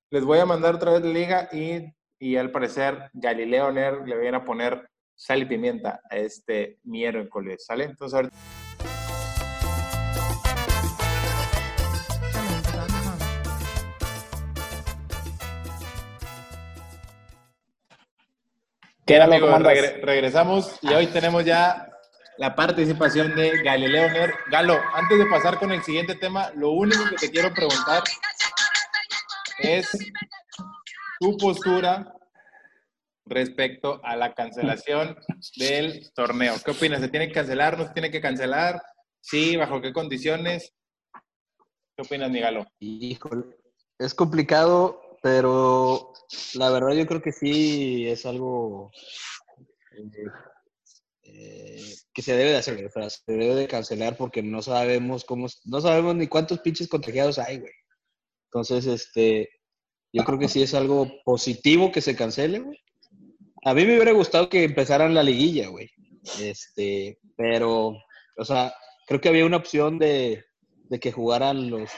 les 0.10 0.24
voy 0.26 0.40
a 0.40 0.46
mandar 0.46 0.76
otra 0.76 0.92
vez 0.92 1.02
la 1.02 1.10
liga 1.10 1.50
y, 1.54 1.94
y 2.20 2.36
al 2.36 2.52
parecer 2.52 3.10
Galileo 3.14 3.72
Ner 3.72 4.06
le 4.06 4.18
viene 4.20 4.38
a 4.38 4.46
poner 4.46 4.90
sal 5.24 5.42
y 5.42 5.46
pimienta 5.46 6.02
a 6.10 6.18
este 6.18 6.80
miércoles, 6.84 7.64
¿sale? 7.66 7.86
Entonces 7.86 8.14
ahorita... 8.14 8.36
¿Qué 19.06 19.18
Galo, 19.18 19.34
amigos? 19.34 19.60
Regre- 19.62 20.02
regresamos 20.02 20.80
y 20.82 20.94
hoy 20.94 21.08
tenemos 21.08 21.44
ya 21.46 21.90
la 22.38 22.56
participación 22.56 23.36
de 23.36 23.62
Galileo 23.64 24.10
Ner. 24.12 24.34
Galo, 24.50 24.80
antes 24.94 25.20
de 25.20 25.26
pasar 25.26 25.58
con 25.58 25.72
el 25.72 25.84
siguiente 25.84 26.16
tema, 26.16 26.52
lo 26.56 26.72
único 26.72 27.04
que 27.10 27.16
te 27.16 27.32
quiero 27.32 27.54
preguntar 27.54 28.04
es 29.60 29.90
tu 31.20 31.38
postura 31.38 32.14
respecto 33.26 34.02
a 34.04 34.16
la 34.16 34.34
cancelación 34.34 35.18
del 35.58 36.12
torneo. 36.14 36.56
¿Qué 36.64 36.72
opinas? 36.72 37.02
¿Se 37.02 37.10
tiene 37.10 37.28
que 37.28 37.34
cancelar? 37.34 37.78
¿No 37.78 37.88
se 37.88 37.94
tiene 37.94 38.12
que 38.12 38.22
cancelar? 38.22 38.82
Sí, 39.22 39.56
¿bajo 39.56 39.82
qué 39.82 39.94
condiciones? 39.94 40.74
¿Qué 41.96 42.04
opinas, 42.04 42.30
Migalo? 42.32 42.66
Híjole, 42.80 43.58
es 44.00 44.14
complicado, 44.14 45.18
pero 45.22 46.14
la 46.56 46.70
verdad 46.70 46.94
yo 46.94 47.06
creo 47.06 47.22
que 47.22 47.32
sí 47.32 48.08
es 48.08 48.26
algo 48.26 48.92
eh, 51.24 51.96
que 52.14 52.22
se 52.22 52.36
debe 52.36 52.52
de 52.52 52.58
hacer, 52.58 52.92
se 52.92 53.32
debe 53.32 53.56
de 53.56 53.68
cancelar 53.68 54.18
porque 54.18 54.44
no 54.44 54.62
sabemos 54.62 55.24
cómo, 55.24 55.48
no 55.66 55.82
sabemos 55.82 56.16
ni 56.16 56.28
cuántos 56.28 56.60
pinches 56.60 56.88
contagiados 56.90 57.40
hay, 57.40 57.60
güey. 57.60 57.74
Entonces, 58.52 58.86
este, 58.86 59.50
yo 60.12 60.24
creo 60.24 60.38
que 60.38 60.48
sí 60.48 60.62
es 60.62 60.74
algo 60.74 61.08
positivo 61.24 61.92
que 61.92 62.02
se 62.02 62.16
cancele, 62.16 62.60
güey. 62.60 62.80
A 63.66 63.74
mí 63.74 63.86
me 63.86 63.96
hubiera 63.96 64.12
gustado 64.12 64.50
que 64.50 64.64
empezaran 64.64 65.14
la 65.14 65.24
liguilla, 65.24 65.70
güey. 65.70 65.90
Este, 66.42 67.20
pero, 67.36 67.94
o 68.38 68.46
sea, 68.46 68.74
creo 69.08 69.22
que 69.22 69.30
había 69.30 69.46
una 69.46 69.58
opción 69.58 70.00
de, 70.00 70.44
de 70.90 71.00
que 71.00 71.12
jugaran 71.12 71.70
los, 71.70 71.90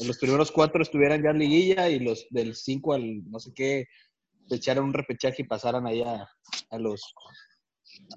los 0.00 0.18
primeros 0.18 0.50
cuatro 0.52 0.82
estuvieran 0.82 1.22
ya 1.22 1.30
en 1.30 1.38
liguilla 1.38 1.88
y 1.88 1.98
los 1.98 2.26
del 2.30 2.54
cinco 2.54 2.94
al 2.94 3.28
no 3.30 3.38
sé 3.38 3.52
qué 3.54 3.86
se 4.48 4.56
echaran 4.56 4.84
un 4.84 4.94
repechaje 4.94 5.42
y 5.42 5.46
pasaran 5.46 5.86
allá 5.86 6.28
a 6.70 6.78
los 6.78 7.02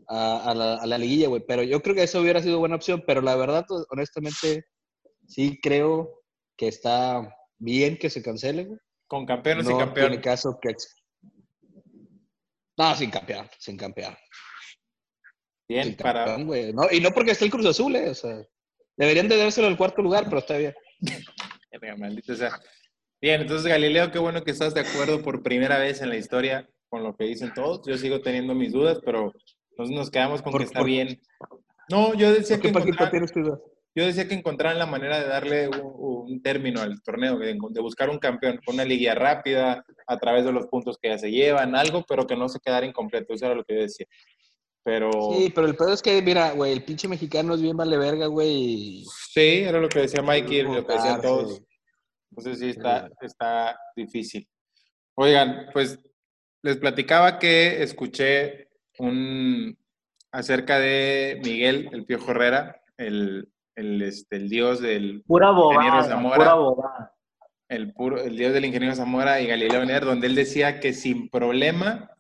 a, 0.08 0.52
a 0.52 0.54
la, 0.56 0.76
a 0.76 0.86
la 0.86 0.98
liguilla, 0.98 1.28
güey. 1.28 1.44
Pero 1.48 1.64
yo 1.64 1.82
creo 1.82 1.96
que 1.96 2.04
eso 2.04 2.22
hubiera 2.22 2.42
sido 2.42 2.60
buena 2.60 2.76
opción, 2.76 3.04
pero 3.06 3.22
la 3.22 3.36
verdad, 3.36 3.66
pues, 3.68 3.86
honestamente, 3.90 4.66
sí 5.28 5.60
creo 5.62 6.22
que 6.58 6.68
está 6.68 7.36
bien 7.58 7.98
que 7.98 8.10
se 8.10 8.22
cancele, 8.22 8.66
güey. 8.66 8.80
Con 9.08 9.26
campeones 9.26 9.66
y 9.66 9.70
No 9.70 9.78
campeones. 9.80 10.12
tiene 10.12 10.24
caso 10.24 10.60
que... 10.62 10.76
No, 12.80 12.96
sin 12.96 13.12
campear, 13.12 13.50
sin 13.60 13.76
campear. 13.78 14.18
Bien, 15.68 15.84
sin 15.84 15.96
para, 15.98 16.24
campeón, 16.26 16.48
güey. 16.48 16.74
No, 16.74 16.84
y 16.90 17.02
no 17.02 17.12
porque 17.12 17.32
esté 17.32 17.46
el 17.46 17.52
Cruz 17.52 17.66
Azul, 17.66 17.96
eh, 17.96 18.10
o 18.10 18.16
sea, 18.16 18.42
deberían 18.98 19.28
de 19.28 19.38
dárselo 19.38 19.68
al 19.68 19.78
cuarto 19.78 20.02
lugar, 20.02 20.26
pero 20.26 20.40
está 20.40 20.58
bien. 20.58 20.74
Maldito 21.98 22.34
sea. 22.36 22.60
Bien, 23.22 23.42
entonces 23.42 23.68
Galileo, 23.68 24.12
qué 24.12 24.18
bueno 24.20 24.44
que 24.44 24.52
estás 24.52 24.74
de 24.74 24.80
acuerdo 24.82 25.22
por 25.22 25.44
primera 25.44 25.78
vez 25.78 26.02
en 26.02 26.10
la 26.10 26.16
historia 26.16 26.68
con 26.88 27.04
lo 27.04 27.16
que 27.16 27.26
dicen 27.26 27.54
todos. 27.54 27.82
Yo 27.86 27.98
sigo 27.98 28.22
teniendo 28.22 28.56
mis 28.56 28.72
dudas, 28.72 29.00
pero 29.06 29.34
nosotros 29.78 29.90
nos 29.92 30.10
quedamos 30.10 30.42
con 30.42 30.54
¿Por- 30.54 30.62
que 30.62 30.66
está 30.66 30.80
por- 30.80 30.88
bien. 30.88 31.22
No, 31.90 32.14
yo 32.14 32.32
decía 32.34 32.56
¿Por 32.58 32.62
que 32.62 32.70
encontrar- 32.70 33.12
yo 33.96 34.06
decía 34.06 34.28
que 34.28 34.36
encontraran 34.36 34.80
la 34.80 34.86
manera 34.86 35.20
de 35.20 35.28
darle 35.28 35.68
un, 35.68 36.32
un 36.32 36.42
término 36.42 36.82
al 36.82 37.02
torneo, 37.02 37.38
de, 37.38 37.58
de 37.70 37.82
buscar 37.82 38.10
un 38.10 38.20
campeón 38.20 38.60
con 38.66 38.76
una 38.76 38.86
liguilla 38.86 39.16
rápida, 39.16 39.84
a 40.10 40.18
través 40.18 40.44
de 40.44 40.52
los 40.52 40.66
puntos 40.68 40.98
que 41.00 41.10
ya 41.10 41.18
se 41.18 41.30
llevan, 41.32 41.76
algo, 41.76 42.04
pero 42.08 42.26
que 42.26 42.36
no 42.36 42.50
se 42.50 42.60
quedara 42.60 42.86
incompleto. 42.86 43.34
Eso 43.34 43.46
era 43.46 43.56
lo 43.56 43.64
que 43.64 43.76
yo 43.76 43.82
decía. 43.82 44.08
Pero 44.84 45.12
Sí, 45.34 45.52
pero 45.54 45.68
el 45.68 45.76
pedo 45.76 45.94
es 45.94 46.02
que, 46.02 46.22
mira, 46.22 46.52
güey, 46.54 46.72
el 46.72 46.84
pinche 46.84 47.08
mexicano 47.08 47.54
es 47.54 47.62
bien 47.62 47.78
vale 47.78 47.98
verga, 47.98 48.26
güey. 48.26 49.04
sí, 49.34 49.60
era 49.64 49.80
lo 49.80 49.88
que 49.88 50.00
decía 50.00 50.22
Mikey, 50.24 50.64
lo 50.64 50.86
que 50.86 50.94
decían 50.94 51.22
todos. 51.22 51.62
Entonces 52.32 52.60
sí, 52.60 52.70
está, 52.70 53.10
está 53.22 53.80
difícil. 53.96 54.48
Oigan, 55.16 55.68
pues 55.74 56.00
les 56.64 56.78
platicaba 56.78 57.38
que 57.40 57.84
escuché 57.84 58.70
un 58.98 59.78
acerca 60.32 60.80
de 60.80 61.40
Miguel, 61.44 61.90
el 61.92 62.06
Piojo 62.06 62.32
Herrera, 62.32 62.82
el, 62.98 63.48
el, 63.76 64.02
este, 64.02 64.38
el 64.38 64.50
dios 64.50 64.80
del 64.80 65.24
Pura 65.26 65.52
bobada, 65.52 66.04
Zamora. 66.04 66.36
pura 66.38 66.54
bobada. 66.54 67.16
El, 67.70 67.94
puro, 67.94 68.22
el 68.22 68.36
dios 68.36 68.54
del 68.54 68.66
ingeniero 68.66 68.96
Zamora 68.96 69.40
y 69.42 69.48
Galileo 69.48 69.86
Ner, 69.86 70.04
donde 70.04 70.28
él 70.28 70.36
decía 70.36 70.80
que 70.80 70.92
sin 70.94 71.30
problema, 71.30 72.12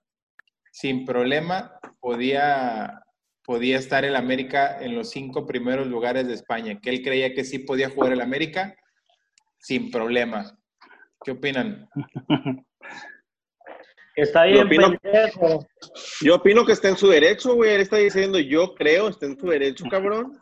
sin 0.72 1.06
problema, 1.06 1.80
podía, 2.00 3.02
podía 3.44 3.78
estar 3.78 4.06
el 4.06 4.16
América 4.16 4.78
en 4.80 4.96
los 4.96 5.10
cinco 5.10 5.46
primeros 5.46 5.88
lugares 5.88 6.28
de 6.28 6.36
España, 6.36 6.80
que 6.82 6.90
él 6.92 7.02
creía 7.04 7.34
que 7.34 7.44
sí 7.44 7.60
podía 7.60 7.90
jugar 7.90 8.14
el 8.14 8.22
América 8.22 8.76
sin 9.58 9.92
problema. 9.92 10.58
¿Qué 11.26 11.32
opinan? 11.32 11.90
Está 14.16 14.44
bien 14.46 14.68
opino- 14.68 15.00
pendejo. 15.00 15.66
Yo 16.22 16.36
opino 16.36 16.66
que 16.66 16.74
está 16.74 16.90
en 16.90 16.98
su 16.98 17.08
derecho, 17.08 17.56
güey. 17.56 17.72
Él 17.76 17.82
está 17.82 17.96
diciendo, 17.98 18.38
yo 18.38 18.76
creo, 18.76 19.08
está 19.08 19.26
en 19.28 19.40
su 19.40 19.48
derecho, 19.48 19.86
cabrón. 19.90 20.38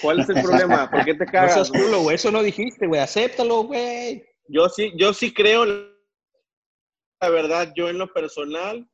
¿Cuál 0.00 0.20
es 0.20 0.28
el 0.28 0.42
problema? 0.42 0.90
¿Por 0.90 1.04
qué 1.04 1.14
te 1.14 1.24
No 1.26 1.32
cagas? 1.32 1.54
seas 1.54 1.70
güey? 1.70 1.82
culo, 1.84 2.00
güey. 2.02 2.14
Eso 2.16 2.30
no 2.30 2.42
dijiste, 2.42 2.86
güey. 2.86 3.00
Acéptalo, 3.00 3.64
güey. 3.64 4.24
Yo 4.48 4.68
sí, 4.68 4.92
yo 4.96 5.12
sí 5.14 5.32
creo, 5.32 5.64
la 5.64 7.28
verdad, 7.30 7.72
yo 7.76 7.88
en 7.88 7.98
lo 7.98 8.12
personal, 8.12 8.86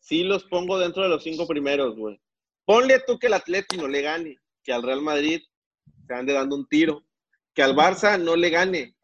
sí 0.00 0.24
los 0.24 0.44
pongo 0.44 0.78
dentro 0.78 1.02
de 1.02 1.08
los 1.10 1.22
cinco 1.22 1.46
primeros, 1.46 1.96
güey. 1.96 2.20
Ponle 2.64 3.00
tú 3.06 3.18
que 3.18 3.26
el 3.26 3.34
Atleti 3.34 3.76
no 3.76 3.86
le 3.88 4.00
gane, 4.00 4.38
que 4.62 4.72
al 4.72 4.82
Real 4.82 5.02
Madrid 5.02 5.42
se 6.06 6.14
ande 6.14 6.32
dando 6.32 6.56
un 6.56 6.66
tiro, 6.68 7.04
que 7.54 7.62
al 7.62 7.76
Barça 7.76 8.18
no 8.20 8.34
le 8.36 8.50
gane. 8.50 8.96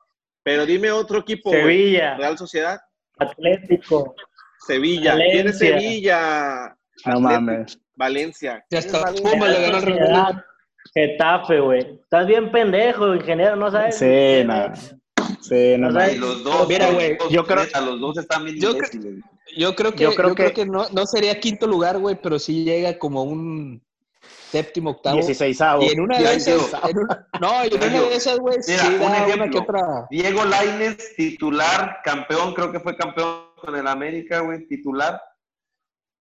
Pero 0.43 0.65
dime 0.65 0.91
otro 0.91 1.19
equipo. 1.19 1.51
Sevilla, 1.51 2.17
Real 2.17 2.39
Sociedad, 2.39 2.81
Atlético. 3.19 4.15
Sevilla. 4.67 5.15
¿Quién 5.17 5.49
es 5.49 5.59
Valencia. 5.59 5.79
Sevilla? 5.79 6.77
No 7.05 7.13
Atlético, 7.13 7.21
mames. 7.21 7.81
Valencia. 7.95 8.53
Ya 8.55 8.65
¿Quién 8.69 8.79
es 8.81 8.87
está. 8.87 9.01
Valencia? 9.01 9.49
Le 9.49 10.11
ganó 10.11 10.45
Getafe, 10.95 11.61
güey. 11.61 11.81
Estás 12.03 12.27
bien 12.27 12.51
pendejo, 12.51 13.15
ingeniero, 13.15 13.57
no 13.57 13.71
sabes. 13.71 13.97
Sí, 13.99 14.43
no. 14.45 14.73
Sí, 15.41 15.77
no 15.79 15.89
O 15.89 15.93
sea, 15.93 16.01
mames. 16.01 16.17
Y 16.17 16.19
los 16.19 16.45
dos, 16.45 16.69
Mira, 16.69 16.91
güey, 16.91 17.17
yo 17.31 17.45
creo- 17.47 17.65
neta, 17.65 17.81
los 17.81 18.01
dos 18.01 18.19
están 18.19 18.45
bien 18.45 18.59
Yo 18.61 18.77
creo-. 18.77 18.91
Yo 19.57 19.75
creo 19.75 19.93
que, 19.93 20.05
Yo 20.05 20.11
yo 20.11 20.17
creo 20.17 20.35
creo 20.35 20.53
que- 20.53 20.67
no, 20.67 20.87
no 20.91 21.07
sería 21.07 21.39
quinto 21.41 21.67
lugar, 21.67 21.99
güey, 21.99 22.17
pero 22.21 22.39
sí 22.39 22.65
llega 22.65 22.97
como 22.99 23.25
un 23.25 23.83
séptimo, 24.51 24.91
octavo. 24.91 25.17
16 25.17 25.59
Y 25.81 25.87
en 25.93 26.01
una 26.01 26.19
de 26.19 26.35
esas, 26.35 26.71
yo- 26.71 26.89
en 26.89 26.99
una- 26.99 27.27
no, 27.41 27.65
y 27.65 27.69
en 27.75 27.83
una 27.83 28.01
de 28.09 28.15
esas, 28.15 28.39
güey, 28.39 28.63
sí 28.63 28.73
un 28.73 29.01
da 29.01 29.07
una 29.07 29.19
ejemplo. 29.27 29.51
que 29.51 29.59
otra. 29.59 30.07
Diego 30.11 30.45
Lainez, 30.45 31.15
titular, 31.17 31.99
campeón, 32.05 32.55
creo 32.55 32.71
que 32.71 32.81
fue 32.81 32.97
campeón 32.97 33.47
con 33.61 33.75
el 33.77 33.87
América, 33.87 34.41
güey, 34.41 34.67
titular. 34.67 35.21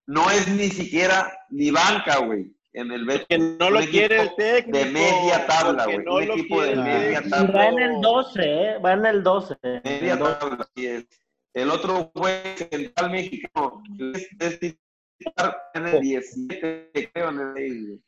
No 0.06 0.28
es 0.30 0.48
ni 0.48 0.68
siquiera 0.68 1.32
ni 1.50 1.70
banca, 1.70 2.18
güey, 2.18 2.52
en 2.72 2.92
el 2.92 3.04
Betis. 3.04 3.26
Que 3.28 3.38
no 3.38 3.70
lo 3.70 3.80
quiere 3.80 4.20
el 4.22 4.34
técnico. 4.36 4.78
De 4.78 4.84
media 4.86 5.46
tabla, 5.46 5.84
güey. 5.86 5.98
no 5.98 6.14
un 6.16 6.26
lo 6.28 6.34
equipo 6.34 6.62
de 6.62 6.72
quiere 6.72 6.80
el 6.92 7.00
media 7.02 7.22
tabla. 7.30 7.52
Va 7.58 7.66
en 7.68 7.78
el 7.80 8.00
12, 8.00 8.40
¿eh? 8.44 8.78
Va 8.78 8.92
en 8.92 9.06
el 9.06 9.22
12. 9.22 9.56
Media 9.84 10.18
tabla, 10.18 10.58
así 10.60 10.86
es. 10.86 11.06
El 11.52 11.70
otro 11.70 12.12
güey 12.14 12.34
central 12.56 13.10
mexicano, 13.10 13.82
es, 14.14 14.28
es 14.38 14.60
titular 14.60 15.56
en 15.74 15.86
el 15.88 16.00
17, 16.00 17.10
creo, 17.12 17.28
en 17.30 17.40
el 17.40 17.52
güey. 17.52 18.00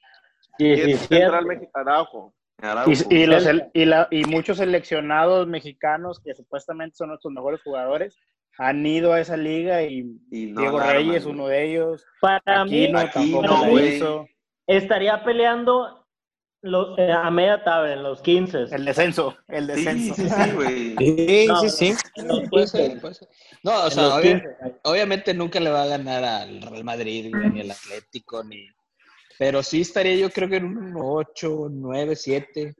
Y 0.59 0.73
es 0.73 0.87
17. 0.87 1.17
central 1.17 1.47
mexicano. 1.47 1.91
Araujo. 1.91 2.35
Araujo. 2.59 2.93
Y, 3.11 3.15
y 3.17 3.27
los, 3.27 3.45
y, 3.75 3.85
la- 3.85 4.07
y 4.13 4.25
muchos 4.27 4.59
seleccionados 4.59 5.49
mexicanos 5.49 6.21
que 6.21 6.35
supuestamente 6.35 6.95
son 6.97 7.09
nuestros 7.09 7.33
mejores 7.33 7.61
jugadores 7.63 8.17
han 8.59 8.85
ido 8.87 9.13
a 9.13 9.21
esa 9.21 9.37
liga 9.37 9.83
y 9.83 10.05
Y 10.31 10.47
no 10.53 10.61
Diego 10.61 10.79
arman, 10.79 10.95
Reyes, 10.95 11.25
güey. 11.25 11.35
uno 11.35 11.47
de 11.49 11.65
ellos. 11.65 12.05
Para 12.21 12.65
mí, 12.65 12.85
Aquino 12.85 12.99
Aquino, 13.01 13.41
tampoco 13.41 13.65
lo 13.65 13.71
güey. 13.71 13.97
hizo 13.97 14.29
estaría 14.77 15.25
peleando 15.25 16.07
los, 16.63 16.97
eh, 16.99 17.11
a 17.11 17.31
media 17.31 17.63
tabla, 17.65 17.93
en 17.93 18.03
los 18.03 18.23
15. 18.23 18.67
El 18.71 18.85
descenso, 18.85 19.37
el 19.49 19.67
descenso. 19.67 20.15
Sí, 20.15 20.29
sí, 20.29 20.35
sí, 20.45 20.51
güey. 20.53 20.97
Sí, 20.97 21.47
no, 21.49 21.57
sí, 21.57 21.61
pues, 21.61 21.77
sí. 21.77 21.95
No, 22.25 22.49
puede 22.49 22.67
ser, 22.67 23.01
puede 23.01 23.15
ser. 23.15 23.29
no 23.65 23.85
o 23.85 23.91
sea, 23.91 24.15
obvia, 24.17 24.43
obviamente 24.85 25.35
nunca 25.35 25.59
le 25.59 25.71
va 25.71 25.83
a 25.83 25.89
ganar 25.89 26.25
al 26.25 26.63
Real 26.63 26.85
Madrid, 26.85 27.35
ni 27.53 27.61
al 27.61 27.71
Atlético, 27.71 28.45
ni... 28.45 28.69
Pero 29.39 29.63
sí 29.63 29.81
estaría 29.81 30.15
yo 30.15 30.31
creo 30.31 30.49
que 30.49 30.57
en 30.57 30.67
un 30.67 30.95
8, 30.97 31.69
9, 31.71 32.15
7. 32.15 32.75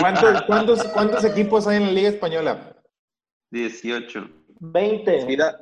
¿Cuántos, 0.00 0.42
cuántos, 0.42 0.84
cuántos 0.84 1.24
equipos 1.24 1.68
hay 1.68 1.76
en 1.76 1.86
la 1.86 1.92
Liga 1.92 2.08
Española? 2.08 2.76
18. 3.50 4.28
20. 4.58 5.26
Mira, 5.26 5.58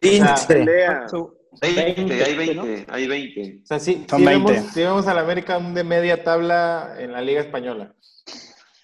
20. 0.00 0.66
20, 1.60 1.94
20, 1.94 2.24
hay 2.24 2.36
20, 2.36 2.54
¿no? 2.54 2.94
hay 2.94 3.06
20. 3.06 3.60
O 3.62 3.66
sea, 3.66 3.78
sí, 3.78 4.04
Son 4.08 4.20
sí 4.20 4.26
20. 4.26 4.52
Vemos, 4.52 4.72
sí 4.72 4.80
vemos 4.80 5.06
a 5.06 5.14
la 5.14 5.20
América 5.20 5.58
de 5.58 5.84
media 5.84 6.22
tabla 6.22 6.96
en 6.98 7.12
la 7.12 7.20
Liga 7.20 7.40
Española. 7.40 7.94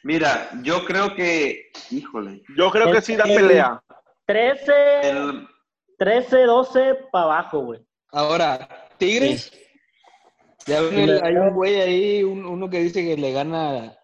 Mira, 0.02 0.50
yo 0.62 0.84
creo 0.84 1.14
que, 1.14 1.70
híjole. 1.90 2.42
Yo 2.56 2.70
creo 2.70 2.90
que 2.92 3.02
sí 3.02 3.16
da 3.16 3.24
pelea. 3.24 3.82
13, 4.26 4.72
el, 5.02 5.48
13, 5.98 6.44
12 6.44 6.94
para 7.12 7.24
abajo, 7.24 7.60
güey. 7.60 7.80
Ahora, 8.12 8.68
Tigres. 8.98 9.50
Sí. 9.52 9.60
Ya 10.66 10.80
ven, 10.82 11.18
hay 11.22 11.36
un 11.36 11.54
güey 11.54 11.80
ahí, 11.80 12.22
un, 12.22 12.44
uno 12.44 12.68
que 12.68 12.80
dice 12.80 13.04
que 13.04 13.16
le 13.16 13.32
gana 13.32 13.96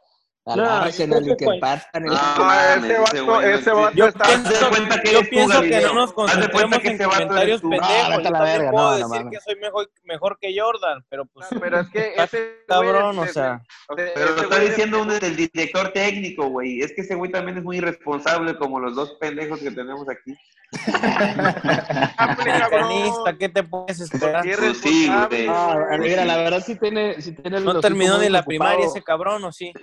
al 0.46 0.58
No, 0.58 0.64
Arsenal 0.70 1.28
y 1.28 1.36
que 1.36 1.44
güey. 1.44 1.56
empatan. 1.58 2.04
Ah, 2.10 2.76
No, 2.78 2.86
ese 2.86 2.98
vato- 2.98 3.40
ese 3.42 3.70
no 3.70 3.76
vato 3.80 4.06
existe. 4.06 4.32
está- 4.32 4.48
de 4.64 4.68
cuenta 4.68 5.00
que 5.02 5.12
Yo 5.12 5.20
pienso 5.28 5.60
que 5.60 5.80
no 5.80 5.92
nos 5.94 6.12
concentremos 6.12 6.78
que 6.78 6.88
en 6.88 6.98
comentarios 6.98 7.60
pendejos. 7.62 7.88
No, 7.88 8.16
vete 8.16 8.22
Yo 8.24 8.30
la 8.30 8.42
verga, 8.42 8.70
puedo 8.70 8.84
no, 8.84 8.90
no 8.90 8.96
decir 9.08 9.24
mames. 9.24 9.38
que 9.38 9.40
soy 9.44 9.60
mejor, 9.60 9.90
mejor 10.04 10.38
que 10.40 10.54
Jordan, 10.58 11.04
pero 11.08 11.24
pues 11.26 11.46
Pero 11.60 11.80
es 11.80 11.88
que 11.88 12.12
ese 12.16 12.64
cabrón, 12.68 13.18
o 13.18 13.26
sea. 13.26 13.60
Pero 13.96 14.34
lo 14.36 14.42
está 14.42 14.58
diciendo 14.60 14.98
es- 14.98 15.02
un, 15.06 15.12
el 15.24 15.34
director 15.36 15.88
técnico, 15.92 16.46
güey. 16.48 16.80
Es 16.80 16.92
que 16.92 17.00
ese 17.00 17.16
güey 17.16 17.30
también 17.32 17.58
es 17.58 17.64
muy 17.64 17.78
irresponsable, 17.78 18.56
como 18.56 18.78
los 18.78 18.94
dos 18.94 19.14
pendejos 19.20 19.58
que 19.58 19.70
tenemos 19.72 20.06
aquí. 20.08 20.36
americanista, 22.18 23.36
¿qué 23.38 23.48
te 23.48 23.62
puedes 23.62 24.00
esperar? 24.00 24.42
Sí, 24.42 24.52
responsable, 24.54 25.46
güey. 25.46 25.48
Ah, 25.48 25.96
mira, 25.98 26.24
la 26.24 26.36
verdad 26.36 26.62
sí 26.64 26.76
tiene, 26.76 27.20
sí 27.20 27.32
tiene 27.32 27.60
No 27.60 27.80
terminó 27.80 28.18
ni 28.18 28.28
la 28.28 28.44
primaria 28.44 28.86
ese 28.86 29.02
cabrón, 29.02 29.42
¿o 29.44 29.52
sí? 29.52 29.72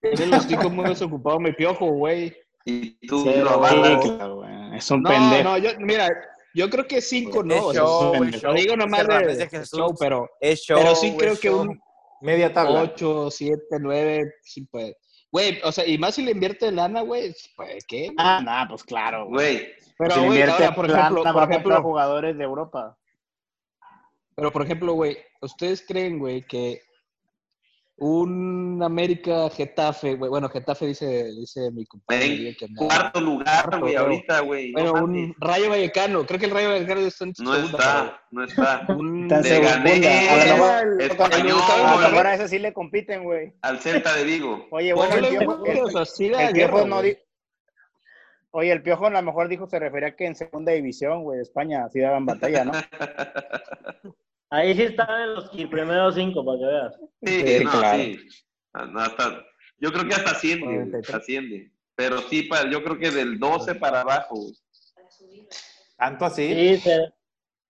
Tiene 0.00 0.26
los 0.26 0.44
hocico 0.46 0.70
muy 0.70 0.84
desocupado, 0.86 1.38
mi 1.40 1.52
piojo, 1.52 1.86
güey. 1.86 2.34
Y 2.64 3.06
tú 3.06 3.22
Sí, 3.22 3.34
lo 3.38 3.48
sí, 3.48 3.54
avalas. 3.54 4.04
claro, 4.04 4.36
güey. 4.36 4.76
Es 4.76 4.90
un 4.90 5.02
No, 5.02 5.10
pendejo. 5.10 5.42
no, 5.44 5.58
yo, 5.58 5.70
mira, 5.78 6.08
yo 6.54 6.68
creo 6.70 6.86
que 6.86 7.00
cinco 7.00 7.42
no. 7.42 7.54
Es 7.54 7.60
o 7.62 7.72
sea, 7.72 7.82
show, 7.82 8.24
es 8.24 8.40
show. 8.40 8.54
digo 8.54 8.76
nomás 8.76 9.06
de, 9.06 9.48
Jesús. 9.48 9.78
show, 9.78 9.94
pero, 9.98 10.28
Es 10.40 10.60
show, 10.62 10.78
pero 10.78 10.94
sí 10.94 11.14
creo 11.16 11.38
que 11.38 11.50
un 11.50 11.80
Media 12.22 12.52
tabla. 12.52 12.82
8, 12.82 13.30
7, 13.30 13.62
9, 13.80 14.34
sí 14.42 14.66
puede. 14.66 14.96
Güey, 15.32 15.58
o 15.64 15.72
sea, 15.72 15.86
y 15.86 15.96
más 15.96 16.14
si 16.16 16.22
le 16.22 16.32
invierte 16.32 16.70
lana, 16.70 17.00
güey, 17.02 17.34
puede, 17.56 17.78
¿qué? 17.88 18.10
Ah, 18.18 18.42
no, 18.44 18.68
pues 18.68 18.84
claro, 18.84 19.26
güey. 19.26 19.68
Pero, 19.96 20.10
si 20.14 20.20
le 20.20 20.26
güey, 20.26 20.38
invierte 20.40 20.64
ahora, 20.64 20.74
por 20.76 20.90
ejemplo, 20.90 21.22
por 21.32 21.42
ejemplo, 21.50 21.82
jugadores 21.82 22.36
de 22.36 22.44
Europa. 22.44 22.98
pero 24.34 24.52
por 24.52 24.62
ejemplo, 24.62 24.92
güey, 24.94 25.16
¿ustedes 25.40 25.84
creen, 25.86 26.18
güey, 26.18 26.42
que 26.46 26.82
un 28.00 28.80
América 28.82 29.48
Getafe, 29.50 30.14
güey, 30.14 30.30
bueno, 30.30 30.48
Getafe 30.48 30.86
dice, 30.86 31.24
dice 31.38 31.70
mi 31.70 31.84
andaba- 32.64 32.88
cuarto 32.88 33.20
lugar, 33.20 33.78
güey, 33.78 33.94
ahorita, 33.94 34.40
güey. 34.40 34.72
No, 34.72 34.80
Bueno, 34.80 34.92
mames. 35.06 35.24
un 35.28 35.34
Rayo 35.38 35.68
Vallecano, 35.70 36.24
creo 36.26 36.40
que 36.40 36.46
el 36.46 36.50
Rayo 36.52 36.70
Vallecano 36.70 37.00
está 37.02 37.24
en 37.24 37.34
no 37.40 37.54
segunda, 37.54 37.78
está, 37.78 38.22
no 38.30 38.44
está. 38.44 38.86
Un 38.88 39.22
Está 39.24 39.36
en 39.36 39.42
Le 39.42 39.48
segunda. 39.48 39.76
gané 39.76 39.90
A 40.28 40.82
español 40.98 41.58
A 41.60 42.26
a 42.26 42.34
ese 42.34 42.48
sí 42.48 42.58
le 42.58 42.72
compiten, 42.72 43.22
güey. 43.22 43.52
al 43.62 43.78
Celta 43.80 44.16
de 44.16 44.24
Vigo. 44.24 44.66
Oye, 44.70 44.94
bueno, 44.94 45.14
el 45.16 45.26
Piojo, 45.28 45.66
el- 45.66 46.88
no 46.88 47.02
Oye, 48.52 48.72
el 48.72 48.82
Piojo 48.82 49.06
a 49.06 49.10
lo 49.10 49.22
mejor 49.22 49.46
dijo, 49.48 49.68
se 49.68 49.78
refería 49.78 50.16
que 50.16 50.26
en 50.26 50.34
segunda 50.34 50.72
división, 50.72 51.22
güey, 51.22 51.36
de 51.36 51.42
España, 51.44 51.84
así 51.84 52.00
daban 52.00 52.26
batalla, 52.26 52.64
¿no? 52.64 52.72
Ahí 54.50 54.74
sí 54.74 54.82
están 54.82 55.22
en 55.22 55.34
los 55.34 55.48
primeros 55.50 56.14
cinco, 56.16 56.44
para 56.44 56.58
que 56.58 56.64
veas. 56.64 56.94
Sí, 57.22 57.58
Sí, 57.58 57.64
no, 57.64 57.70
claro. 57.70 57.98
sí. 57.98 58.28
Ah, 58.74 58.90
hasta- 58.96 59.44
yo 59.78 59.92
creo 59.92 60.08
que 60.08 60.14
hasta 60.14 60.30
asciende, 60.32 60.64
güey, 60.66 60.76
93. 60.78 61.14
asciende. 61.14 61.72
Pero 61.94 62.18
sí, 62.22 62.42
pa- 62.44 62.68
yo 62.68 62.82
creo 62.82 62.98
que 62.98 63.10
del 63.10 63.38
12 63.38 63.74
para 63.76 64.00
abajo. 64.00 64.36
Tanto 65.96 66.24
así. 66.24 66.52
Sí, 66.54 66.76
se, 66.78 67.12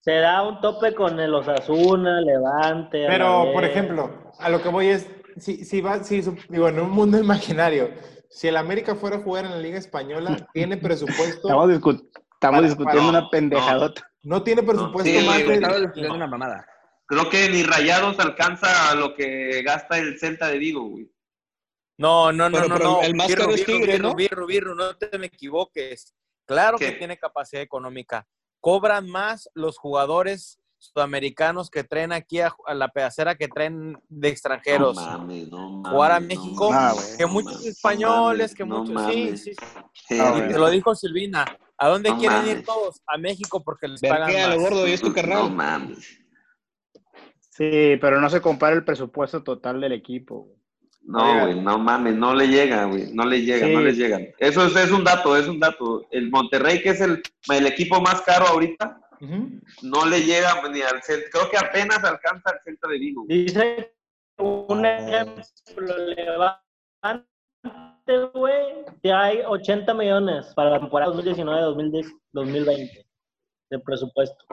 se 0.00 0.12
da 0.14 0.46
un 0.46 0.60
tope 0.60 0.94
con 0.94 1.18
el 1.18 1.34
Osasuna, 1.34 2.20
Levante. 2.20 3.06
Pero, 3.08 3.50
por 3.52 3.64
ejemplo, 3.64 4.32
a 4.38 4.48
lo 4.48 4.62
que 4.62 4.68
voy 4.68 4.86
es, 4.88 5.08
si, 5.36 5.64
si 5.64 5.80
va, 5.80 6.02
si, 6.04 6.22
su- 6.22 6.36
digo, 6.48 6.68
en 6.68 6.80
un 6.80 6.90
mundo 6.90 7.18
imaginario, 7.20 7.90
si 8.30 8.48
el 8.48 8.56
América 8.56 8.94
fuera 8.94 9.16
a 9.16 9.20
jugar 9.22 9.44
en 9.46 9.50
la 9.52 9.58
Liga 9.58 9.78
Española, 9.78 10.48
tiene 10.52 10.76
presupuesto, 10.76 11.48
Estamos, 11.48 11.68
discu- 11.70 12.08
estamos 12.34 12.38
Para- 12.40 12.60
discutiendo 12.62 13.06
para- 13.12 13.18
una 13.18 13.30
pendejadota. 13.30 14.09
No 14.22 14.42
tiene 14.42 14.62
presupuesto 14.62 15.10
Sí, 15.10 15.26
más 15.26 15.42
güey, 15.44 15.58
de... 15.60 16.10
Una 16.10 16.26
mamada. 16.26 16.66
Creo 17.06 17.28
que 17.28 17.48
ni 17.48 17.62
Rayados 17.62 18.18
alcanza 18.20 18.90
a 18.90 18.94
lo 18.94 19.14
que 19.14 19.62
gasta 19.64 19.98
el 19.98 20.18
Celta 20.18 20.48
de 20.48 20.58
Vigo, 20.58 20.88
güey. 20.88 21.10
No, 21.98 22.32
no, 22.32 22.48
no, 22.48 22.56
Pero- 22.58 22.68
no, 22.68 22.74
pero 22.76 22.90
no. 22.92 23.02
el 23.02 23.14
más 23.14 23.34
caro 23.34 23.50
es 23.52 23.64
Tigre, 23.64 23.98
¿no? 23.98 24.14
No 24.74 24.96
te 24.96 25.18
me 25.18 25.26
equivoques. 25.26 26.14
Claro 26.46 26.78
que 26.78 26.92
tiene 26.92 27.18
capacidad 27.18 27.62
económica. 27.62 28.26
Cobran 28.60 29.08
más 29.08 29.48
los 29.54 29.76
jugadores 29.78 30.58
sudamericanos 30.78 31.68
que 31.70 31.84
traen 31.84 32.10
aquí 32.12 32.40
a, 32.40 32.54
a 32.66 32.74
la 32.74 32.88
pedacera 32.88 33.34
que 33.34 33.48
traen 33.48 33.98
de 34.08 34.28
extranjeros. 34.28 34.96
No 34.96 35.02
mames, 35.18 35.48
no 35.48 35.68
mames. 35.70 35.92
Jugar 35.92 36.12
a 36.12 36.20
México, 36.20 36.70
mames, 36.72 37.16
que 37.18 37.22
no 37.24 37.28
muchos 37.28 37.52
mames, 37.52 37.66
españoles, 37.66 38.50
no 38.52 38.56
que 38.56 38.64
muchos. 38.64 38.90
no 38.94 39.10
sí, 39.12 39.36
sí. 39.36 39.52
Sí, 40.08 40.18
Ah, 40.18 40.46
te 40.48 40.58
lo 40.58 40.70
dijo 40.70 40.94
Silvina. 40.94 41.44
¿A 41.82 41.88
dónde 41.88 42.10
No 42.10 42.18
quieren 42.18 42.38
mames. 42.38 42.58
ir 42.58 42.64
todos? 42.64 43.00
A 43.06 43.16
México 43.18 43.62
porque 43.64 43.88
les 43.88 44.00
Ver 44.00 44.10
pagan 44.12 44.28
que 44.30 44.40
a 44.40 44.48
lo 44.48 44.60
más. 44.60 44.70
gordo 44.70 44.86
y 44.86 44.92
es 44.92 45.00
tu 45.00 45.08
No 45.08 45.14
carnal. 45.14 45.50
mames. 45.50 46.18
Sí, 47.50 47.96
pero 48.00 48.20
no 48.20 48.30
se 48.30 48.40
compara 48.40 48.74
el 48.76 48.84
presupuesto 48.84 49.42
total 49.42 49.80
del 49.80 49.92
equipo. 49.92 50.44
güey. 50.44 50.56
No, 51.02 51.40
güey, 51.42 51.58
no 51.60 51.78
mames, 51.78 52.14
no 52.14 52.34
le 52.34 52.46
llega, 52.48 52.84
güey, 52.84 53.12
no 53.14 53.24
le 53.24 53.42
llega, 53.42 53.66
Sí. 53.66 53.72
no 53.74 53.80
les 53.80 53.96
llegan. 53.96 54.28
Eso 54.38 54.66
es, 54.66 54.76
es 54.76 54.90
un 54.90 55.02
dato, 55.02 55.34
es 55.36 55.48
un 55.48 55.58
dato. 55.58 56.06
El 56.10 56.30
Monterrey, 56.30 56.82
que 56.82 56.90
es 56.90 57.00
el, 57.00 57.22
el 57.50 57.66
equipo 57.66 58.00
más 58.00 58.20
caro 58.22 58.46
ahorita, 58.46 59.00
no 59.82 60.04
le 60.06 60.20
llega 60.22 60.60
ni 60.70 60.82
al 60.82 61.02
Celta. 61.02 61.28
Creo 61.32 61.50
que 61.50 61.56
apenas 61.58 62.04
alcanza 62.04 62.50
al 62.50 62.60
Celta 62.62 62.88
de 62.88 62.98
Vigo. 62.98 63.24
Dice 63.26 63.94
un 64.38 64.84
ejemplo, 64.86 65.94
Levante, 68.10 68.38
güey, 68.38 68.84
que 69.02 69.12
hay 69.12 69.40
80 69.46 69.94
millones 69.94 70.52
para 70.54 70.70
la 70.70 70.80
temporada 70.80 71.12
2019-2020 71.14 73.06
de 73.70 73.78
presupuesto. 73.78 74.44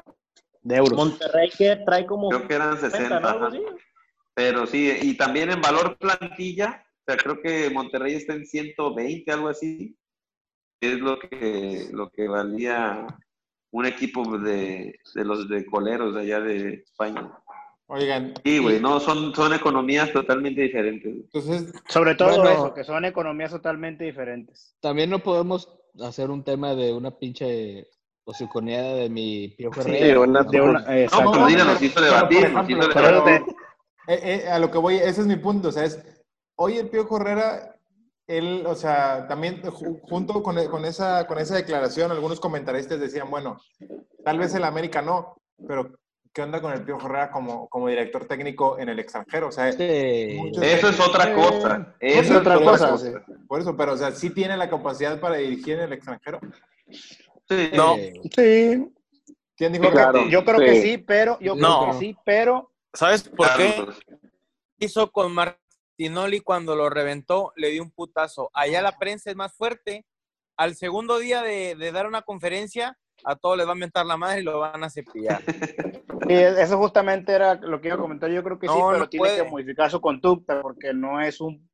De 0.62 0.76
euros. 0.76 0.94
Monterrey 0.94 1.50
que 1.50 1.76
trae 1.78 2.06
como 2.06 2.30
Creo 2.30 2.48
que 2.48 2.54
eran 2.54 2.78
60, 2.78 2.98
60. 2.98 3.20
¿no? 3.20 3.28
Algo 3.28 3.46
ajá. 3.46 3.56
así. 3.56 3.66
Pero 4.36 4.68
sí, 4.68 4.92
y 5.02 5.18
también 5.18 5.50
en 5.50 5.62
valor 5.62 5.98
plantilla, 5.98 6.86
o 7.00 7.04
sea, 7.08 7.18
creo 7.18 7.42
que 7.42 7.70
Monterrey 7.72 8.14
está 8.14 8.34
en 8.34 8.46
120, 8.46 9.32
algo 9.32 9.48
así. 9.48 9.98
Es 10.80 11.00
lo 11.00 11.18
que, 11.18 11.88
lo 11.92 12.12
que 12.12 12.28
valía 12.28 13.08
un 13.72 13.86
equipo 13.86 14.38
de, 14.38 15.00
de 15.16 15.26
los 15.26 15.50
de 15.50 15.66
coleros 15.66 16.14
de 16.14 16.22
allá 16.22 16.40
de 16.40 16.84
España. 16.86 17.32
Oigan, 17.90 18.34
Sí, 18.44 18.60
güey, 18.60 18.82
no, 18.82 19.00
son, 19.00 19.34
son 19.34 19.54
economías 19.54 20.12
totalmente 20.12 20.62
diferentes. 20.62 21.14
entonces, 21.34 21.74
Sobre 21.88 22.16
todo 22.16 22.42
Bueno. 22.42 22.50
eso, 22.50 22.74
que 22.74 22.84
son 22.84 23.06
economías 23.06 23.52
totalmente 23.52 24.04
diferentes. 24.04 24.76
También 24.82 25.10
no 25.10 25.20
podemos 25.20 25.74
hacer 26.02 26.30
un 26.30 26.44
tema 26.44 26.76
de 26.76 26.92
una 26.94 27.12
pinche 27.12 27.88
hociconeada 28.26 28.94
de 28.96 29.10
mi 29.10 29.48
Piojo 29.58 29.82
Sí, 29.84 29.90
Herrera. 29.92 30.20
una- 30.20 30.42
¿no? 30.44 30.52
De 30.52 30.62
una, 30.62 30.80
No, 30.82 31.32
pero 31.32 31.46
Dina 31.48 31.64
nos 31.64 31.82
hizo 31.82 31.96
pero, 31.96 32.08
debatir, 32.08 32.42
por 32.42 32.52
nos 32.52 32.70
hizo 32.70 32.80
ejemplo, 32.82 33.02
debatir. 33.22 33.46
te- 33.46 34.14
Eh, 34.14 34.42
eh, 34.46 34.50
a 34.50 34.58
lo 34.60 34.70
que 34.72 34.78
voy, 34.78 34.96
ese 34.96 35.22
es 35.22 35.28
mi 35.28 35.36
punto, 35.38 35.68
o 35.70 35.72
sea, 35.72 35.84
es, 35.84 36.02
hoy 36.56 36.78
el 36.78 36.90
Pío 36.90 37.06
Herrera, 37.14 37.76
él, 38.26 38.64
o 38.66 38.74
sea, 38.76 39.28
también 39.28 39.62
ju- 39.64 40.00
junto 40.02 40.42
con, 40.44 40.56
con 40.68 40.86
esa, 40.86 41.26
con 41.28 41.38
esa 41.40 41.56
declaración, 41.56 42.12
algunos 42.12 42.40
comentaristas 42.40 43.00
decían, 43.02 43.30
bueno, 43.30 43.60
tal 44.24 44.40
vez 44.40 44.54
el 44.56 44.64
América 44.64 45.02
no, 45.02 45.36
pero 45.68 45.92
¿qué 46.38 46.44
onda 46.44 46.62
con 46.62 46.72
el 46.72 46.84
Pío 46.84 47.00
Herrera 47.04 47.32
como, 47.32 47.68
como 47.68 47.88
director 47.88 48.28
técnico 48.28 48.78
en 48.78 48.90
el 48.90 49.00
extranjero? 49.00 49.48
O 49.48 49.52
sea, 49.52 49.72
Sí. 49.72 49.80
Eso 50.62 50.90
es 50.90 51.00
otra 51.00 51.34
cosa. 51.34 51.96
Eso 52.00 52.20
Es 52.34 52.38
otra 52.40 52.60
cosa, 52.60 52.96
sí. 53.00 53.10
por 53.48 53.60
eso, 53.60 53.76
pero, 53.76 53.94
o 53.94 53.98
sea, 53.98 54.12
sí 54.12 54.30
tiene 54.30 54.56
la 54.56 54.70
capacidad 54.70 55.20
para 55.20 55.38
dirigir 55.38 55.74
en 55.74 55.80
el 55.86 55.94
extranjero. 55.94 56.40
Sí. 57.50 57.72
No. 57.74 57.96
Sí, 58.36 58.88
¿Quién 59.56 59.74
dijo 59.74 59.86
yo, 59.86 59.90
que 59.90 59.96
Claro. 59.96 60.30
yo 60.30 60.46
creo 60.46 60.60
que 60.60 60.80
sí, 60.84 61.00
pero 61.00 61.40
yo 61.40 61.56
No. 61.56 61.80
creo 61.86 61.94
que 61.94 62.00
sí, 62.06 62.16
pero 62.24 62.72
¿Sabes 62.94 63.24
por 63.30 63.48
qué? 63.58 63.88
Hizo 64.78 65.12
con 65.12 65.34
Martinoli 65.34 66.42
cuando 66.42 66.76
lo 66.76 66.88
reventó? 66.92 67.52
Le 67.56 67.72
dio 67.72 67.82
un 67.82 67.90
putazo. 67.90 68.52
Allá 68.54 68.84
la 68.84 68.92
prensa 69.00 69.32
es 69.32 69.36
más 69.36 69.56
fuerte. 69.56 70.06
Al 70.56 70.76
segundo 70.76 71.18
día 71.18 71.42
de, 71.42 71.74
de 71.76 71.92
dar 71.92 72.06
una 72.06 72.22
conferencia, 72.22 72.96
a 73.24 73.36
todos 73.36 73.58
les 73.58 73.68
va 73.68 73.72
a 73.72 73.76
mentar 73.76 74.06
la 74.06 74.18
madre 74.18 74.42
y 74.42 74.44
lo 74.44 74.60
van 74.60 74.84
a 74.84 74.90
cepillar. 74.90 75.42
sí, 76.28 76.34
eso 76.34 76.78
justamente 76.78 77.34
era 77.34 77.56
lo 77.56 77.80
que 77.82 77.88
iba 77.90 77.96
a 77.96 78.00
comentar. 78.00 78.30
Yo 78.30 78.44
creo 78.44 78.60
que 78.60 78.68
sí, 78.68 78.74
No, 78.78 78.88
pero 78.90 79.00
no 79.00 79.10
tiene 79.10 79.22
puede. 79.28 79.44
que 79.44 79.50
modificar 79.50 79.90
su 79.92 80.00
conducta 80.02 80.62
porque 80.62 80.94
no 80.94 81.20
es 81.22 81.42
un, 81.42 81.70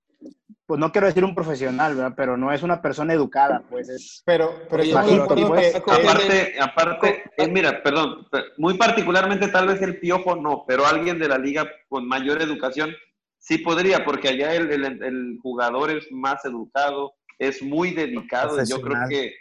pues 0.66 0.80
no 0.80 0.91
quiero 0.91 1.08
decir 1.08 1.24
un 1.26 1.36
profesional, 1.36 1.96
¿verdad? 1.96 2.14
Pero 2.16 2.38
no 2.38 2.52
es 2.52 2.64
una 2.64 2.82
persona 2.82 3.14
educada, 3.14 3.64
pues 3.70 3.89
es 3.89 4.24
Pero, 4.26 4.52
pero 4.70 4.84
estamos 4.84 5.06
bajito, 5.10 5.24
acuerdo 5.24 5.48
pues. 5.50 5.76
Aparte, 5.76 6.56
aparte, 6.60 7.24
eh, 7.38 7.48
mira, 7.48 7.84
perdón, 7.84 8.28
muy 8.58 8.76
particularmente 8.76 9.50
tal 9.50 9.68
vez 9.68 9.82
el 9.82 10.00
piojo 10.00 10.36
no, 10.36 10.64
pero 10.68 10.86
alguien 10.86 11.20
de 11.20 11.28
la 11.28 11.38
liga 11.38 11.70
con 11.89 12.08
mayor 12.08 12.41
educación 12.41 12.96
sí 13.38 13.58
podría, 13.58 14.06
porque 14.06 14.30
allá 14.30 14.54
el, 14.56 14.72
el- 14.72 15.04
el 15.04 15.38
jugador 15.41 15.91
es 15.91 16.10
más 16.12 16.44
educado, 16.46 17.14
es 17.38 17.62
muy 17.62 17.91
dedicado, 17.91 18.62
y 18.64 18.66
yo 18.66 18.80
creo 18.80 18.96
que 19.10 19.34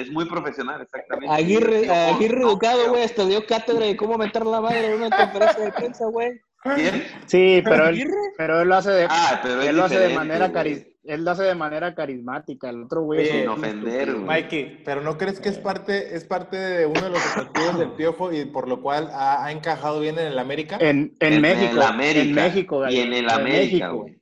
es 0.00 0.10
muy 0.10 0.24
profesional, 0.26 0.80
exactamente. 0.82 1.34
Aguirre, 1.34 1.88
Aguirre 1.90 2.40
no, 2.40 2.48
educado, 2.50 2.78
creo. 2.80 2.90
güey, 2.92 3.02
hasta 3.04 3.24
dio 3.26 3.46
cátedra 3.46 3.86
de 3.86 3.96
cómo 3.96 4.16
meter 4.18 4.44
la 4.46 4.60
madre 4.60 4.86
en 4.94 5.02
una 5.02 5.10
conferencia 5.16 5.64
de 5.64 5.72
prensa, 5.72 6.04
güey. 6.06 6.40
¿Quién? 6.74 7.04
sí, 7.26 7.62
pero 7.64 7.84
él, 7.88 7.94
Aguirre. 7.94 8.10
pero 8.36 8.60
él 8.60 8.68
lo 8.68 8.74
hace 8.76 8.90
de, 8.90 9.06
Ah, 9.08 9.40
pero 9.42 9.62
él 9.62 9.76
lo 9.76 9.84
hace 9.84 9.98
de 9.98 10.14
manera 10.14 10.48
güey. 10.48 10.52
cari- 10.52 10.86
él 11.04 11.24
lo 11.24 11.30
hace 11.30 11.44
de 11.44 11.54
manera 11.54 11.94
carismática, 11.94 12.68
el 12.68 12.82
otro 12.82 13.00
güey 13.02 13.26
Sin 13.26 13.42
un 13.48 13.48
ofender, 13.48 14.12
güey. 14.12 14.24
Mikey, 14.26 14.82
pero 14.84 15.00
¿no 15.00 15.16
crees 15.16 15.40
que 15.40 15.48
es 15.48 15.56
parte, 15.58 16.14
es 16.14 16.24
parte 16.24 16.58
de 16.58 16.84
uno 16.84 17.00
de 17.00 17.08
los 17.08 17.24
objetivos 17.36 17.78
del 17.78 17.92
Piojo 17.92 18.30
y 18.32 18.44
por 18.44 18.68
lo 18.68 18.82
cual 18.82 19.08
ha, 19.14 19.46
ha 19.46 19.50
encajado 19.52 20.00
bien 20.00 20.18
en 20.18 20.26
el 20.26 20.38
América? 20.38 20.76
En, 20.78 21.14
en, 21.20 21.40
México, 21.40 21.72
el 21.76 21.82
América, 21.82 22.22
en 22.22 22.34
México, 22.34 22.76
y 22.76 22.82
Gallo, 22.82 23.02
en 23.04 23.12
el 23.14 23.24
en 23.24 23.30
América, 23.30 23.88
güey. 23.88 24.19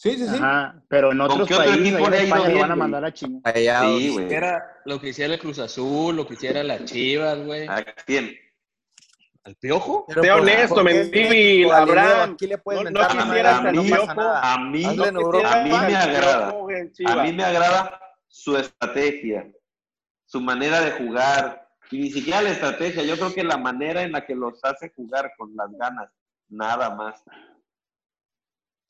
Sí, 0.00 0.12
sí, 0.16 0.26
sí. 0.26 0.34
Ajá, 0.36 0.82
pero 0.88 1.12
en 1.12 1.18
¿Con 1.18 1.30
otros 1.30 1.46
qué 1.46 1.54
otro 1.56 1.66
países, 1.66 1.94
ahí 1.94 2.24
España 2.24 2.48
lo 2.48 2.58
van 2.60 2.70
a 2.72 2.76
mandar 2.76 3.04
a 3.04 3.12
chingar. 3.12 3.54
Allá, 3.54 3.80
Sí, 3.82 4.06
Lo 4.08 4.12
güey. 4.14 4.28
que 4.28 4.34
era- 4.34 4.76
Lo 4.86 4.98
que 4.98 5.08
hiciera 5.10 5.34
el 5.34 5.38
Cruz 5.40 5.58
Azul, 5.58 6.16
lo 6.16 6.26
que 6.26 6.32
hiciera 6.34 6.62
las 6.62 6.86
Chivas, 6.86 7.38
güey. 7.44 7.68
¿A 7.68 7.84
quién? 8.06 8.34
¿Al 9.44 9.56
Piojo? 9.56 10.06
Pero 10.08 10.22
por- 10.22 10.30
honesto, 10.40 10.82
Galileo, 10.82 11.72
Abraham. 11.74 12.30
Aquí 12.32 12.46
le 12.46 12.56
puedes 12.56 12.90
No- 12.90 12.98
la 12.98 13.08
quisieras 13.08 13.58
a 13.58 13.72
mí, 13.72 13.90
no. 13.90 14.02
A 14.42 14.58
mí, 14.58 14.84
a 14.86 14.92
mí 14.94 15.70
me 15.70 15.96
agrada. 15.96 16.48
A 17.06 17.22
mí 17.22 17.32
me 17.34 17.44
agrada 17.44 18.00
su 18.26 18.56
estrategia, 18.56 19.50
su 20.24 20.40
manera 20.40 20.80
de 20.80 20.92
jugar, 20.92 21.68
y 21.90 21.98
ni 21.98 22.10
siquiera 22.10 22.40
la 22.40 22.52
estrategia, 22.52 23.02
yo 23.02 23.16
creo 23.16 23.34
que 23.34 23.44
la 23.44 23.58
manera 23.58 24.00
en 24.02 24.12
la 24.12 24.24
que 24.24 24.34
los 24.34 24.64
hace 24.64 24.90
jugar 24.96 25.30
con 25.36 25.54
las 25.54 25.70
ganas, 25.76 26.08
nada 26.48 26.88
más. 26.94 27.22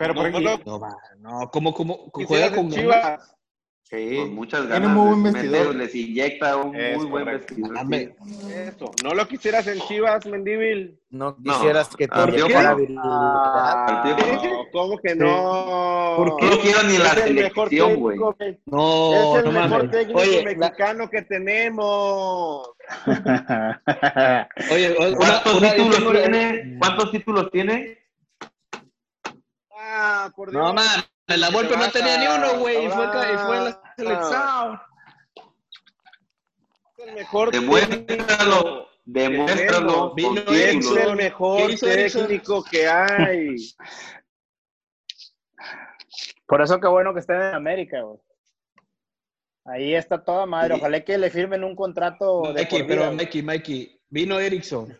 Pero 0.00 0.14
por 0.14 0.22
No, 0.22 0.28
ejemplo, 0.38 0.58
no, 0.64 0.72
No, 0.72 0.80
va, 0.80 0.96
no, 1.18 1.50
¿cómo, 1.50 1.74
cómo? 1.74 2.10
quisieras 2.10 2.26
Juega 2.28 2.56
con 2.56 2.70
ganas. 2.70 2.80
Chivas. 2.80 3.36
sí. 3.82 4.16
Con 4.16 4.34
muchas 4.34 4.60
Tiene 4.60 4.74
ganas. 4.86 4.90
muy 4.96 5.08
buen 5.08 5.22
les 5.24 5.32
vestidor. 5.34 5.66
mete- 5.66 5.78
les 5.78 5.94
inyecta 5.94 6.56
un 6.56 6.74
Es 6.76 6.96
muy 6.96 7.06
buen 7.06 7.24
vestidor. 7.26 7.78
Sí. 7.90 8.08
Eso. 8.54 8.90
No 9.04 9.14
lo 9.14 9.28
quisieras 9.28 9.66
en 9.66 9.78
Chivas, 9.80 10.24
Mendívil. 10.24 10.98
No 11.10 11.36
No. 11.38 11.52
quisieras 11.58 11.88
que 11.96 12.08
te 12.08 12.14
¿Por 12.16 12.30
qué? 12.32 12.38
inyectara 12.40 12.76
Ah. 13.02 14.04
No, 14.16 14.64
¿Cómo 14.72 14.96
que 14.98 15.14
no? 15.16 16.14
¿Por 16.16 16.28
No 16.28 16.58
quiero 16.60 16.82
ni 16.84 16.96
la 16.98 17.10
selección, 17.10 17.96
güey. 17.96 18.16
No, 18.64 19.14
es 19.36 19.38
el 19.40 19.44
no 19.44 19.52
mejor 19.52 19.70
mames. 19.70 19.90
técnico 19.90 20.20
Oye, 20.20 20.44
la- 20.44 20.50
mexicano 20.60 21.10
que 21.10 21.22
tenemos. 21.22 22.70
oye, 24.72 24.96
una, 24.98 25.16
¿Cuántos 25.16 25.54
una- 25.58 25.72
títulos 25.74 26.00
una- 26.00 26.20
tiene? 26.20 26.76
¿Cuántos 26.78 27.10
títulos 27.10 27.50
tiene? 27.50 27.98
Ah, 30.02 30.32
por 30.34 30.50
Dios. 30.50 30.62
No 30.62 30.72
mames, 30.72 31.10
la 31.26 31.50
Volpe 31.50 31.76
no 31.76 31.90
tenía 31.90 32.16
ni 32.18 32.26
uno, 32.26 32.58
güey, 32.58 32.86
y 32.86 32.88
fue, 32.88 33.10
ca- 33.10 33.32
y 33.32 33.36
fue 33.38 33.56
en 33.58 33.64
la 33.64 33.94
selección. 33.96 34.80
Es 36.98 37.06
el 37.08 37.14
mejor 37.14 37.50
Demuéstralo, 37.50 38.88
demuéstralo 39.04 40.14
Vino 40.14 40.40
Es 40.52 40.86
el 40.96 41.16
mejor 41.16 41.74
técnico 41.78 42.64
que 42.64 42.88
hay. 42.88 43.56
Por 46.46 46.62
eso 46.62 46.80
qué 46.80 46.88
bueno 46.88 47.12
que 47.14 47.20
esté 47.20 47.34
en 47.34 47.54
América, 47.54 48.00
güey. 48.02 48.18
Ahí 49.66 49.94
está 49.94 50.24
toda 50.24 50.46
madre. 50.46 50.74
Ojalá 50.74 51.00
que 51.04 51.16
le 51.18 51.30
firmen 51.30 51.62
un 51.62 51.76
contrato 51.76 52.42
de 52.42 52.54
Mikey, 52.54 52.78
por 52.80 52.88
pero. 52.88 53.12
Mikey, 53.12 53.42
Mikey, 53.42 54.00
vino 54.08 54.40
Erickson. 54.40 54.98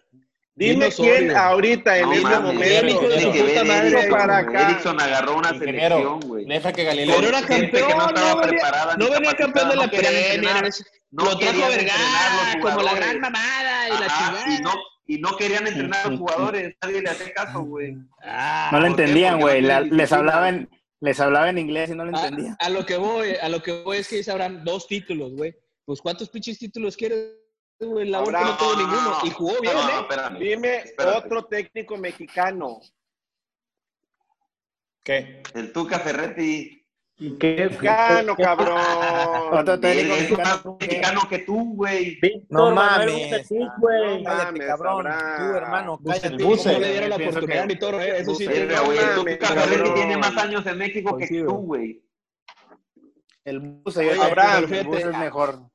Dime 0.61 0.90
quién 0.90 1.36
ahorita 1.36 1.98
en 1.98 2.04
No 2.04 2.12
este 2.12 2.24
mames, 2.28 2.42
momento 2.54 2.86
hijo 2.86 3.08
de 3.08 3.20
su 3.20 3.30
tiene 3.30 3.32
que 3.32 3.42
puta 3.48 3.64
madre, 3.64 3.88
Erickson, 3.88 4.11
para 4.11 4.36
acá. 4.38 4.68
Erickson 4.70 5.00
agarró 5.00 5.36
una 5.38 5.50
Ingeniero, 5.54 5.96
selección, 5.96 6.20
güey. 6.20 6.44
deja 6.46 6.72
que 6.72 6.84
Galileo. 6.84 7.16
Pero 7.16 7.28
era 7.28 7.40
que 7.40 7.46
campeón, 7.48 7.88
no 7.88 7.96
no, 7.96 8.06
estaba 8.08 8.34
venía, 8.34 8.48
preparada 8.48 8.96
no 8.96 9.06
campeón 9.36 9.68
de 9.70 9.74
no 9.74 9.82
la 9.82 9.90
querían 9.90 10.12
Premier. 10.12 10.72
no 11.12 11.24
lo 11.24 11.38
trajo 11.38 11.38
querían 11.38 11.70
entrenar 11.72 11.98
Vergara 12.54 12.61
como 12.62 12.82
la 12.82 12.94
gran 12.94 13.20
mamada 13.20 13.88
y 13.88 13.90
la 13.92 14.06
chingada. 14.06 14.44
y 14.58 14.62
no, 14.62 14.72
y 15.06 15.18
no 15.18 15.36
querían 15.36 15.66
entrenar 15.66 16.06
a 16.06 16.11
los 16.11 16.18
jugadores, 16.20 16.74
nadie 16.82 17.00
le 17.02 17.11
hacía 17.11 17.32
caso, 17.34 17.61
güey. 17.62 17.96
Ah, 18.22 18.68
No 18.72 18.80
le 18.80 18.86
¿por 18.88 18.96
qué? 18.96 19.02
entendían, 19.02 19.34
no 19.34 19.40
güey. 19.40 19.62
les, 19.62 19.78
disciplina. 19.82 20.16
hablaba 20.16 20.48
en, 20.50 20.68
les 21.00 21.20
hablaba 21.20 21.48
en 21.50 21.58
inglés 21.58 21.90
y 21.90 21.94
no 21.94 22.04
le 22.04 22.16
a, 22.16 22.20
entendían. 22.26 22.56
a 22.61 22.68
lo 22.68 22.84
que 22.84 22.96
voy, 22.96 23.30
a 23.40 23.48
lo 23.48 23.62
que 23.62 23.72
voy 23.82 23.96
es 23.98 24.08
que 24.08 24.22
sabrán 24.22 24.62
dos 24.64 24.86
títulos, 24.86 25.32
güey. 25.32 25.54
Pues 25.86 26.00
¿cuántos 26.02 26.28
pinches 26.28 26.58
títulos 26.58 26.96
quieres, 26.96 27.30
güey? 27.87 28.09
La 28.09 28.18
Abraham, 28.18 28.47
no 28.47 28.57
tuvo 28.57 28.72
no, 28.72 28.76
no, 28.76 28.83
ninguno 28.87 29.11
no. 29.11 29.26
y 29.26 29.31
jugó 29.31 29.61
bien, 29.61 29.74
No, 29.74 29.83
no, 29.83 29.89
¿eh? 29.89 30.01
espérame. 30.01 30.39
Dime 30.39 30.76
Espérate. 30.76 31.18
otro 31.18 31.45
técnico 31.45 31.97
mexicano. 31.97 32.81
¿Qué? 35.03 35.43
El 35.55 35.72
Tuca 35.72 35.99
Ferretti. 35.99 36.76
Mexicano, 37.18 38.35
cabrón. 38.35 38.81
Otro 39.53 39.78
técnico 39.78 40.14
Es 40.14 40.39
más 40.39 40.62
mexicano 40.81 41.20
que 41.28 41.39
tú, 41.41 41.74
güey. 41.74 42.18
No 42.49 42.70
mames. 42.70 43.31
Bucetich, 43.31 43.68
güey. 43.78 44.22
No 44.22 44.35
mames, 44.35 44.66
cabrón. 44.66 45.05
Tú, 45.05 45.43
hermano, 45.57 46.01
cállate. 46.05 46.43
¿Cómo 46.43 46.55
le 46.78 46.91
dieron 46.93 47.11
la 47.11 47.16
oportunidad 47.16 47.66
mi 47.66 47.76
toro, 47.78 48.01
eh? 48.01 48.20
Eso 48.20 48.35
sí. 48.35 48.45
El 48.47 48.68
Tuca. 48.68 49.47
Ferretti 49.49 49.95
tiene 49.95 50.16
más 50.16 50.37
años 50.39 50.64
en 50.66 50.78
México 50.78 51.16
que 51.16 51.26
tú, 51.28 51.55
güey. 51.57 52.03
El 53.45 53.81
Oye, 53.85 53.95
también, 53.95 54.20
Abraham, 54.20 54.64
el 54.72 54.95
es 54.95 55.18
mejor. 55.18 55.70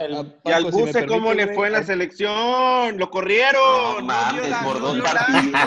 El- 0.00 0.36
Y 0.44 0.50
al 0.52 0.64
si 0.66 0.70
Buce, 0.70 1.06
¿cómo 1.06 1.32
le 1.34 1.54
fue 1.54 1.66
en 1.68 1.72
la 1.72 1.82
selección? 1.82 2.98
Lo 2.98 3.10
corrieron. 3.10 3.96
No 3.98 4.02
mames, 4.04 4.54
por 4.64 4.80
dos 4.80 5.00
partidos, 5.00 5.60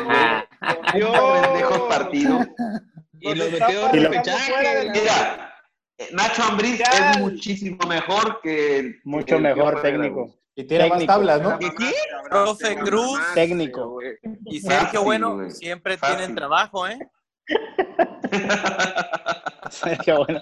partidos. 1.89 2.47
Y 3.19 3.33
está 3.33 3.67
metió 3.67 3.89
Y 3.93 3.99
lo- 3.99 4.09
repechaje. 4.09 4.89
Mira, 4.91 5.53
eh, 5.97 6.07
Nacho 6.13 6.43
Ambriz 6.43 6.79
es 6.81 7.19
muchísimo 7.19 7.77
mejor 7.87 8.39
que 8.41 8.77
el 8.79 9.01
Mucho 9.03 9.35
que 9.37 9.41
mejor 9.41 9.81
técnico. 9.81 10.33
Y 10.57 10.63
más 10.87 10.91
Técnico. 10.99 11.13
tablas, 11.13 11.41
¿no? 11.41 11.59
¿Qué, 11.59 11.69
qué? 11.77 11.91
Profe 12.29 12.77
Cruz. 12.77 13.19
Técnico. 13.33 13.97
Y 14.45 14.59
Sergio 14.61 15.03
Bueno 15.03 15.49
siempre 15.49 15.97
Fácil. 15.97 16.17
tienen 16.17 16.35
trabajo, 16.35 16.87
¿eh? 16.87 16.97
Qué 20.05 20.13
bueno. 20.13 20.41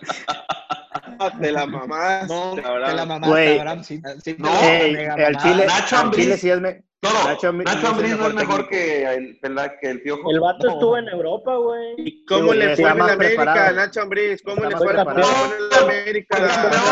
Te 1.42 1.52
la 1.52 1.66
mamaste, 1.66 2.34
No, 2.34 2.52
Abraham. 2.68 2.90
te 2.90 2.94
la 2.96 3.06
mamaste, 3.06 3.30
Güey. 3.32 3.60
Abraham. 3.60 3.84
Sí, 3.84 4.02
sí, 4.24 4.34
te 4.34 4.42
No, 4.42 4.50
la 4.50 4.78
Ey, 4.80 4.94
mega 4.94 5.16
el. 5.28 5.38
Chile, 5.38 5.66
Nacho 5.68 5.98
al 5.98 6.12
Chile 6.12 6.38
sí 6.38 6.50
es 6.50 6.62
me- 6.62 6.84
No, 7.02 7.10
Nacho 7.26 7.48
Ambriz 7.50 7.66
Nacho 7.68 7.78
es 7.78 7.84
el 7.84 7.90
Ambriz 7.92 8.18
no 8.18 8.28
es 8.28 8.34
mejor 8.34 8.70
que 8.70 9.04
el, 9.14 9.40
que 9.82 9.90
el 9.90 10.02
Piojo. 10.02 10.32
El 10.32 10.40
vato 10.40 10.68
No. 10.68 10.74
estuvo 10.74 10.98
en 10.98 11.08
Europa, 11.10 11.56
güey. 11.56 11.94
¿Y 11.98 12.26
cómo 12.26 12.52
Sí, 12.54 12.58
le 12.60 12.76
fue 12.76 12.86
en 12.86 12.92
América, 13.02 13.18
preparado. 13.18 13.76
Nacho 13.76 14.02
Ambriz? 14.02 14.42
¿Cómo 14.44 14.64
le 14.66 14.78
fue 14.78 14.94
en 14.94 15.00
América? 15.00 16.38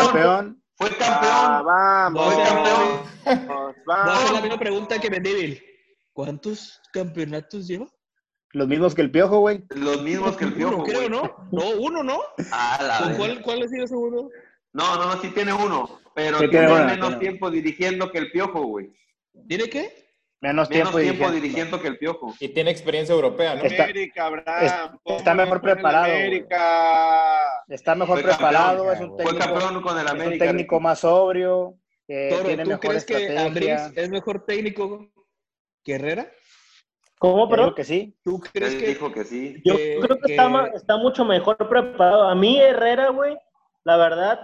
Campeón. 0.02 0.62
Fue 0.76 0.88
Ah, 1.00 1.62
campeón. 1.62 1.64
vamos. 1.66 2.26
No, 2.26 2.30
Fue 2.32 2.44
campeón. 2.44 3.00
Vamos, 3.24 3.74
Va 3.88 4.04
a 4.04 4.12
hacer 4.16 4.32
la 4.32 4.40
misma 4.40 4.58
pregunta 4.58 4.98
que 5.00 5.10
Mendívil. 5.10 5.62
¿Cuántos 6.12 6.80
campeonatos 6.92 7.66
lleva? 7.66 7.86
Los 8.52 8.68
mismos 8.68 8.94
que 8.94 9.02
el 9.02 9.10
Piojo, 9.10 9.38
güey. 9.40 9.62
Los 9.70 10.02
mismos 10.02 10.36
que 10.36 10.44
el 10.44 10.52
Piojo. 10.54 10.76
Uno, 10.76 10.84
creo. 10.84 11.08
¿no? 11.08 11.48
No, 11.52 11.70
uno, 11.80 12.02
¿no? 12.02 12.20
Ah, 12.52 12.78
la 12.82 12.98
¿Con 12.98 13.08
verga. 13.08 13.18
cuál, 13.18 13.42
cuál 13.42 13.62
ha 13.62 13.68
sido 13.68 13.86
segundo? 13.86 14.28
No, 14.72 14.96
no, 14.96 15.06
no, 15.14 15.20
sí 15.20 15.28
tiene 15.30 15.52
uno. 15.52 16.00
Pero 16.14 16.38
Sí 16.38 16.48
tiene 16.48 16.66
tiene 16.66 16.82
uno, 16.82 16.90
menos 16.90 17.18
tiempo 17.18 17.50
dirigiendo 17.50 18.10
que 18.10 18.18
el 18.18 18.30
Piojo, 18.30 18.62
güey. 18.64 18.90
¿Tiene 19.48 19.68
qué? 19.70 20.02
Menos 20.42 20.68
Menos 20.68 20.68
tiempo, 20.68 20.98
tiempo 20.98 21.00
dirigiendo. 21.30 21.34
dirigiendo 21.34 21.80
que 21.80 21.88
el 21.88 21.98
Piojo. 21.98 22.34
Y 22.40 22.48
tiene 22.48 22.70
experiencia 22.70 23.14
europea, 23.14 23.54
¿no? 23.54 23.62
Está- 23.62 23.84
América, 23.84 24.26
Abraham. 24.26 24.64
es- 24.64 24.72
¿Cómo 25.04 25.18
está 25.18 25.34
mejor 25.34 25.60
preparado, 25.62 26.04
güey. 26.06 26.20
América. 26.26 27.64
Está 27.68 27.94
mejor 27.94 28.20
Fue 28.20 28.28
preparado, 28.28 28.84
campeón, 28.86 28.94
es 28.94 29.00
un 29.00 29.08
Fue 29.16 29.24
técnico, 29.24 29.38
campeón 29.38 29.82
con 29.82 29.98
el 29.98 30.06
es 30.06 30.12
un 30.12 30.20
América. 30.20 30.44
técnico 30.46 30.80
más 30.80 30.98
sobrio, 30.98 31.78
eh, 32.08 32.28
Toro, 32.30 32.44
tiene 32.48 32.64
¿tú 32.64 32.70
mejor 32.70 32.86
crees 32.88 33.04
que. 33.06 33.38
Andrés 33.38 33.92
es 33.94 34.10
mejor 34.10 34.44
técnico 34.44 35.08
que 35.84 35.94
Herrera? 35.94 36.30
¿Cómo, 37.22 37.48
perdón? 37.48 37.66
creo 37.66 37.74
que 37.76 37.84
sí. 37.84 38.16
¿Tú 38.24 38.40
crees 38.40 38.74
Él 38.74 38.80
que 38.80 38.86
dijo 38.88 39.12
que 39.12 39.24
sí. 39.24 39.62
Yo 39.64 39.76
que- 39.76 39.98
creo 40.02 40.16
que, 40.18 40.22
que- 40.26 40.32
Está, 40.32 40.48
ma- 40.48 40.66
está 40.74 40.96
mucho 40.96 41.24
mejor 41.24 41.56
preparado. 41.56 42.24
A 42.28 42.34
mí 42.34 42.58
Herrera, 42.58 43.10
güey, 43.10 43.36
la 43.84 43.96
verdad, 43.96 44.40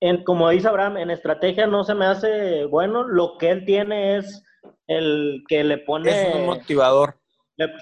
en, 0.00 0.24
como 0.24 0.48
dice 0.48 0.66
Abraham, 0.66 0.96
en 0.96 1.10
estrategia 1.10 1.66
no 1.66 1.84
se 1.84 1.94
me 1.94 2.06
hace 2.06 2.64
bueno. 2.64 3.06
Lo 3.06 3.36
que 3.36 3.50
él 3.50 3.64
tiene 3.66 4.16
es 4.16 4.42
el 4.86 5.44
que 5.46 5.62
le 5.62 5.76
pone... 5.78 6.10
Es 6.10 6.34
un 6.34 6.46
motivador. 6.46 7.16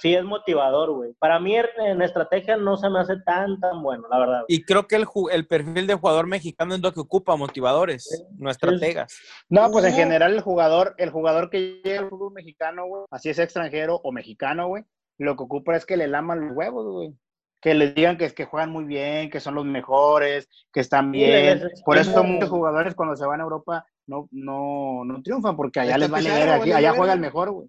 Sí, 0.01 0.15
es 0.15 0.25
motivador, 0.25 0.93
güey. 0.93 1.13
Para 1.19 1.39
mí 1.39 1.57
er, 1.57 1.71
en 1.79 2.03
estrategia 2.03 2.57
no 2.57 2.77
se 2.77 2.91
me 2.91 3.01
hace 3.01 3.17
tan, 3.25 3.59
tan 3.61 3.83
bueno, 3.83 4.05
la 4.11 4.19
verdad. 4.19 4.43
Y 4.49 4.65
creo 4.65 4.87
que 4.87 4.97
el, 4.97 5.47
perfil 5.47 5.87
de 5.87 5.95
jugador 5.95 6.27
mexicano 6.27 6.75
es 6.75 6.81
lo 6.81 6.93
que 6.93 7.01
ocupa, 7.01 7.37
motivadores, 7.37 8.27
no 8.37 8.51
estrategas. 8.51 9.17
No, 9.49 9.71
pues 9.71 9.85
en 9.85 9.95
general 9.95 10.35
el 10.35 10.41
jugador, 10.41 10.95
el 10.99 11.11
jugador 11.11 11.51
que 11.51 11.81
llega 11.85 12.01
al 12.01 12.09
fútbol 12.09 12.33
mexicano, 12.33 12.87
güey, 12.87 13.05
así 13.11 13.31
es 13.31 13.39
extranjero 13.39 14.01
o 14.03 14.13
mexicano, 14.13 14.69
güey, 14.69 14.85
lo 15.19 15.37
que 15.37 15.43
ocupa 15.43 15.77
es 15.77 15.85
que 15.85 15.97
le 15.97 16.09
laman 16.09 16.41
los 16.41 16.57
huevos, 16.57 16.87
güey. 16.87 17.15
Que 17.61 17.75
les 17.75 17.95
digan 17.95 18.17
que 18.17 18.25
es 18.25 18.33
que 18.33 18.47
juegan 18.47 18.71
muy 18.71 18.85
bien, 18.85 19.29
que 19.29 19.39
son 19.39 19.55
los 19.55 19.67
mejores, 19.67 20.49
que 20.73 20.81
están 20.81 21.13
bien. 21.13 21.61
Por 21.85 21.99
eso 21.99 22.25
muchos 22.25 22.49
jugadores 22.49 22.95
cuando 22.95 23.15
se 23.17 23.27
van 23.27 23.41
a 23.41 23.43
Europa 23.43 23.85
no, 24.07 24.29
no, 24.31 25.05
no 25.05 25.23
triunfan, 25.23 25.57
porque 25.57 25.81
allá 25.81 25.91
Está 25.91 25.99
les 25.99 26.11
vale 26.11 26.31
pesado, 26.31 26.47
ver, 26.47 26.61
aquí, 26.61 26.73
allá 26.73 26.95
juega 26.95 27.13
el 27.13 27.21
mejor, 27.21 27.51
güey. 27.51 27.69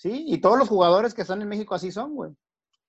Sí, 0.00 0.24
y 0.28 0.38
todos 0.38 0.56
los 0.58 0.66
jugadores 0.66 1.12
que 1.12 1.20
están 1.20 1.42
en 1.42 1.48
México 1.48 1.74
así 1.74 1.92
son, 1.92 2.14
güey. 2.14 2.32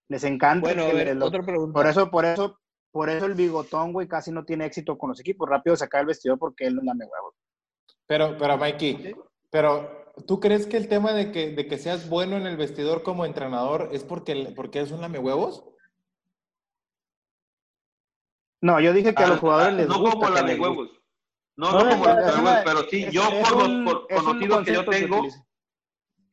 Les 0.08 0.24
encanta. 0.24 0.66
Bueno, 0.66 0.84
a 0.86 0.94
ver, 0.94 1.14
lo- 1.18 1.26
otra 1.26 1.44
pregunta. 1.44 1.74
Por 1.74 1.86
eso, 1.86 2.10
por 2.10 2.24
eso, 2.24 2.58
por 2.90 3.10
eso 3.10 3.26
el 3.26 3.34
bigotón, 3.36 3.92
güey, 3.92 4.08
casi 4.08 4.32
no 4.32 4.46
tiene 4.46 4.66
éxito 4.66 4.98
con 4.98 5.10
los 5.10 5.20
equipos. 5.20 5.50
Rápido 5.50 5.76
sacar 5.76 6.00
el 6.02 6.08
vestidor 6.08 6.40
porque 6.40 6.66
él 6.68 6.76
no 6.76 6.82
lame 6.84 7.04
huevos. 7.04 7.36
Pero, 8.08 8.38
pero 8.38 8.58
Mikey, 8.58 9.14
pero 9.50 10.14
¿tú 10.26 10.40
crees 10.40 10.66
que 10.68 10.78
el 10.78 10.88
tema 10.88 11.12
de 11.12 11.34
que, 11.34 11.52
de 11.52 11.68
que 11.68 11.78
seas 11.78 12.08
bueno 12.08 12.38
en 12.38 12.48
el 12.48 12.56
vestidor 12.56 13.04
como 13.04 13.26
entrenador 13.26 13.90
es 13.92 14.06
porque, 14.06 14.54
porque 14.56 14.80
es 14.80 14.92
un 14.92 15.02
lamehuevos? 15.02 15.66
No, 18.62 18.80
yo 18.80 18.94
dije 18.94 19.14
que 19.14 19.24
a 19.24 19.28
los 19.28 19.38
Ah, 19.38 19.42
jugadores 19.42 19.74
ah, 19.74 19.78
les 19.78 19.88
no 19.90 20.00
gusta. 20.00 20.12
como 20.14 20.26
que 20.28 20.32
la 20.34 20.42
les 20.48 20.52
de 20.52 20.58
guste. 20.58 20.70
huevos. 20.80 21.02
No, 21.58 21.72
No, 21.72 21.84
no, 21.84 21.90
como 21.90 22.04
una- 22.04 22.14
huevos, 22.16 22.62
pero 22.64 22.90
sí, 22.90 23.04
es- 23.04 23.12
yo 23.14 23.24
es 23.24 23.50
por 23.50 23.64
un- 23.64 23.84
los 23.84 23.94
por- 23.94 24.08
conocidos 24.08 24.66
que 24.66 24.74
yo 24.74 24.86
tengo. 24.86 25.22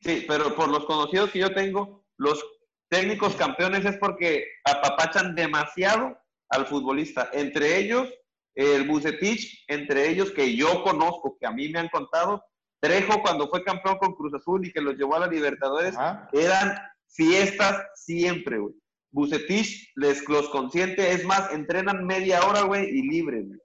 Sí, 0.01 0.25
pero 0.27 0.55
por 0.55 0.69
los 0.69 0.85
conocidos 0.85 1.31
que 1.31 1.39
yo 1.39 1.53
tengo, 1.53 2.05
los 2.17 2.43
técnicos 2.89 3.35
campeones 3.35 3.85
es 3.85 3.97
porque 3.97 4.45
apapachan 4.65 5.35
demasiado 5.35 6.17
al 6.49 6.65
futbolista. 6.65 7.29
Entre 7.33 7.77
ellos, 7.77 8.09
el 8.55 8.87
Bucetich, 8.87 9.63
entre 9.67 10.09
ellos 10.09 10.31
que 10.31 10.55
yo 10.55 10.83
conozco, 10.83 11.37
que 11.39 11.45
a 11.45 11.51
mí 11.51 11.69
me 11.69 11.79
han 11.79 11.89
contado, 11.89 12.43
Trejo 12.81 13.21
cuando 13.21 13.49
fue 13.49 13.63
campeón 13.63 13.97
con 13.97 14.15
Cruz 14.15 14.33
Azul 14.33 14.65
y 14.65 14.71
que 14.71 14.81
los 14.81 14.95
llevó 14.95 15.15
a 15.15 15.19
la 15.19 15.27
Libertadores, 15.27 15.95
Ajá. 15.97 16.29
eran 16.31 16.77
fiestas 17.07 17.85
siempre, 17.95 18.57
güey. 18.57 18.73
Bucetich 19.11 19.91
les 19.95 20.27
los 20.29 20.49
consiente, 20.49 21.11
es 21.11 21.25
más, 21.25 21.51
entrenan 21.51 22.05
media 22.05 22.45
hora, 22.47 22.61
güey, 22.61 22.87
y 22.87 23.01
libre, 23.01 23.41
güey. 23.41 23.59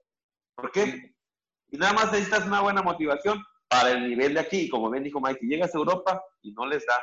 ¿Por 0.55 0.71
qué? 0.71 1.13
Y 1.69 1.77
nada 1.77 1.93
más 1.93 2.11
necesitas 2.11 2.45
una 2.45 2.61
buena 2.61 2.81
motivación 2.81 3.41
para 3.81 3.91
el 3.91 4.09
nivel 4.09 4.33
de 4.33 4.39
aquí. 4.39 4.69
Como 4.69 4.89
bien 4.89 5.03
dijo 5.03 5.19
Mikey, 5.19 5.47
llegas 5.47 5.73
a 5.73 5.77
Europa 5.77 6.23
y 6.41 6.51
no 6.53 6.65
les 6.65 6.85
da. 6.85 7.01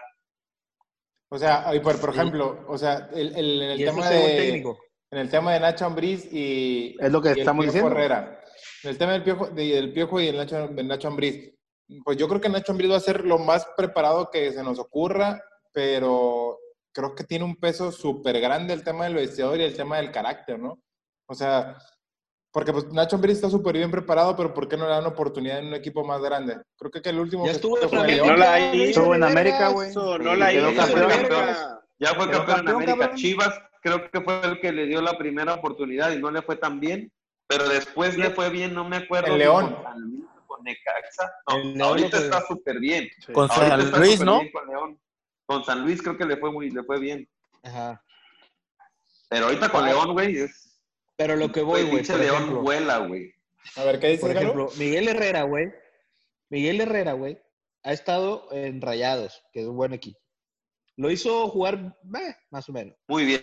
O 1.31 1.39
sea, 1.39 1.75
y 1.75 1.81
por, 1.81 1.99
por 2.01 2.11
ejemplo, 2.11 2.65
o 2.69 2.77
sea, 2.77 3.09
el, 3.15 3.35
el- 3.37 3.63
en, 3.63 3.71
el 3.71 3.85
tema 3.85 4.09
de, 4.11 4.21
técnico. 4.37 4.79
en 5.11 5.19
el 5.19 5.31
tema 5.31 5.53
de 5.55 5.61
Nacho 5.61 5.87
Ambriz 5.87 6.29
y, 6.31 6.95
Es 7.01 7.11
lo 7.11 7.23
que 7.23 7.31
y 7.31 7.33
el 7.33 7.39
estamos 7.39 7.65
Piojo 7.65 7.75
diciendo. 7.79 7.99
Herrera. 7.99 8.41
En 8.85 8.91
el 8.91 8.99
tema 8.99 9.13
del 9.13 9.23
Piojo, 9.23 9.47
de- 9.49 9.75
del 9.75 9.93
Piojo 9.93 10.21
y 10.21 10.29
el 10.29 10.37
Nacho, 10.37 10.69
del 10.69 10.89
Nacho 10.89 11.09
Ambriz, 11.09 11.55
pues 12.05 12.17
yo 12.19 12.29
creo 12.29 12.41
que 12.41 12.49
Nacho 12.51 12.73
Ambriz 12.73 12.91
va 12.91 12.97
a 12.97 13.01
ser 13.01 13.25
lo 13.25 13.39
más 13.39 13.67
preparado 13.77 14.31
que 14.31 14.53
se 14.53 14.63
nos 14.63 14.79
ocurra, 14.79 15.43
pero 15.73 16.59
creo 16.95 17.15
que 17.15 17.25
tiene 17.25 17.47
un 17.47 17.57
peso 17.57 17.91
súper 17.91 18.39
grande 18.41 18.75
el 18.75 18.85
tema 18.85 19.05
del 19.05 19.15
vestidor 19.15 19.59
y 19.59 19.63
el 19.65 19.75
tema 19.77 19.97
del 19.97 20.11
carácter, 20.13 20.59
¿no? 20.59 20.83
O 21.27 21.35
sea, 21.35 21.79
porque 22.53 22.73
pues 22.73 22.93
Nacho 22.93 23.17
Ambriz 23.17 23.37
está 23.37 23.49
súper 23.49 23.79
bien 23.79 23.91
preparado, 23.91 24.37
pero 24.37 24.53
¿por 24.53 24.69
qué 24.69 24.77
no 24.77 24.85
le 24.85 24.91
dan 24.91 25.07
oportunidad 25.07 25.59
en 25.59 25.69
un 25.69 25.75
equipo 25.75 26.05
más 26.05 26.21
grande? 26.21 26.61
Creo 26.77 26.91
que, 26.91 27.01
que 27.01 27.09
el 27.09 27.19
último 27.19 27.47
Ya 27.47 27.53
que 27.53 27.57
estuvo 27.57 27.77
fue 27.77 27.99
en 28.01 28.07
León. 28.09 28.29
No 28.29 28.37
la 28.37 28.55
América, 28.55 28.77
hizo. 28.77 29.01
Estuvo 29.01 29.15
en 29.15 29.25
América, 29.25 29.69
güey. 29.69 29.89
Eso, 29.89 30.19
No 30.19 30.35
la 30.35 30.53
hizo. 30.53 30.71
Ya 31.99 32.15
fue 32.15 32.31
campeón 32.31 32.61
en 32.61 32.69
América. 32.69 32.99
cabrón. 32.99 33.17
Chivas 33.17 33.59
creo 33.81 34.11
que 34.11 34.21
fue 34.21 34.41
el 34.45 34.61
que 34.61 34.71
le 34.71 34.87
dio 34.87 35.01
la 35.01 35.17
primera 35.17 35.55
oportunidad 35.55 36.13
y 36.13 36.19
no 36.19 36.31
le 36.31 36.43
fue 36.43 36.57
tan 36.57 36.79
bien. 36.79 37.11
Pero 37.47 37.69
después 37.69 38.17
le 38.19 38.31
fue 38.31 38.51
bien, 38.51 38.75
no 38.75 38.87
me 38.87 38.97
acuerdo. 38.97 39.29
En 39.29 39.33
ni 39.33 39.39
León. 39.41 39.75
Con 39.75 39.83
San 39.85 40.01
Luis, 40.01 40.25
con 40.47 40.65
Necaxa. 40.65 41.33
No, 41.49 41.57
En 41.57 41.63
León 41.75 41.83
ahorita 41.83 42.19
está 42.19 42.47
súper 42.47 42.79
bien. 42.81 43.09
Con 43.33 43.49
San 43.49 43.91
Luis, 43.93 44.21
¿no? 44.21 44.41
bien 44.41 44.53
con 44.53 44.67
León. 44.69 45.01
Con 45.47 45.65
San 45.65 45.83
Luis 45.83 46.03
creo 46.03 46.17
que 46.17 46.27
le 46.27 46.37
fue 46.37 46.53
muy, 46.53 46.71
le 46.71 46.83
fue 46.85 47.01
bien. 47.01 47.27
Ajá. 47.63 48.03
Pero 49.29 49.47
ahorita 49.47 49.71
con 49.71 49.85
León, 49.85 50.13
güey, 50.13 50.37
es. 50.37 50.72
Pero 51.23 51.37
lo 51.37 51.53
que 51.53 51.63
voy, 51.63 51.83
Güey, 51.85 52.03
León 52.05 52.21
ejemplo, 52.21 52.63
vuela, 52.63 52.99
güey. 52.99 53.33
A 53.77 53.85
ver, 53.85 54.01
¿qué 54.01 54.09
dices, 54.09 54.21
Por 54.23 54.35
Galo? 54.35 54.41
ejemplo, 54.49 54.71
Miguel 54.77 55.09
Herrera, 55.09 55.43
güey. 55.45 55.67
Miguel 56.51 56.81
Herrera, 56.81 57.13
güey, 57.13 57.39
ha 57.85 57.93
estado 57.93 58.49
en 58.53 58.81
Rayados, 58.81 59.43
que 59.53 59.61
es 59.61 59.67
un 59.67 59.77
buen 59.77 59.93
equipo. 59.93 60.19
Lo 60.97 61.11
hizo 61.11 61.49
jugar 61.49 61.97
eh, 62.21 62.35
más 62.51 62.69
o 62.69 62.73
menos. 62.73 62.97
Muy 63.09 63.25
bien. 63.25 63.41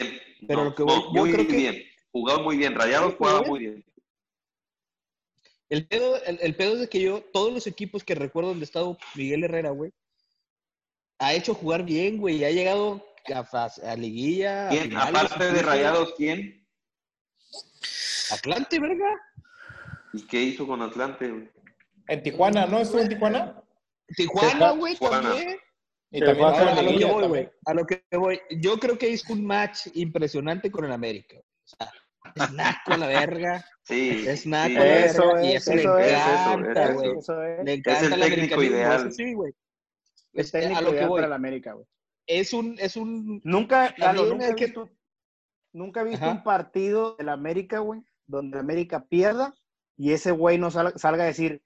Pero 0.48 0.60
No, 0.64 0.70
lo 0.70 0.76
que 0.76 0.84
voy- 0.84 0.96
no, 0.96 1.14
yo 1.16 1.22
muy 1.22 1.32
creo 1.34 1.48
que- 1.48 1.56
bien. 1.56 1.84
Jugaba 2.12 2.44
muy 2.44 2.58
bien. 2.58 2.76
Rayados 2.76 3.16
jugaba 3.16 3.42
muy 3.44 3.60
bien. 3.60 3.86
El 5.70 5.88
pedo, 5.88 6.22
el, 6.26 6.40
el 6.42 6.56
pedo 6.56 6.74
es 6.74 6.80
de 6.80 6.90
que 6.90 7.00
yo, 7.02 7.22
todos 7.32 7.54
los 7.54 7.68
equipos 7.68 8.04
que 8.04 8.16
recuerdo 8.16 8.50
donde 8.50 8.64
ha 8.64 8.66
estado 8.66 8.98
Miguel 9.16 9.44
Herrera, 9.44 9.70
güey, 9.70 9.92
ha 11.20 11.34
hecho 11.34 11.54
jugar 11.54 11.84
bien, 11.84 12.18
güey, 12.18 12.38
y 12.38 12.44
ha 12.46 12.52
llegado 12.52 13.06
a, 13.34 13.70
a 13.84 13.96
liguilla. 13.96 14.68
a 14.68 14.70
¿Quién? 14.72 14.84
finales, 14.90 15.10
Aparte 15.32 15.52
de. 15.54 15.62
Rayados, 15.62 16.14
¿quién? 16.18 16.59
Atlante, 18.32 18.80
verga. 18.80 19.22
¿Y 20.14 20.26
qué 20.28 20.42
hizo 20.42 20.66
con 20.68 20.82
Atlante? 20.82 21.30
güey? 21.30 21.50
En 22.08 22.24
Tijuana, 22.24 22.66
¿no? 22.66 22.80
¿Estuvo 22.80 23.02
en 23.02 23.10
Tijuana? 23.10 23.62
Tijuana, 24.16 24.72
güey, 24.72 24.96
también. 24.98 25.58
Y 26.12 26.20
también 26.22 26.48
A 26.48 26.80
en 26.80 26.86
lo 26.86 26.98
que 26.98 27.06
voy, 27.06 27.28
güey. 27.28 27.50
A 27.66 27.74
lo 27.76 27.86
que 27.86 28.04
voy. 28.14 28.42
Yo 28.60 28.78
creo 28.80 28.98
que 28.98 29.10
hizo 29.10 29.32
un 29.34 29.46
match 29.46 29.88
impresionante 29.94 30.72
con 30.72 30.86
el 30.86 30.92
América. 30.92 31.38
O 31.38 31.68
sea, 31.68 31.92
es 32.36 32.52
naco 32.54 32.98
la 32.98 33.08
verga. 33.08 33.66
Sí. 33.90 34.24
Es 34.28 34.42
sí. 34.42 34.50
naco 34.50 34.84
Eso 34.84 35.28
verga. 35.28 35.44
Y 35.46 35.52
es, 35.54 35.68
eso 35.68 35.98
le 35.98 36.06
es, 36.06 36.12
encanta, 36.14 36.84
es, 36.86 36.94
güey. 36.94 37.18
Eso 37.18 37.44
es. 37.44 37.66
Le 37.66 37.74
encanta 37.74 38.06
el 38.06 38.14
el 38.14 38.20
técnico 38.30 38.64
ideal. 38.64 39.12
sí, 39.12 39.34
güey. 39.34 39.52
Es 40.34 40.46
Este, 40.46 40.58
a 40.60 40.62
técnico 40.62 40.82
lo 40.82 40.90
que 40.90 40.96
ideal 40.96 41.10
voy. 41.10 41.18
para 41.18 41.28
el 41.28 41.34
América, 41.34 41.74
güey. 41.74 41.86
Es 42.28 42.54
un, 42.54 42.76
es 42.80 42.96
un 42.96 43.42
Nunca, 43.44 43.96
También 43.98 44.30
nunca, 44.30 44.54
que- 44.56 44.66
visto, 44.66 44.90
nunca 45.74 46.02
he 46.02 46.04
visto 46.04 46.26
Ajá. 46.26 46.34
un 46.36 46.44
partido 46.44 47.16
del 47.16 47.30
América, 47.30 47.80
güey, 47.80 48.02
donde 48.30 48.60
América 48.60 49.06
pierda 49.10 49.54
y 49.98 50.14
ese 50.14 50.32
güey 50.32 50.58
no 50.58 50.70
sal- 50.72 50.94
salga 50.96 51.24
a 51.24 51.28
decir, 51.28 51.62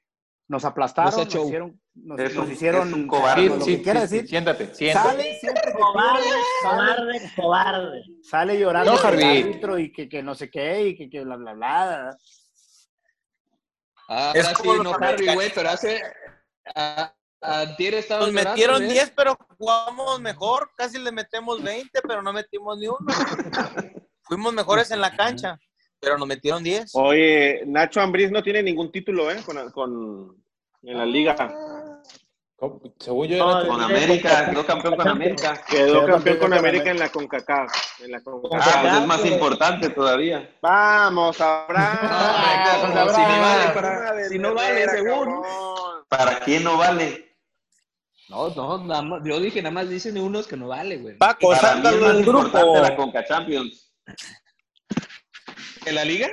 nos 0.47 0.66
aplastaron, 0.66 1.11
nos 1.16 1.36
hicieron, 1.36 1.82
nos, 1.93 2.20
Es 2.20 2.36
nos 2.36 2.45
un- 2.47 2.51
hicieron 2.51 2.88
es 2.88 2.93
un 2.93 3.07
cobarde. 3.07 3.41
Sí, 3.43 3.49
lo 3.49 3.61
sí, 3.61 3.78
que 3.78 3.82
quiera 3.84 4.01
sí, 4.01 4.07
sí, 4.07 4.14
decir. 4.16 4.30
siéntate, 4.30 4.74
siéntate. 4.76 5.09
Sale 5.09 5.39
siempre 5.39 5.64
que 5.72 5.72
Cobarde, 5.80 6.24
sale, 6.61 6.95
cobarde, 6.95 7.32
cobarde. 7.36 8.03
sale 8.24 8.59
llorando 8.59 8.93
No, 8.93 9.09
el 9.09 9.24
árbitro 9.24 9.78
y 9.80 9.91
que, 9.91 10.07
que 10.09 10.24
no 10.24 10.36
sé 10.36 10.49
qué 10.49 10.88
y 10.88 10.95
que, 10.97 11.09
que 11.09 11.24
bla, 11.24 11.36
bla, 11.36 11.53
bla. 11.53 12.18
Ah, 14.09 14.32
Es 14.36 14.47
como 14.53 14.74
sí, 14.76 14.80
no 14.84 14.93
Harry, 14.95 15.34
güey, 15.34 15.51
pero 15.53 15.70
hace. 15.70 16.01
A, 16.76 17.14
antier 17.41 17.95
estaba 17.95 18.22
Nos 18.22 18.32
metieron 18.34 18.78
güey. 18.78 18.91
10, 18.91 19.11
pero 19.16 19.38
jugamos 19.57 20.20
mejor. 20.22 20.72
Casi 20.78 20.97
le 20.97 21.11
metemos 21.11 21.61
20, 21.61 22.01
pero 22.07 22.22
no 22.22 22.32
metimos 22.34 22.78
ni 22.78 22.88
uno. 22.88 22.97
Fuimos 24.24 24.53
mejores 24.53 24.91
en 24.91 25.01
la 25.01 25.16
cancha, 25.16 25.59
pero 26.04 26.18
nos 26.18 26.28
metieron 26.28 26.64
10. 26.64 26.91
Oye, 26.95 27.64
Nacho 27.66 28.01
Ambriz 28.01 28.30
no 28.32 28.43
tiene 28.43 28.62
ningún 28.62 28.91
título, 28.91 29.32
¿eh? 29.32 29.38
Con, 29.45 29.72
con- 29.72 30.43
en 30.84 30.97
la 30.97 31.06
liga. 31.06 31.36
¿Cómo? 32.58 32.82
Según 32.99 33.28
yo, 33.28 33.38
No, 33.38 33.60
era- 33.60 33.68
Con 33.70 33.82
América, 33.82 34.49
quedó 34.49 34.66
campeón 34.66 34.95
con 34.95 35.08
América. 35.08 35.62
Quedó 35.68 35.86
Quedó 36.01 36.06
campeón 36.08 36.38
con 36.38 36.54
América 36.54 36.91
en 36.91 36.99
la 36.99 37.10
CONCACAF. 37.10 38.01
En 38.04 38.12
la 38.12 38.18
Ah, 38.18 38.22
CONCACAF. 38.24 38.82
pues 38.82 38.93
es 38.93 39.06
más 39.08 39.26
importante 39.26 39.89
todavía. 39.89 40.49
Vamos, 40.62 41.39
No, 41.39 41.45
Abraham. 41.45 42.82
como 42.82 43.10
si 43.10 43.22
no 43.22 43.41
vale 43.41 43.74
para- 43.74 44.14
de 44.14 44.30
si 44.30 44.39
no 44.39 44.54
vale, 44.54 44.89
según. 44.89 45.41
¿Para 46.10 46.39
quién 46.41 46.64
no 46.64 46.78
vale? 46.78 47.30
No, 48.30 48.49
no, 48.49 48.78
nada 48.86 49.01
más, 49.01 49.22
yo 49.26 49.39
dije, 49.39 49.62
nada 49.62 49.74
más 49.74 49.89
dicen 49.89 50.18
unos 50.18 50.47
que 50.47 50.56
no 50.58 50.68
vale, 50.70 50.97
güey. 50.97 51.18
Paco, 51.18 51.49
Para 51.49 51.76
mí 51.76 51.80
es 51.80 51.84
sácalo 51.84 52.01
más 52.06 52.08
del 52.16 52.26
importante 52.26 52.60
grupo. 52.72 52.80
la 52.82 52.95
Conca 52.95 53.26
Champions. 53.26 53.93
¿En 55.86 55.96
la 55.96 56.06
liga? 56.06 56.30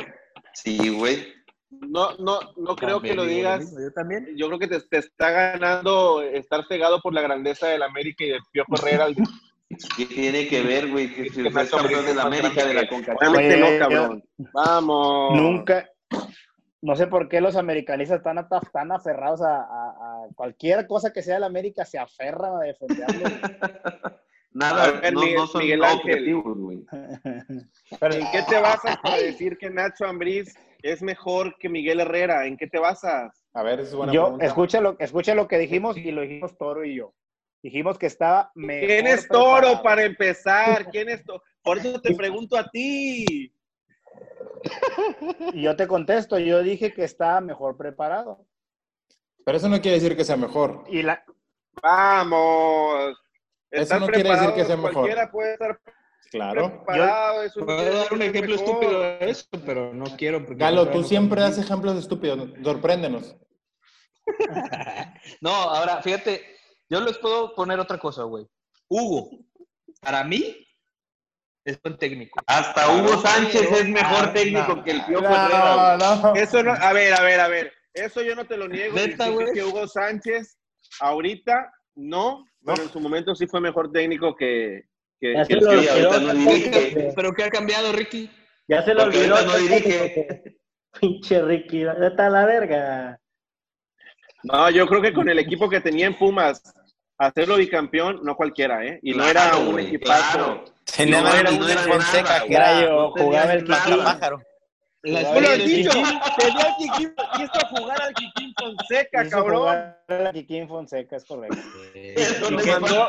Sí, 0.55 0.89
güey. 0.91 1.27
No, 1.71 2.17
no, 2.19 2.41
no 2.57 2.77
creo 2.77 2.97
También 2.97 3.03
que 3.03 3.15
lo 3.15 3.25
digas. 3.25 3.61
mismo, 3.61 3.81
Yo 3.81 3.93
también. 3.93 4.27
Yo 4.37 4.47
creo 4.49 4.59
que 4.59 4.67
te, 4.69 4.81
te 4.81 4.99
está 4.99 5.31
ganando 5.31 6.21
estar 6.23 6.65
cegado 6.67 7.01
por 7.01 7.15
la 7.15 7.23
grandeza 7.23 7.69
del 7.69 7.83
América 7.83 8.25
y 8.25 8.31
del 8.31 8.41
Piojo 8.53 8.75
Herrera. 8.77 9.05
al- 9.05 9.17
¿Qué 9.97 10.07
tiene 10.07 10.49
que 10.49 10.63
ver, 10.63 10.89
güey? 10.89 11.15
Que 11.15 11.31
si 11.31 11.43
Nacho 11.43 11.77
campeón 11.77 12.05
de 12.05 12.15
más 12.15 12.25
América 12.27 12.65
de 12.67 12.75
la 12.75 12.81
que- 12.83 12.89
Conca 12.89 13.15
Obviamente 13.15 13.55
Oye, 13.55 13.61
no, 13.61 13.71
yo- 13.71 13.79
cabrón. 13.79 14.25
Vamos. 14.53 15.37
Nunca, 15.41 15.89
no 16.83 16.97
sé 16.97 17.07
por 17.07 17.29
qué 17.29 17.41
los 17.41 17.55
americanistas 17.57 18.19
están, 18.19 18.49
tan 18.73 18.91
aferrados 18.93 19.43
a, 19.43 19.59
a- 19.61 19.91
a 20.25 20.27
cualquier 20.35 20.87
cosa 20.89 21.13
que 21.13 21.23
sea 21.23 21.35
del 21.35 21.45
América, 21.45 21.85
se 21.85 21.99
aferran 21.99 22.57
a 22.57 22.61
defenderlo. 22.65 23.29
Nada, 24.53 24.91
ver, 25.01 25.13
no, 25.13 25.21
Miguel- 25.21 25.37
no 25.37 25.47
son 25.47 25.63
Miguel 25.63 25.83
objetivos, 25.83 26.59
güey. 26.59 26.85
Pero, 28.01 28.15
¿En 28.15 28.31
qué 28.33 28.43
te 28.49 28.59
basas 28.61 28.97
para 28.99 29.17
decir 29.19 29.57
que 29.59 29.71
Nacho 29.71 30.05
Ambriz 30.07 30.55
es 30.83 31.03
mejor 31.03 31.57
que 31.59 31.69
Miguel 31.69 32.01
Herrera? 32.01 32.47
¿En 32.47 32.57
qué 32.57 32.67
te 32.67 32.79
basas? 32.81 33.45
A 33.55 33.63
ver, 33.63 33.81
esa 33.81 33.91
es 33.91 33.95
buena 33.95 34.13
yo, 34.13 34.23
pregunta. 34.25 34.47
escucha 34.47 34.81
lo, 34.81 34.97
escucha 34.99 35.35
lo 35.35 35.47
que 35.47 35.59
dijimos 35.59 35.97
y 35.97 36.11
lo 36.11 36.23
dijimos 36.23 36.57
Toro 36.59 36.85
y 36.85 36.97
yo. 36.97 37.15
Dijimos 37.63 37.99
que 37.99 38.07
estaba 38.07 38.51
mejor 38.55 38.89
¿Quién 38.89 39.07
es 39.07 39.29
Toro 39.29 39.57
preparado. 39.59 39.83
para 39.83 40.05
empezar? 40.05 40.91
¿Quién 40.91 41.09
es 41.11 41.25
Toro? 41.25 41.43
Por 41.63 41.79
eso 41.79 42.01
te 42.01 42.15
pregunto 42.15 42.57
a 42.57 42.69
ti. 42.71 43.53
Y 45.53 45.63
yo 45.63 45.77
te 45.77 45.87
contesto, 45.87 46.39
yo 46.39 46.63
dije 46.63 46.93
que 46.93 47.05
estaba 47.05 47.41
mejor 47.41 47.77
preparado. 47.77 48.47
Pero 49.45 49.57
eso 49.59 49.69
no 49.69 49.81
quiere 49.81 49.99
decir 50.01 50.17
que 50.17 50.25
sea 50.25 50.37
mejor. 50.37 50.85
Y 50.89 51.03
la, 51.03 51.23
Vamos. 51.83 53.17
Eso 53.71 53.99
no 54.01 54.07
quiere 54.09 54.31
decir 54.31 54.53
que 54.55 54.65
sea 54.65 54.77
mejor. 54.77 54.93
Cualquiera 54.93 55.31
puede 55.31 55.53
estar 55.53 55.81
Claro. 56.31 56.85
preparado. 56.85 57.43
no 57.57 57.67
Puedo 57.67 57.99
dar 57.99 58.13
un 58.13 58.23
ejemplo 58.23 58.51
mejor. 58.57 58.67
estúpido 58.69 59.01
de 59.01 59.31
eso, 59.31 59.47
pero 59.67 59.93
no 59.93 60.05
quiero. 60.17 60.45
Galo, 60.49 60.85
no 60.85 60.91
tú 60.91 61.03
siempre 61.03 61.41
das 61.41 61.59
ejemplos 61.59 61.97
estúpidos. 61.97 62.49
Sorpréndenos. 62.63 63.37
No, 65.41 65.51
ahora, 65.51 66.01
fíjate, 66.03 66.57
yo 66.89 67.01
les 67.01 67.19
puedo 67.19 67.55
poner 67.55 67.79
otra 67.81 67.99
cosa, 67.99 68.23
güey. 68.25 68.47
Hugo, 68.89 69.31
para 70.01 70.25
mí, 70.25 70.67
es 71.65 71.81
buen 71.83 71.97
técnico. 71.99 72.41
Hasta 72.47 72.91
Hugo 72.93 73.21
Sánchez 73.21 73.71
es 73.73 73.89
mejor 73.89 74.27
Ah, 74.29 74.33
técnico 74.33 74.77
no. 74.77 74.85
que 74.85 74.91
el 74.93 75.05
Piojo 75.05 75.25
Herrera. 75.27 75.97
No, 75.99 76.17
no. 76.17 76.35
Eso 76.35 76.63
no, 76.63 76.73
a 76.73 76.93
ver, 76.93 77.13
a 77.15 77.23
ver, 77.23 77.41
a 77.41 77.49
ver. 77.49 77.73
Eso 77.93 78.23
yo 78.23 78.35
no 78.35 78.47
te 78.47 78.57
lo 78.57 78.69
niego. 78.69 78.95
Neta, 78.95 79.29
güey. 79.29 79.53
que 79.53 79.65
Hugo 79.65 79.87
Sánchez, 79.89 80.59
ahorita, 81.01 81.73
no, 81.97 82.45
pero 82.65 82.83
en 82.83 82.89
su 82.91 83.01
momento 83.01 83.35
sí 83.35 83.47
fue 83.47 83.61
mejor 83.61 83.91
técnico 83.93 84.35
que, 84.37 84.85
que, 85.21 85.35
Ya 85.35 85.41
que 85.47 85.47
se 85.47 85.53
el 85.55 85.65
lo. 85.65 85.83
Sí, 85.83 85.89
ahorita 85.89 86.21
no 86.21 86.33
dirige. 86.35 87.13
¿Pero 87.17 87.33
qué 87.33 87.45
ha 87.45 87.51
cambiado, 87.51 87.93
Ricky? 87.93 88.31
Ya 88.69 88.83
se 88.83 88.95
lo 88.95 89.03
Porque 89.05 89.19
olvidó. 89.19 89.43
no 89.47 89.57
dirige. 89.57 90.43
Pinche 91.01 91.41
Ricky, 91.43 91.85
vete 91.85 92.23
a 92.23 92.31
la 92.31 92.45
verga. 92.47 93.21
No, 94.43 94.71
yo 94.71 94.87
creo 94.87 95.03
que 95.03 95.13
con 95.13 95.29
el 95.29 95.39
equipo 95.39 95.69
que 95.69 95.81
tenía 95.81 96.07
en 96.07 96.15
Pumas, 96.15 96.63
hacerlo 97.19 97.57
bicampeón, 97.57 98.21
no 98.25 98.35
cualquiera, 98.35 98.85
¿eh? 98.85 98.99
Y 99.03 99.13
no 99.15 99.25
era 99.25 99.51
Claro, 99.51 99.71
un 99.71 99.79
equipazo. 99.81 100.33
claro. 100.33 100.65
No 101.23 101.27
a 101.29 101.39
era- 101.41 101.51
un 101.51 101.59
no 101.61 101.69
era 101.69 101.81
Fonseca 101.83 102.23
nada, 102.25 102.45
que 102.47 102.55
era 102.55 102.81
no 102.89 103.13
tenías 103.13 103.27
jugaba 103.27 103.53
el. 103.53 103.65
Kikín. 103.65 104.05
pájaro. 104.05 104.43
Lo 105.03 105.17
has 105.19 105.33
Tigres, 105.33 105.65
dicho, 105.67 105.91
Ricky. 105.93 106.19
tenía 106.39 106.67
el 106.67 106.75
Kikín, 106.79 107.15
quiso 107.37 107.67
jugar 107.71 108.03
al 108.03 108.15
Kikín 108.15 108.30
Fonseca, 108.91 109.25
hizo 109.25 109.37
cabrón. 109.37 109.59
jugar 109.59 110.05
a 110.09 110.15
la 110.15 110.33
Kikín 110.33 110.69
Fonseca, 110.69 111.17
es 111.17 111.25
correcto. 111.25 111.57
Que 111.93 112.79
mandó. 112.81 113.09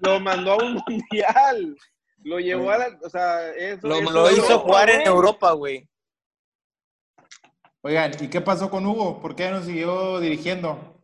Lo 0.00 0.20
mandó 0.20 0.52
a 0.52 0.56
un 0.64 0.74
mundial. 0.86 1.76
Lo 2.24 2.38
llevó 2.40 2.70
a 2.70 2.78
la, 2.78 2.98
o 3.02 3.08
sea, 3.10 3.50
eso, 3.54 3.86
Lo, 3.88 3.96
eso 3.96 4.10
lo 4.10 4.30
hizo 4.30 4.42
Europa, 4.42 4.62
jugar 4.64 4.90
en. 4.90 5.00
Europa, 5.06 5.52
güey. 5.52 5.88
Oigan, 7.82 8.12
¿y 8.20 8.28
qué 8.28 8.40
pasó 8.40 8.70
con 8.70 8.86
Hugo? 8.86 9.20
¿Por 9.20 9.34
qué 9.34 9.50
no 9.50 9.62
siguió 9.62 10.20
dirigiendo? 10.20 11.00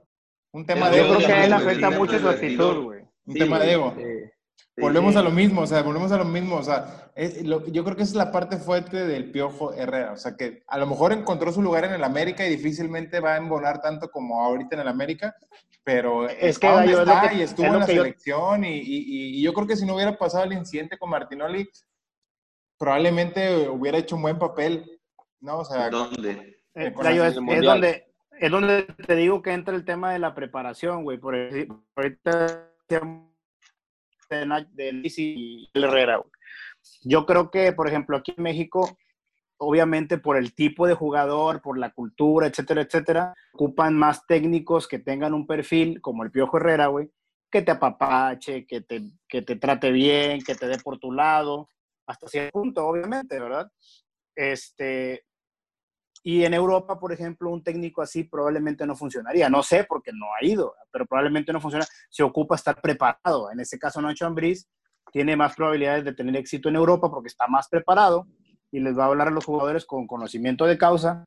Un 0.52 0.64
tema 0.64 0.86
Yo 0.86 0.92
de 0.92 0.98
Yo 0.98 1.04
ego. 1.04 1.14
creo 1.16 1.26
que 1.26 1.32
a 1.32 1.44
él 1.44 1.52
afecta 1.52 1.90
mucho 1.90 2.18
su 2.18 2.28
actitud, 2.28 2.84
güey. 2.84 3.00
Un 3.26 3.32
Sí, 3.34 3.38
tema 3.40 3.58
de 3.58 3.72
ego. 3.72 3.94
Volvemos 4.80 5.16
a 5.16 5.22
lo 5.22 5.30
mismo, 5.30 5.62
o 5.62 5.66
sea, 5.66 5.82
volvemos 5.82 6.12
a 6.12 6.18
lo 6.18 6.24
mismo, 6.24 6.56
o 6.56 6.62
sea, 6.62 7.10
es- 7.14 7.42
lo- 7.44 7.66
yo 7.66 7.84
creo 7.84 7.96
que 7.96 8.02
esa 8.02 8.12
es 8.12 8.16
la 8.16 8.30
parte 8.32 8.56
fuerte 8.58 9.06
del 9.06 9.30
Piojo 9.30 9.72
Herrera, 9.72 10.12
o 10.12 10.16
sea, 10.16 10.36
que 10.36 10.62
a 10.66 10.78
lo 10.78 10.86
mejor 10.86 11.12
encontró 11.12 11.52
su 11.52 11.62
lugar 11.62 11.84
en 11.84 11.92
el 11.92 12.04
América 12.04 12.46
y 12.46 12.50
difícilmente 12.50 13.20
va 13.20 13.34
a 13.34 13.38
embonar 13.38 13.80
tanto 13.80 14.10
como 14.10 14.42
ahorita 14.42 14.76
en 14.76 14.82
el 14.82 14.88
América, 14.88 15.34
pero 15.84 16.28
Es 16.28 16.58
que, 16.58 16.68
donde 16.68 16.92
Gallo, 16.92 17.02
es 17.02 17.08
está 17.08 17.28
que- 17.30 17.34
y 17.36 17.40
estuvo 17.42 17.66
es 17.66 17.72
en 17.72 17.78
la 17.80 17.86
yo- 17.86 18.02
selección 18.02 18.64
y, 18.64 18.78
y- 18.78 19.38
y 19.38 19.42
yo 19.42 19.52
creo 19.54 19.66
que 19.66 19.76
si 19.76 19.86
no 19.86 19.94
hubiera 19.94 20.16
pasado 20.16 20.44
el 20.44 20.52
incidente 20.52 20.98
con 20.98 21.10
Martinoli, 21.10 21.68
probablemente 22.78 23.68
hubiera 23.68 23.98
hecho 23.98 24.16
un 24.16 24.22
buen 24.22 24.38
papel, 24.38 25.00
¿no? 25.40 25.58
O 25.58 25.64
sea, 25.64 25.90
¿Dónde? 25.90 26.62
Eh, 26.74 26.94
la 27.02 27.10
es, 27.26 27.34
donde, 27.34 28.06
es 28.38 28.50
donde 28.50 28.82
te 28.84 29.16
digo 29.16 29.42
que 29.42 29.52
entra 29.52 29.74
el 29.74 29.84
tema 29.84 30.12
de 30.12 30.20
la 30.20 30.34
preparación, 30.34 31.02
güey. 31.02 31.18
Por 31.18 31.34
ahorita 31.96 32.68
de, 34.28 34.92
Lisi 34.92 35.68
y 35.72 35.78
Herrera. 35.78 36.22
Yo 37.02 37.26
creo 37.26 37.50
que, 37.50 37.72
por 37.72 37.88
ejemplo, 37.88 38.16
aquí 38.16 38.34
en 38.36 38.42
México, 38.42 38.98
obviamente 39.58 40.18
por 40.18 40.36
el 40.36 40.54
tipo 40.54 40.86
de 40.86 40.94
jugador, 40.94 41.60
por 41.60 41.78
la 41.78 41.90
cultura, 41.90 42.46
etcétera, 42.46 42.82
etcétera, 42.82 43.34
ocupan 43.52 43.96
más 43.96 44.26
técnicos 44.26 44.86
que 44.86 44.98
tengan 44.98 45.34
un 45.34 45.46
perfil 45.46 46.00
como 46.00 46.22
el 46.22 46.30
Piojo 46.30 46.58
Herrera, 46.58 46.86
güey, 46.86 47.10
que 47.50 47.62
te 47.62 47.72
apapache, 47.72 48.66
que 48.66 48.82
te, 48.82 49.02
que 49.26 49.42
te 49.42 49.56
trate 49.56 49.90
bien, 49.90 50.42
que 50.42 50.54
te 50.54 50.66
dé 50.68 50.78
por 50.78 50.98
tu 50.98 51.12
lado, 51.12 51.68
hasta 52.06 52.28
cierto 52.28 52.52
punto, 52.52 52.86
obviamente, 52.86 53.40
¿verdad? 53.40 53.70
Este, 54.34 55.24
Y 56.22 56.44
en 56.44 56.54
Europa, 56.54 56.98
por 56.98 57.12
ejemplo, 57.12 57.50
un 57.50 57.62
técnico 57.62 58.02
así 58.02 58.24
probablemente 58.24 58.86
no 58.86 58.96
funcionaría. 58.96 59.48
No 59.48 59.62
sé 59.62 59.84
porque 59.84 60.12
no 60.12 60.26
ha 60.34 60.44
ido, 60.44 60.74
pero 60.90 61.06
probablemente 61.06 61.52
no 61.52 61.60
funciona. 61.60 61.86
Se 62.10 62.22
ocupa 62.22 62.56
estar 62.56 62.80
preparado. 62.80 63.50
En 63.50 63.60
este 63.60 63.78
caso, 63.78 64.00
Nacho 64.00 64.26
Ambriz 64.26 64.68
tiene 65.12 65.36
más 65.36 65.54
probabilidades 65.54 66.04
de 66.04 66.14
tener 66.14 66.36
éxito 66.36 66.68
en 66.68 66.76
Europa 66.76 67.10
porque 67.10 67.28
está 67.28 67.46
más 67.46 67.68
preparado 67.68 68.26
y 68.70 68.80
les 68.80 68.96
va 68.98 69.04
a 69.04 69.06
hablar 69.06 69.28
a 69.28 69.32
los 69.32 69.44
jugadores 69.44 69.86
con 69.86 70.06
conocimiento 70.06 70.66
de 70.66 70.78
causa. 70.78 71.24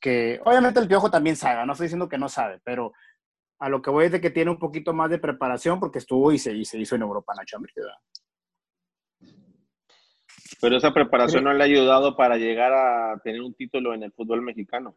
Que 0.00 0.40
obviamente 0.44 0.80
el 0.80 0.88
Piojo 0.88 1.10
también 1.10 1.36
sabe, 1.36 1.64
no 1.64 1.72
estoy 1.72 1.86
diciendo 1.86 2.08
que 2.08 2.18
no 2.18 2.28
sabe, 2.28 2.60
pero 2.62 2.92
a 3.58 3.68
lo 3.68 3.80
que 3.80 3.90
voy 3.90 4.06
es 4.06 4.12
de 4.12 4.20
que 4.20 4.30
tiene 4.30 4.50
un 4.50 4.58
poquito 4.58 4.92
más 4.92 5.08
de 5.08 5.18
preparación 5.18 5.80
porque 5.80 5.98
estuvo 5.98 6.32
y 6.32 6.38
se, 6.38 6.52
y 6.52 6.64
se 6.64 6.78
hizo 6.78 6.96
en 6.96 7.02
Europa 7.02 7.32
Nacho 7.34 7.56
Ambriz. 7.56 7.74
Pero 10.60 10.76
esa 10.76 10.92
preparación 10.92 11.44
no 11.44 11.52
le 11.52 11.62
ha 11.62 11.66
ayudado 11.66 12.16
para 12.16 12.36
llegar 12.36 12.72
a 12.72 13.18
tener 13.22 13.40
un 13.40 13.54
título 13.54 13.94
en 13.94 14.02
el 14.02 14.12
fútbol 14.12 14.42
mexicano. 14.42 14.94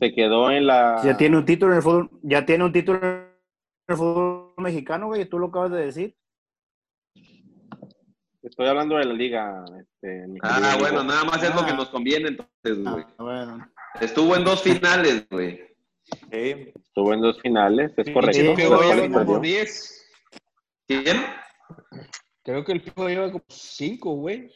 Se 0.00 0.12
quedó 0.12 0.50
en 0.50 0.66
la... 0.66 1.00
Ya 1.04 1.16
tiene 1.16 1.36
un 1.38 1.44
título 1.44 1.72
en 1.72 1.76
el 1.78 1.82
fútbol, 1.82 2.10
ya 2.22 2.44
tiene 2.44 2.64
un 2.64 2.72
título 2.72 2.98
en 3.02 3.28
el 3.88 3.96
fútbol 3.96 4.52
mexicano, 4.58 5.06
güey, 5.06 5.24
tú 5.26 5.38
lo 5.38 5.46
acabas 5.46 5.70
de 5.72 5.86
decir. 5.86 6.16
Estoy 8.42 8.66
hablando 8.66 8.96
de 8.96 9.04
la 9.06 9.14
liga. 9.14 9.64
Este, 9.80 10.26
Ah, 10.42 10.76
bueno, 10.78 11.02
nada 11.02 11.24
más 11.24 11.42
es 11.42 11.54
lo 11.54 11.64
que 11.64 11.72
Ah. 11.72 11.76
nos 11.76 11.88
conviene 11.88 12.28
entonces, 12.28 12.84
güey. 12.84 13.04
Ah, 13.18 13.22
bueno. 13.22 13.70
Estuvo 14.00 14.36
en 14.36 14.44
dos 14.44 14.62
finales, 14.62 15.26
güey. 15.30 15.60
Sí. 16.30 16.72
Estuvo 16.84 17.14
en 17.14 17.20
dos 17.22 17.40
finales, 17.40 17.92
es 17.96 18.10
correcto. 18.12 18.32
sí, 18.32 18.40
Creo 18.42 18.56
que 18.56 18.62
pero 18.64 18.82
lleva 18.82 19.24
como 19.24 19.38
10. 19.40 20.10
¿Quién? 20.86 21.16
Creo 22.42 22.64
que 22.64 22.72
el 22.72 22.82
Piojo 22.82 23.08
lleva 23.08 23.32
como 23.32 23.44
5, 23.48 24.14
güey. 24.16 24.50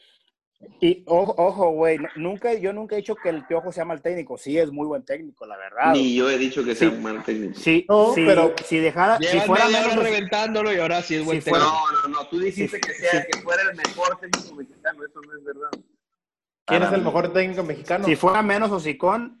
Y 0.81 1.03
ojo, 1.07 1.33
ojo, 1.37 1.71
güey, 1.71 1.97
nunca, 2.17 2.53
yo 2.53 2.73
nunca 2.73 2.95
he 2.95 2.99
dicho 2.99 3.15
que 3.15 3.29
el 3.29 3.45
Piojo 3.45 3.71
sea 3.71 3.85
mal 3.85 4.01
técnico. 4.01 4.37
Sí, 4.37 4.57
es 4.57 4.71
muy 4.71 4.87
buen 4.87 5.03
técnico, 5.03 5.45
la 5.45 5.55
verdad. 5.57 5.93
Ni 5.93 6.13
yo 6.15 6.29
he 6.29 6.37
dicho 6.37 6.63
que 6.65 6.75
sea 6.75 6.89
Sí. 6.89 6.95
un 6.95 7.03
mal 7.03 7.23
técnico. 7.23 7.57
Sí, 7.57 7.85
No, 7.87 8.13
sí, 8.13 8.23
pero- 8.25 8.53
si 8.65 8.77
dejara, 8.77 9.17
si 9.19 9.39
fuera 9.41 9.67
menos, 9.69 9.95
reventándolo 9.95 10.73
y 10.73 10.79
ahora 10.79 11.01
sí 11.01 11.15
es 11.15 11.23
buen 11.23 11.41
Si 11.41 11.49
fuera- 11.49 11.63
técnico. 11.65 11.91
No, 12.03 12.09
no, 12.09 12.15
no. 12.23 12.27
Tú 12.27 12.39
dijiste 12.39 12.75
Sí, 12.77 12.81
que, 12.81 12.93
sea, 12.93 13.21
sí. 13.21 13.27
que 13.31 13.39
fuera 13.41 13.61
el 13.63 13.75
mejor 13.77 14.19
técnico 14.19 14.55
mexicano. 14.55 15.05
Eso 15.05 15.21
no 15.21 15.37
es 15.37 15.43
verdad. 15.45 15.69
¿Quién 15.71 16.79
Para 16.81 16.87
es 16.87 16.93
el 16.93 17.01
mejor 17.05 17.33
técnico 17.33 17.63
mexicano? 17.63 18.05
si 18.05 18.15
fuera 18.17 18.41
menos 18.41 18.71
hocicón, 18.71 19.35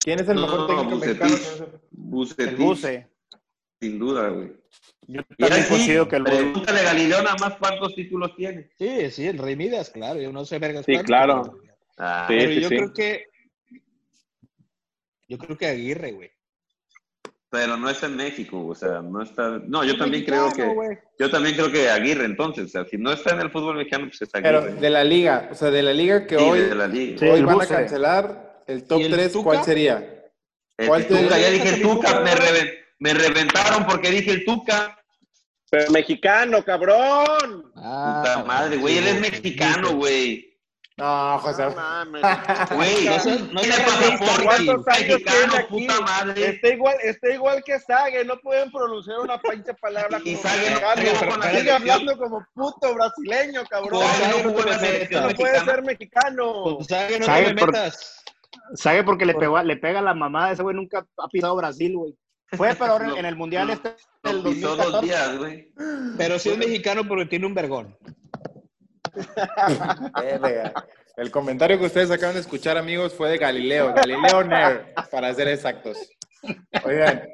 ¿Quién 0.00 0.20
es 0.20 0.28
el 0.28 0.36
No, 0.36 0.42
mejor 0.42 0.66
técnico 0.68 0.90
Bucetich. 0.96 1.20
mexicano? 1.20 1.64
el 1.66 1.80
Bucetich, 1.90 2.56
buce. 2.56 3.08
Sin 3.80 3.98
duda, 3.98 4.28
güey. 4.28 4.52
Yo 5.06 5.22
también 5.38 5.64
considero 5.68 6.06
que 6.08 6.16
el 6.16 6.24
pregúntale 6.24 6.80
a 6.80 6.82
Galileo 6.82 7.22
nada 7.22 7.36
más 7.40 7.56
cuántos 7.56 7.94
títulos 7.94 8.36
tiene. 8.36 8.70
Sí, 8.78 9.10
sí, 9.10 9.26
el 9.26 9.38
Rey 9.38 9.56
Midas, 9.56 9.90
claro. 9.90 10.20
Yo 10.20 10.30
no 10.32 10.44
sé 10.44 10.58
vergas 10.58 10.84
Sí, 10.84 10.92
cuántos, 10.92 11.06
claro. 11.06 11.42
pero- 11.62 11.74
Ah, 12.00 12.26
Pero 12.28 12.52
sí, 12.52 12.60
yo 12.60 12.68
sí. 12.68 12.76
creo 12.76 12.92
que. 12.92 13.24
Yo 15.28 15.36
creo 15.38 15.56
que 15.58 15.66
Aguirre, 15.66 16.12
güey. 16.12 16.30
Pero 17.50 17.76
no 17.78 17.88
está 17.88 18.06
en 18.06 18.16
México, 18.16 18.66
o 18.66 18.74
sea, 18.74 19.00
no 19.00 19.22
está. 19.22 19.58
No, 19.66 19.82
yo 19.82 19.96
también 19.96 20.22
mexicano, 20.24 20.52
creo 20.54 20.74
que. 20.80 20.98
Yo 21.18 21.30
también 21.30 21.54
creo 21.54 21.72
que 21.72 21.88
Aguirre, 21.88 22.26
entonces. 22.26 22.66
O 22.66 22.68
sea, 22.68 22.84
si 22.84 22.98
no 22.98 23.10
está 23.10 23.34
en 23.34 23.40
el 23.40 23.50
fútbol 23.50 23.76
mexicano, 23.76 24.06
pues 24.06 24.20
está 24.22 24.40
Pero 24.42 24.58
Aguirre. 24.58 24.80
de 24.80 24.90
la 24.90 25.04
liga, 25.04 25.48
o 25.50 25.54
sea, 25.54 25.70
de 25.70 25.82
la 25.82 25.92
liga 25.94 26.26
que 26.26 26.36
Sí, 26.38 26.44
hoy, 26.44 26.60
de 26.60 26.74
la 26.74 26.86
liga. 26.88 27.18
Sí, 27.18 27.24
hoy 27.26 27.42
van 27.42 27.54
Buce. 27.56 27.72
a 27.74 27.76
cancelar, 27.78 28.62
el 28.66 28.84
top 28.84 29.00
¿Y 29.00 29.04
el 29.04 29.12
3, 29.12 29.32
Tuca? 29.32 29.44
¿cuál 29.44 29.64
sería? 29.64 30.24
El 30.76 30.86
¿Cuál 30.88 31.06
Tuca, 31.06 31.38
ya 31.38 31.50
dije 31.50 31.80
Tuca, 31.80 32.20
me, 32.20 32.34
reven- 32.34 32.70
me 32.98 33.14
reventaron 33.14 33.86
porque 33.86 34.10
dije 34.10 34.32
el 34.32 34.44
Tuca. 34.44 34.94
Pero 35.70 35.90
mexicano, 35.90 36.64
cabrón. 36.64 37.70
Ah, 37.76 38.22
Puta 38.24 38.44
madre, 38.44 38.76
güey, 38.78 38.98
él 38.98 39.06
es 39.06 39.20
mexicano, 39.20 39.94
güey. 39.96 40.48
No, 40.96 41.38
José. 41.38 41.64
No 41.64 41.74
mames. 41.76 42.22
Güey, 42.72 43.04
No 43.04 43.52
no 43.52 43.60
tiene 43.60 43.76
pasaporte 43.76 44.18
racista, 44.18 44.42
¿Cuántos 44.42 44.88
años 44.88 45.08
mexicano, 45.08 45.68
puta 45.68 46.00
madre. 46.00 46.46
Está 46.48 46.68
igual, 46.70 46.96
está 47.04 47.30
igual 47.30 47.62
que 47.64 47.78
Sague, 47.78 48.24
no 48.24 48.36
pueden 48.40 48.72
pronunciar 48.72 49.20
una 49.20 49.38
pinche 49.40 49.74
palabra 49.74 50.20
Y 50.24 50.34
como 50.34 50.42
Sague 50.48 50.70
no 50.70 51.42
Sigue 51.56 51.70
hablando 51.70 52.18
como 52.18 52.44
puto 52.52 52.94
brasileño, 52.94 53.62
cabrón. 53.70 53.90
Pues, 54.00 54.10
Sague 54.10 54.32
Sague 55.06 55.20
no 55.20 55.34
puede 55.36 55.60
ser 55.60 55.82
mexicano. 55.84 56.64
Pues 56.64 56.86
Sague, 56.88 57.20
no 57.20 57.26
Sague 57.26 57.44
te 57.46 57.54
me 57.54 57.60
por- 57.60 57.72
metas. 57.72 58.24
¿Sabe? 58.74 59.04
Porque 59.04 59.24
le, 59.24 59.34
pegó, 59.34 59.62
le 59.62 59.76
pega 59.76 60.02
la 60.02 60.14
mamada. 60.14 60.50
Ese 60.50 60.64
güey 60.64 60.74
nunca 60.74 61.06
ha 61.16 61.28
pisado 61.28 61.54
Brasil, 61.54 61.96
güey. 61.96 62.16
Fue, 62.52 62.74
pero 62.74 62.92
ahora 62.92 63.12
en 63.18 63.26
el 63.26 63.36
Mundial 63.36 63.70
este 63.70 63.94
del 64.24 64.42
Lo 64.42 64.50
pisó 64.50 64.76
dos 64.76 64.92
2014. 64.92 65.06
días, 65.06 65.38
güey. 65.38 65.72
Pero 66.16 66.38
sí 66.38 66.50
es 66.50 66.58
mexicano 66.58 67.06
porque 67.06 67.26
tiene 67.26 67.46
un 67.46 67.54
vergón. 67.54 67.96
El 71.16 71.30
comentario 71.32 71.78
que 71.78 71.86
ustedes 71.86 72.10
acaban 72.12 72.34
de 72.34 72.40
escuchar, 72.40 72.78
amigos, 72.78 73.12
fue 73.12 73.28
de 73.30 73.38
Galileo. 73.38 73.92
Galileo 73.92 74.44
Ner, 74.44 74.94
para 75.10 75.34
ser 75.34 75.48
exactos. 75.48 75.98
Oigan, 76.84 77.24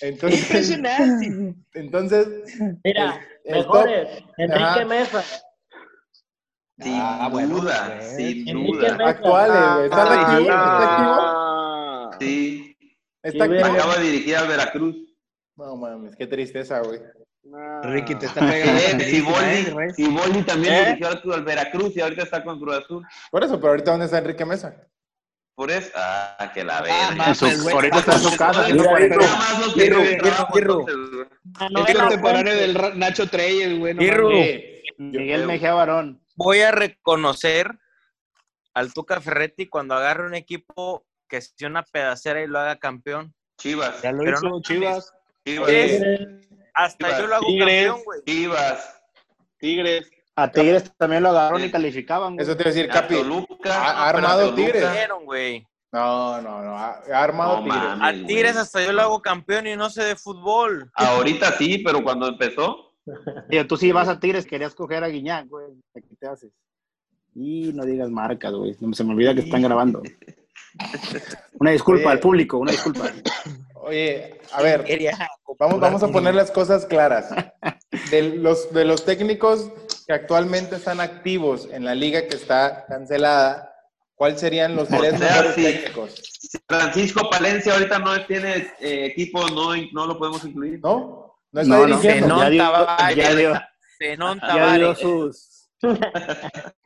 entonces, 0.00 0.40
Impresionante. 0.42 1.54
entonces 1.74 2.26
Mira, 2.82 3.20
el- 3.44 3.54
el 3.54 3.58
mejores. 3.60 4.08
Enrique 4.36 4.64
Ajá. 4.64 4.84
Mesa. 4.84 5.22
Sin 6.80 6.94
Ah, 6.96 7.28
bueno, 7.30 7.60
duda, 7.60 7.94
pues. 7.98 8.16
sin 8.16 8.48
Enrique 8.48 8.78
duda. 8.88 8.96
Mesa. 8.96 9.10
actuales, 9.10 9.72
güey. 9.74 9.84
¿Están 9.84 10.08
Ah, 10.08 10.38
ah. 10.50 11.19
Ah. 13.22 13.28
¿Está 13.28 13.44
acaba 13.44 13.96
de 13.96 14.02
dirigir 14.04 14.36
al 14.36 14.48
Veracruz. 14.48 14.96
No 15.56 15.76
mames, 15.76 16.16
qué 16.16 16.26
tristeza, 16.26 16.80
güey. 16.80 17.00
No. 17.42 17.82
Ricky 17.82 18.14
te 18.14 18.26
está 18.26 18.40
pegando. 18.40 19.04
Siboldi, 19.04 19.62
Rey. 19.74 19.90
Siboldi 19.94 20.42
también 20.42 20.74
¿Eh? 20.74 20.84
dirigió 20.86 21.08
al, 21.08 21.32
al 21.32 21.44
Veracruz 21.44 21.96
y 21.96 22.00
ahorita 22.00 22.22
está 22.22 22.42
con 22.44 22.58
Cruz 22.58 22.76
Azul. 22.76 23.06
Por 23.30 23.44
eso, 23.44 23.56
pero 23.58 23.70
ahorita, 23.70 23.90
¿dónde 23.92 24.06
está 24.06 24.18
Enrique 24.18 24.44
Mesa? 24.44 24.74
Por 25.54 25.70
eso, 25.70 25.90
ah, 25.94 26.50
que 26.54 26.64
la 26.64 26.78
Ah, 26.78 26.82
verga. 26.82 27.56
güey. 27.62 27.74
ahorita 27.74 27.98
está 27.98 28.12
en 28.14 28.18
su 28.20 28.36
casa. 28.36 28.50
Mira, 28.52 28.62
haciendo 28.62 28.82
mira, 28.84 28.92
Nada 28.92 29.16
cuarentena. 29.18 29.36
más 29.36 29.58
los 29.66 29.74
que 29.74 29.84
Irru, 29.86 30.00
tienen 30.00 30.18
trabajo, 30.18 30.58
Irru, 30.58 30.80
entonces, 30.80 31.10
güey. 31.10 31.84
Es 31.90 31.98
contemporáneo 31.98 32.54
del 32.56 32.98
Nacho 32.98 33.26
Treyes, 33.28 33.78
güey. 33.78 33.94
no 33.94 34.02
Irru. 34.02 34.30
mames. 34.30 34.60
Sí. 34.86 34.92
Miguel 34.98 35.46
Mejía 35.46 35.74
Barón. 35.74 36.22
Voy 36.36 36.60
a 36.60 36.70
reconocer 36.70 37.78
al 38.72 38.92
Tuca 38.94 39.20
Ferretti 39.20 39.66
cuando 39.66 39.94
agarre 39.94 40.26
un 40.26 40.34
equipo 40.34 41.04
que 41.30 41.40
sea 41.40 41.68
una 41.68 41.82
pedacera 41.84 42.42
y 42.42 42.46
lo 42.48 42.58
haga 42.58 42.76
campeón. 42.78 43.32
Chivas. 43.58 44.02
Ya 44.02 44.12
lo 44.12 44.24
Pero 44.24 44.36
hizo 44.36 44.48
no 44.48 44.60
Chivas. 44.62 45.12
Chivas. 45.46 45.70
Hasta 46.74 47.06
Chivas. 47.06 47.20
yo 47.20 47.26
lo 47.28 47.34
hago 47.36 47.46
Tigres. 47.46 47.86
campeón, 47.86 48.04
güey. 48.04 48.20
Chivas. 48.26 49.02
Tigres. 49.58 50.10
A 50.36 50.50
Tigres 50.50 50.92
también 50.96 51.22
lo 51.22 51.28
agarraron 51.30 51.60
Sí. 51.60 51.66
y 51.68 51.70
calificaban, 51.70 52.34
güey. 52.34 52.42
Eso 52.44 52.56
te 52.56 52.62
iba 52.62 52.70
a 52.70 52.74
decir, 52.74 52.90
A 52.90 52.94
Capi. 52.94 53.14
Toluca. 53.14 53.74
Ha- 53.74 53.90
ha 54.08 54.12
No, 54.12 54.18
pero 54.18 54.26
armado 54.28 54.54
Tigres. 54.54 54.84
Güey. 55.24 55.66
No, 55.92 56.40
no, 56.40 56.62
no. 56.62 56.78
Ha, 56.78 57.02
ha 57.12 57.22
armado 57.22 57.56
No 57.58 57.64
Tigres. 57.64 57.82
mames. 57.82 58.02
A 58.08 58.12
güey. 58.12 58.26
Tigres 58.26 58.56
hasta 58.56 58.82
yo 58.84 58.92
lo 58.92 59.02
hago 59.02 59.22
campeón 59.22 59.66
y 59.66 59.76
no 59.76 59.90
sé 59.90 60.02
de 60.04 60.16
fútbol. 60.16 60.90
Ahorita 60.94 61.52
sí, 61.52 61.78
pero 61.84 62.02
cuando 62.02 62.26
empezó, 62.28 62.94
tú 63.68 63.76
sí 63.76 63.92
vas 63.92 64.08
a 64.08 64.18
Tigres, 64.18 64.46
querías 64.46 64.74
coger 64.74 65.04
a 65.04 65.08
Guiñac, 65.08 65.46
güey. 65.48 65.66
¿Qué 65.94 66.02
te 66.18 66.26
haces? 66.28 66.50
Y 67.34 67.72
no 67.74 67.84
digas 67.84 68.10
marcas, 68.10 68.52
güey. 68.52 68.74
Se 68.92 69.04
me 69.04 69.12
olvida 69.12 69.34
que 69.34 69.40
están 69.42 69.62
grabando. 69.62 70.02
Una 71.58 71.72
disculpa 71.72 72.04
Oye. 72.04 72.12
al 72.12 72.20
público, 72.20 72.58
una 72.58 72.72
disculpa. 72.72 73.10
Oye, 73.74 74.40
a 74.52 74.62
ver, 74.62 74.84
vamos, 75.58 75.80
vamos 75.80 76.02
a 76.02 76.08
poner 76.08 76.34
las 76.34 76.50
cosas 76.50 76.86
claras. 76.86 77.30
De 78.10 78.22
los, 78.22 78.72
de 78.72 78.84
los 78.84 79.04
técnicos 79.04 79.68
que 80.06 80.12
actualmente 80.12 80.76
están 80.76 81.00
activos 81.00 81.68
en 81.72 81.84
la 81.84 81.94
liga 81.94 82.26
que 82.28 82.36
está 82.36 82.84
cancelada, 82.86 83.72
¿cuáles 84.14 84.40
serían 84.40 84.76
los 84.76 84.90
O 84.92 84.96
tres 84.96 85.18
sea, 85.18 85.28
mejores 85.28 85.54
sí. 85.54 85.62
técnicos? 85.64 86.22
Francisco 86.68 87.28
Palencia 87.28 87.72
ahorita 87.72 87.98
no 87.98 88.24
tiene 88.26 88.72
eh, 88.80 89.06
equipo, 89.06 89.48
no, 89.48 89.74
no 89.92 90.06
lo 90.06 90.18
podemos 90.18 90.44
incluir. 90.44 90.80
¿No? 90.82 91.36
No 91.52 91.60
está 91.60 91.74
No, 91.74 91.86
no, 91.86 91.96
dirigiendo. 91.96 92.38
Fenón 92.38 92.52
ya 92.52 93.14
ya 93.14 93.34
dio, 94.76 94.88
ya 94.88 94.94
sus... 94.94 95.68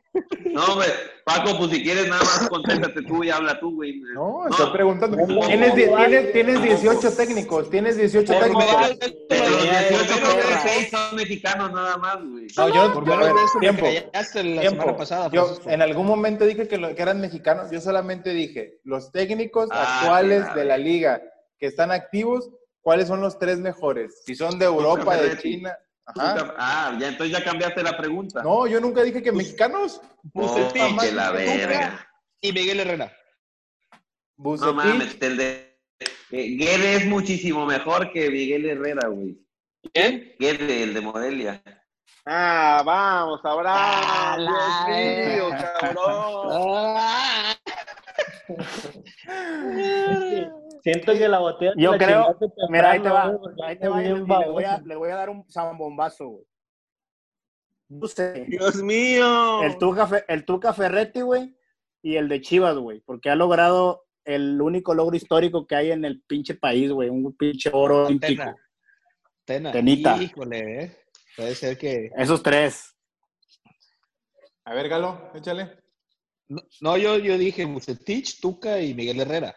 No, 0.53 0.63
hombre, 0.65 0.87
Paco, 1.25 1.57
pues 1.57 1.71
si 1.71 1.83
quieres 1.83 2.07
nada 2.07 2.21
más 2.23 2.47
conténtate 2.49 3.01
tú 3.01 3.23
y 3.23 3.29
habla 3.29 3.59
tú, 3.59 3.75
güey. 3.75 3.99
No, 4.13 4.47
estoy 4.49 4.71
preguntando. 4.71 5.17
¿Cómo? 5.17 5.45
Tienes, 5.47 5.73
tienes, 5.75 6.31
tienes 6.31 6.61
18 6.63 7.11
técnicos, 7.13 7.69
tienes 7.69 7.97
18 7.97 8.31
Por 8.31 8.41
técnicos. 8.41 8.97
Pero 9.29 9.49
los 9.49 9.63
Ya, 9.65 9.79
18 9.89 10.05
ya, 10.05 10.21
creo 10.21 10.35
que 10.35 10.49
ya. 10.49 10.61
6 10.61 10.89
son 10.91 11.15
mexicanos 11.15 11.73
nada 11.73 11.97
más, 11.97 12.17
güey. 12.23 12.47
No, 12.55 12.69
yo, 12.69 12.93
Por 12.93 13.05
yo- 13.05 13.17
ver, 13.17 13.33
de 13.33 13.43
eso 13.43 13.53
me 13.55 13.59
tiempo, 13.61 13.85
la 13.85 14.23
tiempo. 14.31 14.69
semana 14.81 14.97
pasada, 14.97 15.29
Yo 15.31 15.57
en 15.65 15.81
algún 15.81 16.05
momento 16.05 16.45
dije 16.45 16.67
que, 16.67 16.77
lo- 16.77 16.95
que 16.95 17.01
eran 17.01 17.19
mexicanos. 17.19 17.69
Yo 17.71 17.81
solamente 17.81 18.29
dije 18.31 18.79
los 18.83 19.11
técnicos 19.11 19.67
Ah, 19.71 19.99
actuales 20.01 20.43
claro. 20.43 20.59
de 20.59 20.65
la 20.65 20.77
liga 20.77 21.21
que 21.59 21.65
están 21.67 21.91
activos, 21.91 22.49
¿cuáles 22.81 23.07
son 23.07 23.19
los 23.21 23.37
tres 23.39 23.59
mejores? 23.59 24.21
Si 24.25 24.35
son 24.35 24.59
de 24.59 24.65
Europa, 24.65 25.17
de. 25.17 25.37
China. 25.37 25.75
Ajá. 26.07 26.53
Ah, 26.57 26.97
ya 26.99 27.07
entonces 27.09 27.35
ya 27.37 27.43
cambiaste 27.43 27.81
la 27.83 27.97
pregunta. 27.97 28.43
No, 28.43 28.67
yo 28.67 28.79
nunca 28.79 29.01
dije 29.03 29.23
que 29.23 29.31
mexicanos. 29.31 29.99
Oh, 30.33 30.41
Bucetich, 30.41 30.99
que 30.99 31.11
la 31.11 31.31
verga. 31.31 32.07
Y 32.41 32.51
Miguel 32.53 32.79
Herrera. 32.81 33.11
No 33.91 34.43
Bucetich. 34.43 34.73
mames, 34.75 35.17
el 35.21 35.37
de 35.37 35.79
eh, 36.31 36.55
Guede 36.57 36.95
es 36.97 37.05
muchísimo 37.07 37.65
mejor 37.65 38.11
que 38.11 38.29
Miguel 38.29 38.65
Herrera, 38.65 39.07
güey. 39.07 39.37
¿Quién? 39.93 40.35
Guede, 40.37 40.83
el 40.83 40.93
de 40.93 41.01
Morelia. 41.01 41.63
Ah, 42.25 42.81
vamos, 42.85 43.39
Abraham. 43.43 44.03
Ah, 44.05 44.37
la- 44.39 44.85
Dios 44.87 45.49
mío, 45.49 45.49
cabrón. 45.81 46.55
Siento 50.85 51.13
que 51.13 51.27
la 51.27 51.39
botella 51.39 51.73
te 51.73 51.81
Yo 51.81 51.91
la 51.93 51.97
creo- 51.97 52.37
Mira, 52.69 52.91
ahí 52.91 53.01
te 53.01 53.09
va. 53.09 53.27
güey, 53.29 53.55
Ahí 53.63 53.79
te 53.79 53.87
va. 53.87 54.01
y 54.03 54.07
Le 54.07 54.13
le 54.13 54.21
voy, 54.23 54.63
a, 54.63 54.77
le 54.85 54.95
voy 54.95 55.09
a 55.09 55.15
dar 55.15 55.29
un 55.31 55.43
zambombazo, 55.49 56.27
güey. 56.27 56.45
Buse, 57.87 58.45
Dios 58.47 58.75
mío. 58.83 59.63
El 59.63 59.77
Tuca, 59.79 60.23
el 60.27 60.45
Tuca 60.45 60.73
Ferretti, 60.73 61.21
güey, 61.21 61.55
y 62.03 62.17
el 62.17 62.29
de 62.29 62.39
Chivas, 62.41 62.77
güey, 62.77 62.99
porque 63.01 63.29
ha 63.31 63.35
logrado 63.35 64.05
el 64.25 64.61
único 64.61 64.93
logro 64.93 65.15
histórico 65.15 65.65
que 65.65 65.75
hay 65.75 65.91
en 65.91 66.05
el 66.05 66.21
pinche 66.21 66.53
país, 66.55 66.91
güey, 66.91 67.09
un 67.09 67.35
pinche 67.35 67.69
oro 67.73 68.05
olímpico. 68.05 68.43
Tena. 68.43 68.55
Tena. 69.45 69.71
Tenita. 69.71 70.21
Híjole, 70.21 70.83
¿eh? 70.83 70.97
Puede 71.35 71.55
ser 71.55 71.77
que. 71.79 72.09
Esos 72.15 72.41
tres. 72.43 72.95
A 74.65 74.73
ver, 74.75 74.87
Galo, 74.87 75.31
échale. 75.33 75.79
No, 76.47 76.61
no, 76.81 76.97
yo, 76.97 77.17
yo 77.17 77.37
dije 77.39 77.65
Bucetich, 77.65 78.39
Tuca 78.39 78.79
y 78.79 78.93
Miguel 78.93 79.19
Herrera. 79.21 79.55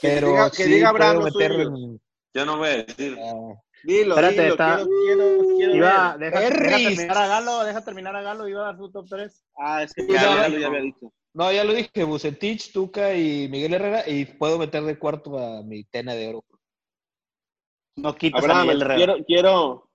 Que 0.00 0.08
Pero 0.08 0.28
diga- 0.28 0.50
que 0.50 0.64
sí 0.64 0.70
diga 0.70 0.92
puedo 0.92 1.20
meterlo 1.22 1.64
suyos. 1.64 1.80
en- 1.80 2.00
Yo 2.34 2.46
no 2.46 2.58
voy 2.58 2.68
a 2.68 2.76
decir. 2.84 3.16
ah, 3.20 3.54
Dilo, 3.84 4.14
Espérate, 4.16 4.42
dilo. 4.42 4.52
está- 4.54 4.76
Quiero, 4.76 4.88
quiero, 5.38 5.56
quiero 5.56 5.76
Iba, 5.76 6.16
ver. 6.16 6.32
deja, 6.32 6.48
terminar 6.88 7.18
a 7.18 7.26
Galo, 7.28 7.64
deja 7.64 7.84
terminar 7.84 8.16
a 8.16 8.22
Galo, 8.22 8.48
iba 8.48 8.60
a 8.62 8.64
dar 8.64 8.76
su 8.76 8.90
top 8.90 9.06
3. 9.08 9.44
Ah, 9.56 9.82
es 9.84 9.94
que 9.94 10.04
Ya 10.08 10.14
ya, 10.14 10.48
lo 10.48 10.58
ya, 10.58 10.66
había 10.66 10.80
dicho. 10.80 11.12
No, 11.32 11.52
ya 11.52 11.62
lo 11.62 11.72
dije, 11.72 12.02
Bucetich, 12.04 12.72
Tuca 12.72 13.14
y 13.14 13.48
Miguel 13.48 13.74
Herrera. 13.74 14.02
Y 14.08 14.24
puedo 14.24 14.58
meter 14.58 14.82
de 14.82 14.98
cuarto 14.98 15.38
a 15.38 15.62
mi 15.62 15.84
Tena 15.84 16.14
de 16.14 16.28
oro. 16.28 16.44
No 17.96 18.14
quitas 18.16 18.40
a 18.40 18.44
Abraham, 18.44 18.62
Miguel 18.66 18.82
Herrera. 18.82 18.96
quiero, 18.96 19.24
quiero, 19.24 19.90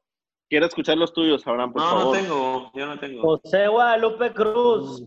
quiero 0.50 0.66
escuchar 0.66 0.98
los 0.98 1.14
tuyos, 1.14 1.46
Abraham, 1.46 1.74
por 1.74 1.82
No, 1.82 2.04
no 2.06 2.12
tengo. 2.12 2.72
Yo 2.74 2.86
no 2.86 3.00
tengo. 3.00 3.22
José 3.22 3.68
Guadalupe 3.68 4.34
Cruz, 4.34 5.04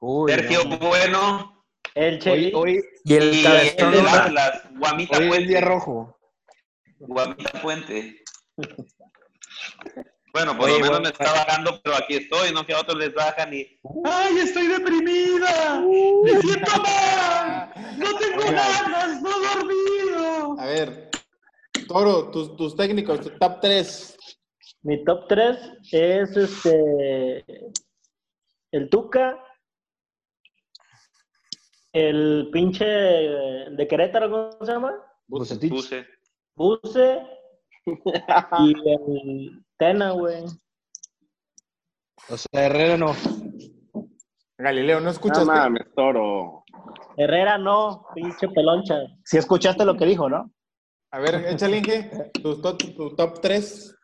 Uy, 0.00 0.30
Sergio 0.32 0.64
no. 0.64 0.78
Bueno. 0.78 1.61
El 1.94 2.14
Hoy, 2.14 2.20
Chelis, 2.20 2.54
hoy, 2.54 2.84
Y 3.04 3.14
el 3.14 3.34
Y 3.34 3.42
cabezón 3.42 3.94
el 3.94 4.02
de 4.02 4.08
Atlas. 4.10 4.62
Guamita 4.78 5.18
hoy 5.18 5.28
Puente. 5.28 5.46
día 5.48 5.60
rojo. 5.60 6.18
Guamita 6.98 7.62
Puente. 7.62 8.22
Bueno, 10.32 10.56
por 10.56 10.64
Oye, 10.64 10.78
lo 10.78 10.84
menos 10.84 10.98
bueno, 11.00 11.02
me 11.02 11.08
está 11.10 11.32
bajando, 11.44 11.80
pero 11.82 11.96
aquí 11.96 12.14
estoy, 12.14 12.52
no 12.52 12.64
que 12.64 12.72
a 12.72 12.80
otros 12.80 12.96
les 12.98 13.12
bajan 13.12 13.52
y. 13.52 13.78
¡Ay, 14.04 14.38
estoy 14.38 14.66
deprimida! 14.68 15.82
¡Me 16.24 16.40
siento 16.40 16.70
mal! 16.82 17.72
¡No 17.98 18.16
tengo 18.16 18.42
ganas! 18.42 19.20
¡No 19.20 19.28
he 19.30 19.54
dormido! 19.54 20.58
A 20.58 20.64
ver, 20.66 21.10
Toro, 21.86 22.30
tus, 22.30 22.56
tus 22.56 22.74
técnicos, 22.76 23.20
tu 23.20 23.30
top 23.38 23.60
3. 23.60 24.16
mi 24.82 25.04
top 25.04 25.28
3 25.28 25.58
es 25.92 26.36
este 26.36 27.44
el 28.70 28.88
Tuca, 28.88 29.36
el 31.92 32.48
pinche 32.52 32.84
de 32.84 33.86
Querétaro, 33.88 34.30
¿cómo 34.30 34.66
se 34.66 34.72
llama? 34.72 34.92
Puse. 35.28 36.06
Buse 36.54 37.22
y 37.86 38.90
el 38.90 39.64
Tena, 39.78 40.12
güey. 40.12 40.44
O 42.28 42.36
sea, 42.36 42.66
Herrera 42.66 42.96
no. 42.96 43.14
Galileo, 44.58 44.98
¿no 45.00 45.04
No 45.06 45.10
escuchas? 45.10 45.44
mames, 45.46 45.82
toro. 45.94 46.64
Herrera 47.16 47.58
no, 47.58 48.06
pinche 48.14 48.48
peloncha. 48.48 48.94
Si 49.24 49.36
escuchaste 49.36 49.84
lo 49.84 49.96
que 49.96 50.06
dijo, 50.06 50.28
¿no? 50.28 50.50
A 51.10 51.18
ver, 51.18 51.46
échale, 51.48 51.78
Inge, 51.78 52.10
tu, 52.42 52.60
top- 52.62 52.94
tu 52.96 53.14
top 53.16 53.40
3. 53.40 53.94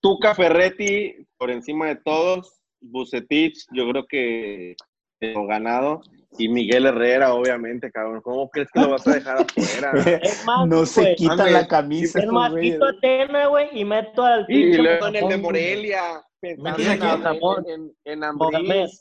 Tuca 0.00 0.34
Ferretti 0.34 1.26
por 1.36 1.50
encima 1.50 1.86
de 1.88 1.96
todos. 1.96 2.57
Bucetich, 2.80 3.66
yo 3.72 3.88
creo 3.90 4.06
que 4.06 4.76
lo 5.20 5.46
ganado. 5.46 6.00
Y 6.38 6.48
Miguel 6.48 6.86
Herrera, 6.86 7.34
obviamente, 7.34 7.90
cabrón. 7.90 8.20
¿Cómo 8.22 8.48
crees 8.50 8.68
que 8.72 8.80
lo 8.80 8.90
vas 8.90 9.06
a 9.06 9.14
dejar 9.14 9.38
afuera? 9.38 9.92
Es 10.22 10.44
más, 10.46 10.68
No 10.68 10.84
se 10.86 11.14
quita 11.14 11.50
la 11.50 11.66
camisa. 11.66 12.20
Es 12.20 12.26
más, 12.26 12.52
quito 12.54 12.84
a 12.84 12.92
Tena, 13.00 13.46
güey, 13.46 13.68
y 13.72 13.84
meto 13.84 14.22
al 14.22 14.42
Y 14.42 14.46
pinche 14.46 14.82
luego 14.82 15.06
en 15.08 15.16
el 15.16 15.28
de 15.28 15.36
Morelia. 15.38 16.22
Pensando 16.40 16.78
¿Metes 16.78 16.86
en, 17.66 17.94
en, 18.04 18.22
en. 18.22 18.28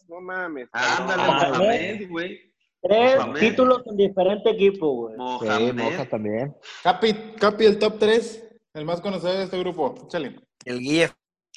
No 0.08 0.22
mames. 0.22 0.70
Ándale, 0.72 1.24
Mohamed. 1.24 1.58
Mohamed, 1.60 2.10
güey. 2.10 2.40
Tres 2.82 3.16
Mohamed. 3.18 3.40
títulos 3.40 3.82
en 3.86 3.98
diferente 3.98 4.50
equipo, 4.50 4.92
güey. 4.94 5.16
Sí. 5.16 5.74
Moja 5.74 6.06
también. 6.10 6.56
Capi, 6.84 7.14
Capi, 7.40 7.66
el 7.66 7.78
top 7.78 8.00
3, 8.00 8.50
el 8.74 8.86
más 8.86 9.02
conocido 9.02 9.34
de 9.34 9.44
este 9.44 9.60
grupo. 9.60 9.94
Échale. 10.06 10.40
el 10.66 10.80
Guille 10.80 11.10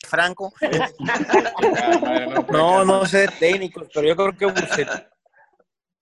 Franco. 0.07 0.53
Ah, 2.03 2.44
no, 2.51 2.84
No, 2.84 3.07
sé 3.07 3.28
técnicos, 3.38 3.88
pero 3.94 4.09
yo 4.09 4.16
creo 4.16 4.36
que 4.36 4.46
Bucetich 4.46 5.07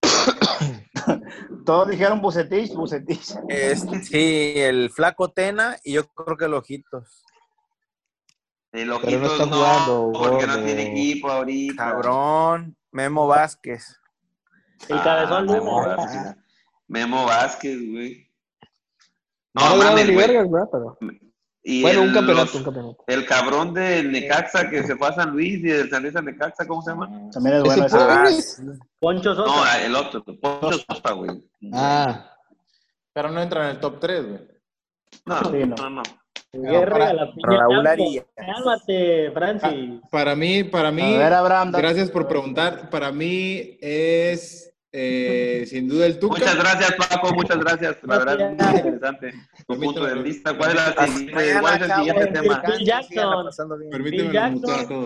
Todos 1.65 1.89
dijeron 1.89 2.21
Bucetich, 2.21 2.73
Bucetich. 2.75 3.35
es, 3.49 3.85
sí, 4.05 4.55
el 4.57 4.91
flaco 4.91 5.31
Tena 5.31 5.77
y 5.85 5.93
yo 5.95 6.07
creo 6.09 6.37
que 6.37 6.45
el 6.47 6.55
Ojitos. 6.55 7.25
El 8.73 8.89
Pero 8.89 8.91
no 8.91 8.97
Ojitos 8.97 9.33
está 9.33 9.47
no, 9.47 9.57
jugando, 9.57 10.13
porque 10.13 10.47
no 10.47 10.65
tiene 10.65 10.83
equipo 10.93 11.31
ahorita. 11.31 11.85
Cabrón, 11.91 12.77
Memo 12.93 13.27
Vázquez. 13.27 14.01
El 14.89 15.03
cabezón 15.03 15.47
Memo 15.47 15.83
Luna. 15.83 15.97
Vázquez. 15.97 16.37
Memo 16.87 17.25
Vázquez, 17.27 17.77
güey. 17.91 18.31
No, 19.55 19.69
No, 19.71 19.77
mames, 19.77 20.07
ni 20.07 20.15
güey. 20.15 20.27
vergas, 20.27 20.51
¿verdad? 20.51 20.69
Pero... 20.73 20.99
Y 21.71 21.83
Bueno, 21.83 22.01
el, 22.03 22.09
un 22.09 22.15
campeonato, 22.15 22.45
los- 22.47 22.55
un 22.55 22.65
campeonato. 22.65 23.05
El 23.07 23.27
cabrón 23.27 23.75
del 23.75 24.11
Necaxa 24.11 24.71
que 24.71 24.85
se 24.85 24.97
fue 24.97 25.09
a 25.09 25.13
San 25.13 25.33
Luis 25.33 25.59
y 25.59 25.63
del 25.69 25.91
San 25.91 26.03
Luis 26.03 26.17
a 26.17 26.23
Necaxa, 26.23 26.67
¿cómo 26.67 26.81
se 26.81 26.91
llama? 26.93 27.09
También 27.31 27.57
es 27.57 27.63
bueno 27.63 27.85
Ese 27.85 27.97
Ah. 28.01 28.25
Poncho 28.99 29.35
No, 29.35 29.47
Sosa. 29.47 29.85
el 29.85 29.95
otro. 29.95 30.25
Poncho 30.41 30.79
Sosa, 30.89 31.13
güey. 31.13 31.31
Ah, 31.75 32.31
Pero 33.13 33.31
no 33.31 33.43
entra 33.43 33.65
en 33.65 33.71
el 33.77 33.81
top 33.81 34.01
3, 34.01 34.27
güey. 34.27 34.41
No, 35.27 35.39
Sí, 35.51 35.59
no. 35.67 35.77
no, 35.77 35.91
no. 35.91 36.03
Guerra 36.53 36.93
para- 36.93 37.11
a 37.11 37.13
la 37.13 37.27
piña 37.35 37.59
Raúl. 37.59 37.87
Arias. 37.87 38.25
Cálmate, 38.35 39.31
Francis. 39.33 40.01
Para 40.11 40.35
mí, 40.35 40.65
para 40.65 40.91
mí, 40.91 41.17
A 41.17 41.19
ver, 41.19 41.33
Abraham. 41.35 41.73
gracias 41.73 42.11
por 42.11 42.27
preguntar. 42.29 42.89
Para 42.89 43.13
mí 43.13 43.77
es 43.83 44.73
eh, 45.01 45.67
sin 45.67 45.89
duda 45.89 46.07
el 46.07 46.19
Tuca. 46.19 46.39
Muchas 46.39 46.57
gracias, 46.57 46.93
Paco. 46.97 47.33
Muchas 47.35 47.59
gracias. 47.59 47.97
La 48.03 48.19
verdad 48.19 48.41
es 48.41 48.57
muy 48.57 48.77
interesante 48.77 49.33
tu 49.67 49.81
punto 49.81 50.05
de 50.05 50.15
vista. 50.23 50.57
¿Cuál 50.57 50.71
es, 50.71 50.77
la 50.77 51.07
siguiente- 51.07 51.33
cuál 51.61 51.75
es 51.75 51.83
el 51.91 51.97
siguiente 51.97 52.27
tema? 52.27 52.63
Phil 52.63 52.87
Jackson. 52.87 53.47
Permíteme 53.91 54.33
Jackson. 54.33 54.61
todo. 54.63 55.05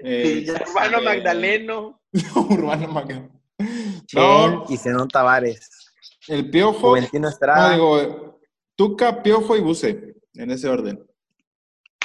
Eh, 0.00 0.46
Urbano 0.70 1.00
Magdaleno. 1.02 2.00
Urbano 2.34 2.88
Magdaleno. 2.88 3.40
No, 4.14 4.64
y 4.68 4.76
Zenón 4.76 5.08
Tavares. 5.08 5.68
el 6.28 6.50
Piojo. 6.50 6.90
Juventino 6.90 7.22
No, 7.22 7.28
Estrada. 7.30 7.72
digo, 7.72 8.38
Tuca, 8.76 9.22
Piojo 9.22 9.56
y 9.56 9.60
Buce, 9.60 10.14
en 10.34 10.50
ese 10.50 10.68
orden. 10.68 11.02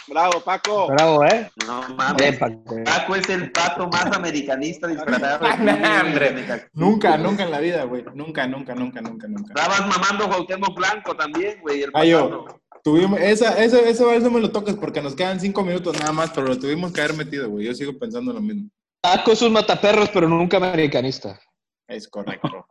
Bravo, 0.07 0.41
Paco. 0.41 0.87
bravo, 0.87 1.25
¿eh? 1.25 1.49
No 1.67 1.87
mames. 1.95 2.37
Paco. 2.37 2.75
Paco 2.83 3.15
es 3.15 3.29
el 3.29 3.51
pato 3.51 3.87
más 3.87 4.05
americanista 4.15 4.87
disfrazado. 4.87 5.45
Nunca, 6.73 7.17
nunca 7.17 7.43
en 7.43 7.51
la 7.51 7.59
vida, 7.59 7.83
güey. 7.83 8.03
Nunca, 8.13 8.47
nunca, 8.47 8.75
nunca, 8.75 9.01
nunca, 9.01 9.27
nunca. 9.27 9.53
Estabas 9.55 9.87
mamando 9.87 10.27
Cuauhtémoc 10.27 10.75
Blanco 10.75 11.15
también, 11.15 11.59
güey. 11.61 11.83
el 11.83 11.91
Ah, 11.93 12.05
yo. 12.05 12.45
Tuvimos, 12.83 13.19
esa, 13.19 13.61
esa, 13.63 13.79
esa 13.81 14.05
vez 14.05 14.23
no 14.23 14.31
me 14.31 14.39
lo 14.39 14.51
toques 14.51 14.75
porque 14.75 15.01
nos 15.01 15.15
quedan 15.15 15.39
cinco 15.39 15.63
minutos 15.63 15.97
nada 15.99 16.11
más, 16.11 16.31
pero 16.31 16.47
lo 16.47 16.57
tuvimos 16.57 16.91
que 16.91 17.01
haber 17.01 17.15
metido, 17.15 17.49
güey. 17.49 17.65
Yo 17.67 17.73
sigo 17.75 17.97
pensando 17.97 18.33
lo 18.33 18.41
mismo. 18.41 18.69
Paco 19.01 19.31
es 19.31 19.41
un 19.41 19.53
mataperros, 19.53 20.09
pero 20.09 20.27
nunca 20.27 20.57
americanista. 20.57 21.39
Es 21.87 22.07
correcto. 22.07 22.65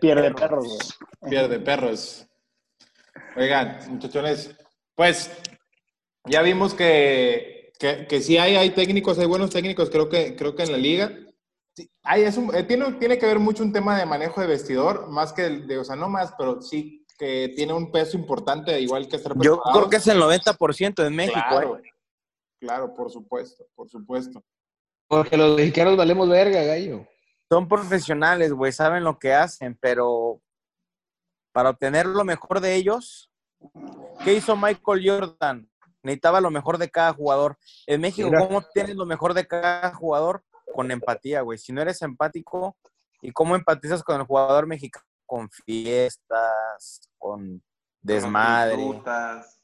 Pierde 0.00 0.34
perros, 0.34 0.66
güey. 0.66 1.30
Pierde 1.30 1.60
perros. 1.60 2.26
Oigan, 3.36 3.78
muchachones, 3.88 4.54
pues 4.94 5.30
ya 6.28 6.42
vimos 6.42 6.74
que, 6.74 7.72
que, 7.78 8.06
que 8.06 8.20
sí 8.20 8.38
hay, 8.38 8.56
hay 8.56 8.70
técnicos, 8.70 9.18
hay 9.18 9.26
buenos 9.26 9.50
técnicos, 9.50 9.90
creo 9.90 10.08
que, 10.08 10.36
creo 10.36 10.54
que 10.54 10.62
en 10.64 10.72
la 10.72 10.78
liga. 10.78 11.12
Sí, 11.74 11.90
hay, 12.02 12.22
es 12.22 12.36
un- 12.36 12.54
eh, 12.54 12.64
tiene, 12.64 12.92
tiene 12.94 13.18
que 13.18 13.26
ver 13.26 13.38
mucho 13.38 13.62
un 13.62 13.72
tema 13.72 13.98
de 13.98 14.06
manejo 14.06 14.40
de 14.40 14.46
vestidor, 14.46 15.08
más 15.08 15.32
que 15.32 15.46
el 15.46 15.66
de, 15.66 15.78
o 15.78 15.84
sea, 15.84 15.96
no 15.96 16.08
más, 16.08 16.34
pero 16.36 16.60
sí 16.60 17.04
que 17.18 17.52
tiene 17.56 17.72
un 17.72 17.90
peso 17.90 18.16
importante, 18.16 18.80
igual 18.80 19.08
que 19.08 19.16
estar 19.16 19.34
Yo 19.40 19.60
creo 19.60 19.88
que 19.90 19.96
es 19.96 20.06
el 20.06 20.18
90% 20.20 21.04
en 21.06 21.16
México. 21.16 21.40
Claro, 21.48 21.78
¿eh? 21.78 21.82
claro, 22.60 22.94
por 22.94 23.10
supuesto, 23.10 23.66
por 23.74 23.88
supuesto. 23.88 24.42
Porque 25.08 25.36
los 25.36 25.56
mexicanos 25.56 25.96
valemos 25.96 26.28
verga, 26.28 26.62
gallo. 26.62 27.06
Son 27.50 27.66
profesionales, 27.66 28.52
güey, 28.52 28.72
saben 28.72 29.02
lo 29.04 29.18
que 29.18 29.32
hacen, 29.32 29.76
pero 29.80 30.40
para 31.52 31.70
obtener 31.70 32.06
lo 32.06 32.24
mejor 32.24 32.60
de 32.60 32.74
ellos, 32.74 33.32
¿qué 34.22 34.34
hizo 34.34 34.54
Michael 34.56 35.02
Jordan? 35.04 35.68
Necesitaba 36.02 36.40
lo 36.40 36.50
mejor 36.50 36.78
de 36.78 36.90
cada 36.90 37.12
jugador. 37.12 37.58
En 37.86 38.00
México, 38.00 38.28
Mira. 38.28 38.46
¿cómo 38.46 38.62
tienes 38.62 38.96
lo 38.96 39.06
mejor 39.06 39.34
de 39.34 39.46
cada 39.46 39.92
jugador? 39.94 40.44
Con 40.74 40.90
empatía, 40.90 41.40
güey. 41.42 41.58
Si 41.58 41.72
no 41.72 41.82
eres 41.82 42.02
empático, 42.02 42.76
¿y 43.22 43.32
cómo 43.32 43.56
empatizas 43.56 44.02
con 44.02 44.20
el 44.20 44.26
jugador 44.26 44.66
mexicano? 44.66 45.04
Con 45.26 45.50
fiestas, 45.50 47.10
con 47.18 47.62
desmadre. 48.00 48.76
Frutas. 48.76 49.58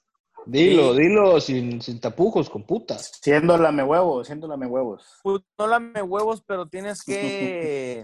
Dilo, 0.47 0.93
dilo 0.93 1.41
sin, 1.41 1.81
sin 1.81 2.01
tapujos, 2.01 2.51
con 2.51 2.65
putas. 2.65 3.13
Siendo 3.23 3.57
lame 3.57 3.83
huevos, 3.83 4.27
siendo 4.27 4.47
lame 4.47 4.67
huevos. 4.67 5.21
Pues, 5.23 5.43
no 5.59 5.67
lame 5.67 6.03
huevos, 6.03 6.43
pero 6.47 6.69
tienes 6.69 7.03
que, 7.03 8.03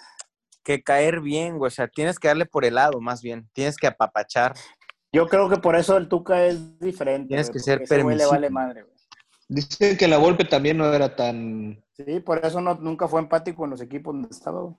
que 0.64 0.82
caer 0.82 1.20
bien, 1.20 1.58
güey. 1.58 1.68
O 1.68 1.70
sea, 1.70 1.88
tienes 1.88 2.18
que 2.18 2.28
darle 2.28 2.46
por 2.46 2.64
el 2.64 2.76
lado, 2.76 3.00
más 3.00 3.20
bien. 3.20 3.48
Tienes 3.52 3.76
que 3.76 3.88
apapachar. 3.88 4.54
Yo 5.12 5.28
creo 5.28 5.48
que 5.48 5.58
por 5.58 5.76
eso 5.76 5.96
el 5.96 6.08
Tuca 6.08 6.44
es 6.46 6.78
diferente. 6.78 7.28
Tienes 7.28 7.50
que 7.50 7.58
ser 7.58 7.78
güey 7.78 7.88
le 7.88 7.94
permisivo. 7.96 8.30
vale 8.30 8.50
madre, 8.50 8.82
güey. 8.82 8.94
Dicen 9.48 9.96
que 9.98 10.08
la 10.08 10.16
golpe 10.16 10.44
también 10.44 10.78
no 10.78 10.92
era 10.92 11.14
tan. 11.14 11.84
Sí, 11.92 12.20
por 12.20 12.44
eso 12.44 12.60
no, 12.60 12.74
nunca 12.76 13.06
fue 13.06 13.20
empático 13.20 13.64
en 13.64 13.70
los 13.70 13.80
equipos 13.82 14.14
donde 14.14 14.28
estaba, 14.30 14.62
güey. 14.62 14.74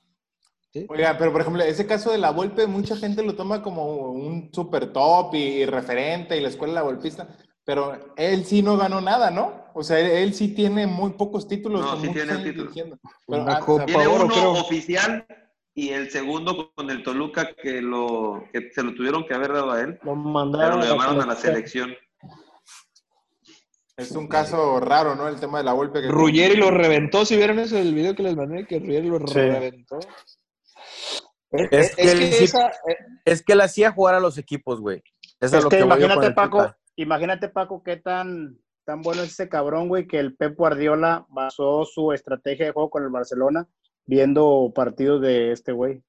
Oiga, 0.89 1.15
pero 1.19 1.31
por 1.31 1.41
ejemplo, 1.41 1.61
ese 1.61 1.85
caso 1.85 2.11
de 2.11 2.17
la 2.17 2.31
Volpe, 2.31 2.65
mucha 2.65 2.97
gente 2.97 3.21
lo 3.21 3.35
toma 3.35 3.61
como 3.61 4.11
un 4.11 4.49
super 4.51 4.91
top 4.91 5.35
y, 5.35 5.37
y 5.37 5.65
referente 5.67 6.35
y 6.35 6.41
la 6.41 6.47
escuela 6.49 6.73
de 6.73 6.79
la 6.79 6.85
golpista, 6.85 7.27
pero 7.63 8.15
él 8.17 8.43
sí 8.43 8.63
no 8.63 8.75
ganó 8.75 8.99
nada, 8.99 9.29
¿no? 9.29 9.65
O 9.75 9.83
sea, 9.83 9.99
él, 9.99 10.07
él 10.07 10.33
sí 10.33 10.55
tiene 10.55 10.87
muy 10.87 11.11
pocos 11.11 11.47
títulos. 11.47 11.81
No, 11.81 12.01
sí 12.01 12.09
tiene 12.09 12.37
títulos. 12.37 12.73
Pero, 12.73 12.97
Una 13.27 13.57
ah, 13.57 13.59
copa 13.59 13.85
Tiene 13.85 14.07
oro, 14.07 14.25
uno 14.25 14.33
creo. 14.33 14.51
oficial 14.53 15.27
y 15.75 15.89
el 15.89 16.09
segundo 16.11 16.71
con 16.75 16.89
el 16.89 17.03
Toluca 17.03 17.53
que 17.55 17.81
lo 17.81 18.43
que 18.51 18.69
se 18.71 18.83
lo 18.83 18.93
tuvieron 18.93 19.25
que 19.25 19.33
haber 19.33 19.53
dado 19.53 19.71
a 19.71 19.81
él, 19.81 19.91
Lo 19.91 19.99
pero 20.01 20.15
mandaron 20.15 20.79
lo 20.79 20.85
llamaron 20.85 21.21
a 21.21 21.25
la 21.25 21.35
selección. 21.35 21.93
es 23.97 24.11
un 24.11 24.27
caso 24.27 24.79
raro, 24.79 25.15
¿no? 25.15 25.27
El 25.27 25.39
tema 25.39 25.59
de 25.59 25.63
la 25.65 25.73
Volpe. 25.73 26.01
Que 26.01 26.07
Ruggeri 26.09 26.55
lo 26.57 26.71
reventó. 26.71 27.25
Si 27.25 27.37
vieron 27.37 27.59
eso 27.59 27.77
el 27.77 27.93
video 27.93 28.15
que 28.15 28.23
les 28.23 28.35
mandé, 28.35 28.65
que 28.65 28.79
Ruggeri 28.79 29.07
lo 29.07 29.19
Sí. 29.27 29.33
reventó. 29.35 29.99
Es, 31.51 31.67
Es 31.71 31.89
es- 31.89 31.95
que 31.95 32.01
es 32.01 32.11
él 32.13 32.19
que 32.19 32.31
sí- 32.31 32.43
esa, 32.45 32.67
eh, 32.67 32.97
Es 33.25 33.43
que 33.43 33.53
él 33.53 33.61
hacía 33.61 33.91
jugar 33.91 34.15
a 34.15 34.19
los 34.19 34.37
equipos, 34.39 34.81
güey. 34.81 35.03
Eso 35.39 35.57
Es 35.57 35.63
lo 35.63 35.69
que 35.69 35.79
imagínate, 35.79 36.31
Paco, 36.31 36.73
imagínate, 36.95 37.49
Paco, 37.49 37.83
qué 37.83 37.97
tan, 37.97 38.57
tan 38.85 39.01
bueno 39.01 39.21
es 39.21 39.31
ese 39.33 39.47
cabrón, 39.49 39.87
güey, 39.87 40.07
que 40.07 40.17
el 40.19 40.35
Pep 40.35 40.55
Guardiola 40.57 41.25
basó 41.29 41.85
su 41.85 42.11
estrategia 42.11 42.65
de 42.65 42.71
juego 42.71 42.89
con 42.89 43.03
el 43.03 43.09
Barcelona 43.09 43.67
viendo 44.05 44.71
partidos 44.75 45.21
de 45.21 45.51
este 45.51 45.71
güey. 45.71 46.01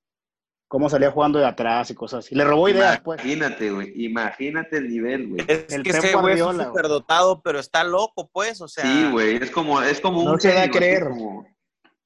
Cómo 0.66 0.88
salía 0.88 1.10
jugando 1.10 1.38
de 1.38 1.46
atrás 1.46 1.90
y 1.90 1.94
cosas 1.94 2.24
así. 2.24 2.34
Le 2.34 2.42
robó 2.44 2.68
ideas, 2.68 3.00
pues. 3.00 3.20
Imagínate, 3.22 3.70
güey. 3.70 3.92
Imagínate 4.04 4.78
el 4.78 4.88
nivel, 4.88 5.28
güey. 5.28 5.44
Es 5.46 5.72
el 5.72 5.82
que 5.84 5.90
ese 5.90 6.16
güey 6.16 6.34
es 6.34 6.40
superdotado, 6.40 7.42
pero 7.42 7.60
está 7.60 7.84
loco, 7.84 8.28
pues. 8.32 8.60
O 8.60 8.66
sea, 8.66 8.82
Sí, 8.84 9.10
güey. 9.12 9.36
Es 9.36 9.50
como, 9.50 9.80
es 9.82 10.00
como 10.00 10.24
No 10.24 10.32
un 10.32 10.40
se 10.40 10.52
da 10.52 10.64
a 10.64 10.70
creer. 10.70 11.08
como- 11.10 11.46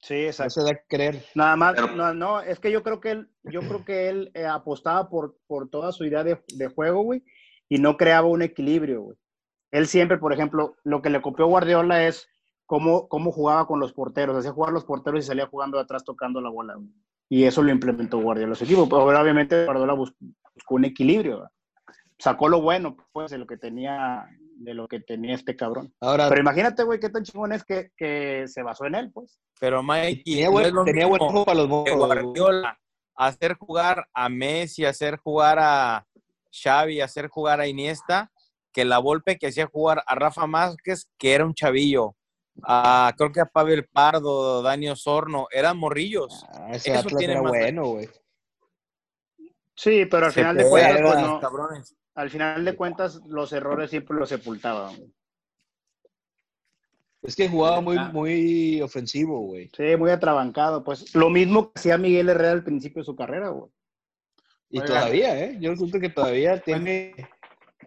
Sí, 0.01 0.13
no 0.13 0.19
exacto. 0.27 0.51
se 0.51 0.61
da 0.63 0.71
a 0.71 0.79
creer. 0.87 1.25
Nada 1.35 1.55
más, 1.55 1.73
Pero- 1.75 1.95
no, 1.95 2.13
no, 2.13 2.41
es 2.41 2.59
que 2.59 2.71
yo 2.71 2.83
creo 2.83 2.99
que 3.01 3.11
él, 3.11 3.29
yo 3.43 3.61
creo 3.61 3.83
que 3.83 4.07
él 4.09 4.31
eh, 4.33 4.45
apostaba 4.45 5.09
por, 5.09 5.37
por 5.47 5.69
toda 5.69 5.91
su 5.91 6.05
idea 6.05 6.23
de, 6.23 6.39
de 6.55 6.67
juego, 6.67 7.01
güey, 7.01 7.23
y 7.67 7.79
no 7.79 7.97
creaba 7.97 8.27
un 8.27 8.41
equilibrio, 8.41 9.01
güey. 9.01 9.17
Él 9.71 9.87
siempre, 9.87 10.17
por 10.17 10.31
ejemplo, 10.31 10.75
lo 10.83 11.01
que 11.01 11.09
le 11.09 11.21
copió 11.21 11.47
Guardiola 11.47 12.07
es 12.07 12.27
cómo, 12.69 13.07
cómo 13.07 13.31
jugaba 13.31 13.65
con 13.65 13.79
los 13.79 13.93
porteros, 13.93 14.37
hacía 14.37 14.51
jugar 14.51 14.71
los 14.71 14.85
porteros 14.85 15.23
y 15.23 15.27
salía 15.27 15.47
jugando 15.47 15.77
de 15.77 15.83
atrás 15.83 16.03
tocando 16.03 16.39
la 16.39 16.51
bola, 16.51 16.75
güey. 16.75 16.87
Y 17.27 17.45
eso 17.45 17.63
lo 17.63 17.71
implementó 17.71 18.19
Guardiola 18.19 18.53
a 18.53 18.55
su 18.55 18.63
equipo. 18.65 18.87
Pero 18.87 19.05
obviamente 19.05 19.65
Guardiola 19.65 19.93
bus- 19.93 20.13
buscó 20.53 20.75
un 20.75 20.85
equilibrio, 20.85 21.37
güey. 21.39 21.49
Sacó 22.19 22.47
lo 22.47 22.61
bueno, 22.61 22.95
pues, 23.11 23.31
de 23.31 23.39
lo 23.39 23.47
que 23.47 23.57
tenía, 23.57 24.27
de 24.57 24.75
lo 24.75 24.87
que 24.87 24.99
tenía 24.99 25.33
este 25.33 25.55
cabrón. 25.55 25.91
Ahora, 25.99 26.29
Pero 26.29 26.41
imagínate, 26.41 26.83
güey, 26.83 26.99
qué 26.99 27.09
tan 27.09 27.23
chingón 27.23 27.53
es 27.53 27.63
que, 27.63 27.89
que 27.97 28.43
se 28.47 28.61
basó 28.61 28.85
en 28.85 28.93
él, 28.95 29.11
pues. 29.11 29.39
pero 29.59 29.81
Mikey, 29.81 30.23
tenía 30.23 30.45
no 30.45 30.51
buen, 30.51 30.75
lo 30.75 30.83
tenía 30.83 31.07
buen 31.07 31.21
mismo 31.23 31.37
ojo 31.39 31.45
para 31.45 31.57
los. 31.59 31.67
Guardiola. 31.97 32.79
Hacer 33.15 33.55
jugar 33.57 34.07
a 34.13 34.29
Messi, 34.29 34.85
hacer 34.85 35.17
jugar 35.17 35.57
a 35.59 36.05
Xavi, 36.51 37.01
hacer 37.01 37.29
jugar 37.29 37.61
a 37.61 37.67
Iniesta, 37.67 38.31
que 38.71 38.85
la 38.85 38.99
Volpe 38.99 39.37
que 39.39 39.47
hacía 39.47 39.65
jugar 39.65 40.03
a 40.05 40.13
Rafa 40.15 40.45
Márquez, 40.45 41.09
que 41.17 41.33
era 41.33 41.45
un 41.45 41.53
chavillo. 41.55 42.15
A, 42.63 43.13
creo 43.17 43.31
que 43.31 43.41
a 43.41 43.45
Pavel 43.45 43.85
Pardo, 43.87 44.61
Dani 44.61 44.89
Osorno, 44.89 45.47
eran 45.51 45.77
morrillos. 45.77 46.45
Ah, 46.53 46.69
ese 46.71 46.91
Eso 46.91 46.99
Atlas 46.99 47.17
tiene 47.17 47.33
era 47.33 47.41
más- 47.41 47.51
bueno, 47.51 47.85
güey. 47.85 48.09
Sí, 49.75 50.05
pero 50.05 50.25
al 50.27 50.33
Se 50.33 50.41
final 50.41 50.57
de 50.57 50.69
cuentas, 50.69 50.91
pues 51.01 51.15
los 51.21 51.27
no. 51.29 51.39
cabrones. 51.39 51.95
al 52.15 52.29
final 52.29 52.65
de 52.65 52.75
cuentas, 52.75 53.21
los 53.27 53.53
errores 53.53 53.89
siempre 53.91 54.17
los 54.17 54.27
sepultaban. 54.27 54.95
güey. 54.97 55.13
Es 57.21 57.35
que 57.35 57.49
jugaba 57.49 57.81
muy, 57.81 57.97
Ah. 57.97 58.09
muy 58.13 58.81
ofensivo, 58.81 59.39
güey. 59.41 59.69
Sí, 59.75 59.95
muy 59.97 60.09
atrabancado. 60.11 60.83
Pues 60.83 61.13
lo 61.15 61.29
mismo 61.29 61.71
que 61.71 61.79
hacía 61.79 61.97
Miguel 61.97 62.29
Herrera 62.29 62.51
al 62.51 62.63
principio 62.63 63.01
de 63.01 63.05
su 63.05 63.15
carrera, 63.15 63.49
güey. 63.49 63.69
Y 64.69 64.81
todavía, 64.81 65.37
¿eh? 65.45 65.57
Yo 65.59 65.75
siento 65.75 65.99
que 65.99 66.09
todavía 66.09 66.59
tiene... 66.61 67.13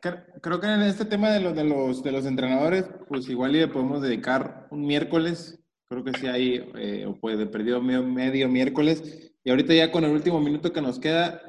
Cre- 0.02 0.24
Creo 0.40 0.60
que 0.60 0.66
en 0.66 0.82
este 0.82 1.04
tema 1.04 1.30
de 1.30 1.40
los, 1.40 1.54
de 1.54 1.64
los, 1.64 2.02
de 2.02 2.12
los 2.12 2.26
entrenadores, 2.26 2.84
pues 3.08 3.28
igual 3.28 3.52
le 3.52 3.68
podemos 3.68 4.02
dedicar 4.02 4.66
un 4.70 4.84
miércoles. 4.86 5.58
Creo 5.88 6.02
que 6.04 6.12
sí 6.18 6.26
hay, 6.26 6.70
eh, 6.76 7.06
o 7.06 7.14
pues 7.20 7.38
de 7.38 7.46
perdido 7.46 7.80
medio, 7.80 8.02
medio 8.02 8.48
miércoles. 8.48 9.32
Y 9.44 9.50
ahorita 9.50 9.74
ya 9.74 9.92
con 9.92 10.04
el 10.04 10.10
último 10.10 10.40
minuto 10.40 10.72
que 10.72 10.80
nos 10.82 10.98
queda, 10.98 11.40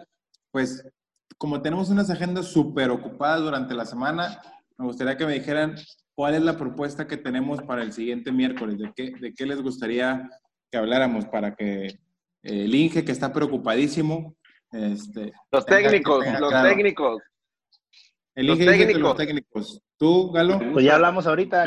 pues 0.52 0.88
como 1.38 1.62
tenemos 1.62 1.90
unas 1.90 2.10
agendas 2.10 2.48
súper 2.48 2.90
ocupadas 2.92 3.42
durante 3.42 3.74
la 3.74 3.86
semana, 3.86 4.40
me 4.78 4.86
gustaría 4.86 5.18
que 5.18 5.26
me 5.26 5.34
dijeran 5.34 5.76
cuál 6.16 6.36
es 6.36 6.42
la 6.42 6.58
propuesta 6.58 7.08
que 7.08 7.18
tenemos 7.18 7.62
para 7.64 7.82
el 7.84 7.92
siguiente 7.94 8.32
miércoles, 8.32 8.78
de 8.78 8.92
qué, 8.96 9.12
de 9.20 9.34
qué 9.34 9.46
les 9.46 9.62
gustaría 9.62 10.30
que 10.72 10.78
habláramos 10.78 11.26
para 11.26 11.56
que 11.56 11.86
eh, 11.86 11.96
el 12.44 12.76
Inge, 12.76 13.04
que 13.06 13.12
está 13.12 13.32
preocupadísimo, 13.34 14.36
este, 14.72 15.32
Los 15.52 15.66
técnicos, 15.66 16.26
los 16.40 16.50
claro. 16.50 16.70
técnicos. 16.70 17.22
El 18.36 18.48
Los 18.48 18.58
técnicos. 18.58 19.02
los 19.02 19.16
técnicos. 19.18 19.82
¿Tú, 19.98 20.32
Galo? 20.32 20.60
Pues 20.74 20.84
ya 20.86 20.96
hablamos 20.96 21.28
ahorita. 21.28 21.66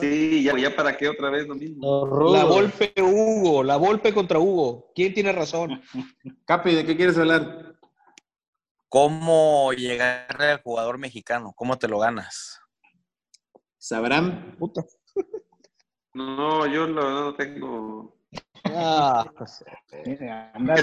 Sí, 0.00 0.42
ya, 0.42 0.56
ya 0.56 0.74
para 0.74 0.96
qué 0.96 1.08
otra 1.08 1.28
vez 1.30 1.46
lo 1.46 1.54
mismo. 1.54 2.06
La 2.32 2.44
Volpe 2.44 2.92
Hugo, 3.00 3.62
la 3.62 3.76
Volpe 3.76 4.14
contra 4.14 4.38
Hugo. 4.38 4.90
¿Quién 4.94 5.12
tiene 5.12 5.32
razón? 5.32 5.82
Capi, 6.46 6.74
¿de 6.74 6.86
qué 6.86 6.96
quieres 6.96 7.18
hablar? 7.18 7.74
¿Cómo 8.88 9.72
llegarle 9.72 10.46
al 10.52 10.62
jugador 10.62 10.98
mexicano? 10.98 11.52
¿Cómo 11.56 11.76
te 11.78 11.88
lo 11.88 11.98
ganas? 11.98 12.60
¿Sabrán? 13.78 14.56
Puta. 14.58 14.82
No, 16.16 16.64
yo 16.68 16.86
lo- 16.86 17.10
no 17.10 17.34
tengo. 17.34 18.16
Ah, 18.66 19.26
pues, 19.36 19.64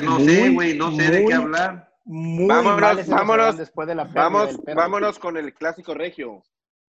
No 0.04 0.20
muy, 0.20 0.26
sé, 0.26 0.50
güey, 0.50 0.78
no 0.78 0.92
sé 0.94 1.10
de 1.10 1.26
qué 1.26 1.34
hablar. 1.34 1.91
Muy 2.06 2.48
Vámonos, 2.48 3.08
vámonos, 3.08 3.58
después 3.58 3.88
de 3.88 3.96
la 3.96 4.06
Vamos, 4.06 4.58
vámonos 4.76 5.20
con 5.20 5.38
el 5.38 5.54
clásico 5.54 5.94
regio. 5.94 6.44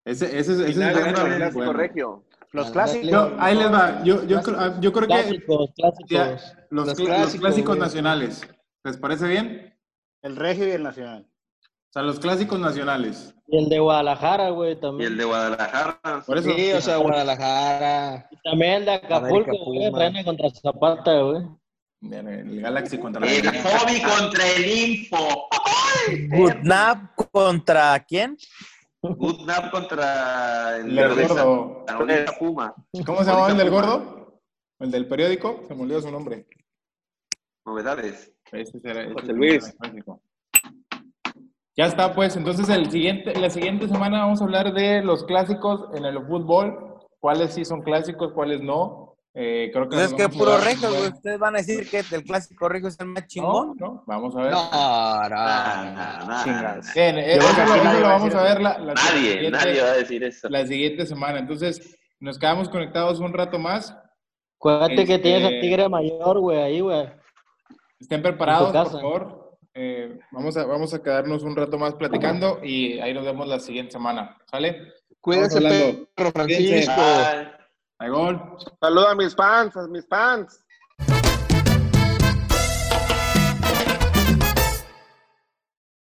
Ese, 0.06 0.26
ese, 0.26 0.40
ese 0.40 0.54
es 0.54 0.60
ese 0.78 0.90
es 0.90 0.94
clásico 0.94 1.54
bueno. 1.58 1.74
regio. 1.74 2.24
Los 2.52 2.68
Ah, 2.70 2.72
clásicos. 2.72 3.10
Yo, 3.10 3.36
ahí 3.40 3.56
les 3.56 3.72
va. 3.72 4.04
Yo, 4.04 4.24
yo, 4.26 4.42
creo- 4.42 4.80
yo 4.82 4.92
creo 4.92 5.08
que 5.08 5.14
Clásicos, 5.14 5.70
clásicos. 5.76 6.10
ya, 6.10 6.32
los, 6.70 6.88
Los 6.88 6.98
cl- 6.98 7.08
los 7.08 7.18
clásicos, 7.18 7.40
clásicos 7.40 7.78
nacionales. 7.78 8.42
¿Les 8.84 8.98
parece 8.98 9.28
bien? 9.28 9.78
El 10.22 10.36
Regio 10.36 10.68
y 10.68 10.72
el 10.72 10.84
Nacional. 10.84 11.28
O 11.64 11.94
sea, 11.94 12.02
los 12.04 12.20
clásicos 12.20 12.60
nacionales. 12.60 13.36
Y 13.48 13.58
el 13.58 13.70
de 13.70 13.80
Guadalajara, 13.80 14.50
güey, 14.50 14.74
Y 14.74 14.76
también. 14.78 15.12
el 15.12 15.18
de 15.18 15.26
Guadalajara. 15.26 16.00
Por 16.26 16.38
eso. 16.38 16.54
sí, 16.54 16.72
o 16.74 16.80
sea, 16.82 16.98
Guadalajara. 16.98 18.28
Y 18.32 18.38
también 18.50 18.72
el 18.74 18.86
de 18.86 18.92
Acapulco, 18.94 19.52
güey. 19.66 19.92
Reina 19.92 20.24
contra 20.24 20.50
Zapata, 20.52 21.22
güey. 21.22 21.44
El 22.02 22.62
Galaxy 22.62 22.98
contra 22.98 23.22
la 23.24 23.32
El 23.32 23.44
Kobe 23.44 24.02
contra 24.02 24.48
el 24.58 24.66
Info. 24.66 25.48
Goodnap 26.30 27.16
contra 27.32 28.00
quién? 28.08 28.38
Good 29.04 29.46
Nap 29.46 29.72
contra 29.72 30.78
el 30.78 30.98
El 30.98 31.16
de 31.16 31.28
gordo. 31.28 31.86
Puma. 32.40 32.74
¿Cómo 33.06 33.20
se 33.24 33.26
llamaba 33.32 33.50
el 33.52 33.58
del 33.58 33.70
gordo? 33.70 34.42
El 34.80 34.92
del 34.92 35.08
periódico. 35.08 35.62
Se 35.68 35.74
me 35.76 35.84
olvidó 35.84 36.02
su 36.02 36.12
nombre. 36.12 36.46
Novedades. 37.66 38.32
Ese 38.52 38.80
será- 38.80 39.04
ese 39.04 39.14
José 39.14 39.34
Luis. 39.34 39.66
el 39.68 39.74
clásico. 39.78 40.22
Ya 41.76 41.86
está, 41.86 42.14
pues. 42.14 42.36
Entonces, 42.36 42.70
el 42.70 42.92
siguiente, 42.92 43.34
la 43.40 43.50
siguiente 43.50 43.88
semana 43.88 44.20
vamos 44.20 44.42
a 44.42 44.44
hablar 44.44 44.74
de 44.74 45.02
los 45.02 45.24
clásicos 45.24 45.90
en 45.96 46.06
el 46.06 46.24
fútbol. 46.28 47.00
¿Cuáles 47.20 47.54
sí 47.54 47.64
son 47.66 47.82
clásicos, 47.82 48.34
cuáles 48.34 48.62
no? 48.62 49.01
Eh, 49.34 49.70
creo 49.72 49.88
que 49.88 49.96
Pues 49.96 50.08
es 50.08 50.14
que 50.14 50.28
puro 50.28 50.58
regio, 50.58 50.90
güey. 50.90 51.08
Ustedes 51.08 51.40
van 51.40 51.56
a 51.56 51.60
decir 51.60 51.90
que 51.90 52.00
el 52.14 52.24
clásico 52.24 52.68
regio 52.68 52.90
es 52.90 53.00
el 53.00 53.06
más 53.08 53.24
No, 53.24 53.28
chingón. 53.28 53.78
no, 53.80 54.04
vamos 54.06 54.36
a 54.36 54.42
ver. 54.42 54.52
No, 54.52 54.64
no. 54.64 54.70
Ah, 54.74 56.24
nah. 56.28 56.44
Chingados. 56.44 56.94
Bien, 56.94 57.18
eh, 57.18 57.36
eso, 57.38 57.48
que 57.56 57.62
lo- 57.62 57.76
eso 57.76 57.84
nadie 57.84 58.00
lo 58.02 58.06
va 58.08 58.10
a 58.16 58.18
vamos 58.18 58.36
a 58.36 58.44
ver 58.44 58.62
la, 58.62 58.78
la 58.80 58.94
Nadie, 58.94 59.22
siguiente- 59.32 59.52
nadie 59.52 59.82
va 59.82 59.88
a 59.88 59.94
decir 59.96 60.24
eso. 60.26 60.50
la 60.50 60.68
siguiente 60.68 61.06
semana. 61.06 61.40
Entonces, 61.40 61.98
nos 62.20 62.38
quedamos 62.38 62.68
conectados 62.68 63.20
un 63.22 63.32
rato 63.34 63.58
más. 63.58 63.96
Acuérdate 64.60 64.96
que 64.96 65.02
Este- 65.16 65.20
tienes 65.20 65.46
a 65.46 65.62
Tigre 65.62 65.88
Mayor, 65.88 66.40
güey, 66.40 66.62
ahí, 66.62 66.80
güey. 66.82 67.08
Estén 68.02 68.22
preparados, 68.22 68.72
por 68.74 68.92
favor. 69.02 69.58
Eh, 69.74 70.20
vamos, 70.32 70.58
a, 70.58 70.66
vamos 70.66 70.94
a 70.94 71.02
quedarnos 71.02 71.44
un 71.44 71.56
rato 71.56 71.78
más 71.78 71.94
platicando 71.96 72.60
y 72.62 73.00
ahí 73.00 73.14
nos 73.14 73.24
vemos 73.24 73.48
la 73.48 73.60
siguiente 73.60 73.94
semana. 73.94 74.36
¿Sale? 74.52 74.92
Cuídense. 75.22 75.62
Francisco. 76.18 76.94
Bye. 76.98 77.61
Hay 78.02 78.10
gol. 78.10 78.42
Saluda 78.80 79.12
a 79.12 79.16
mis 79.16 79.36
fans, 79.36 79.78
a 79.78 79.88
mis 79.88 80.08
fans. 80.08 80.66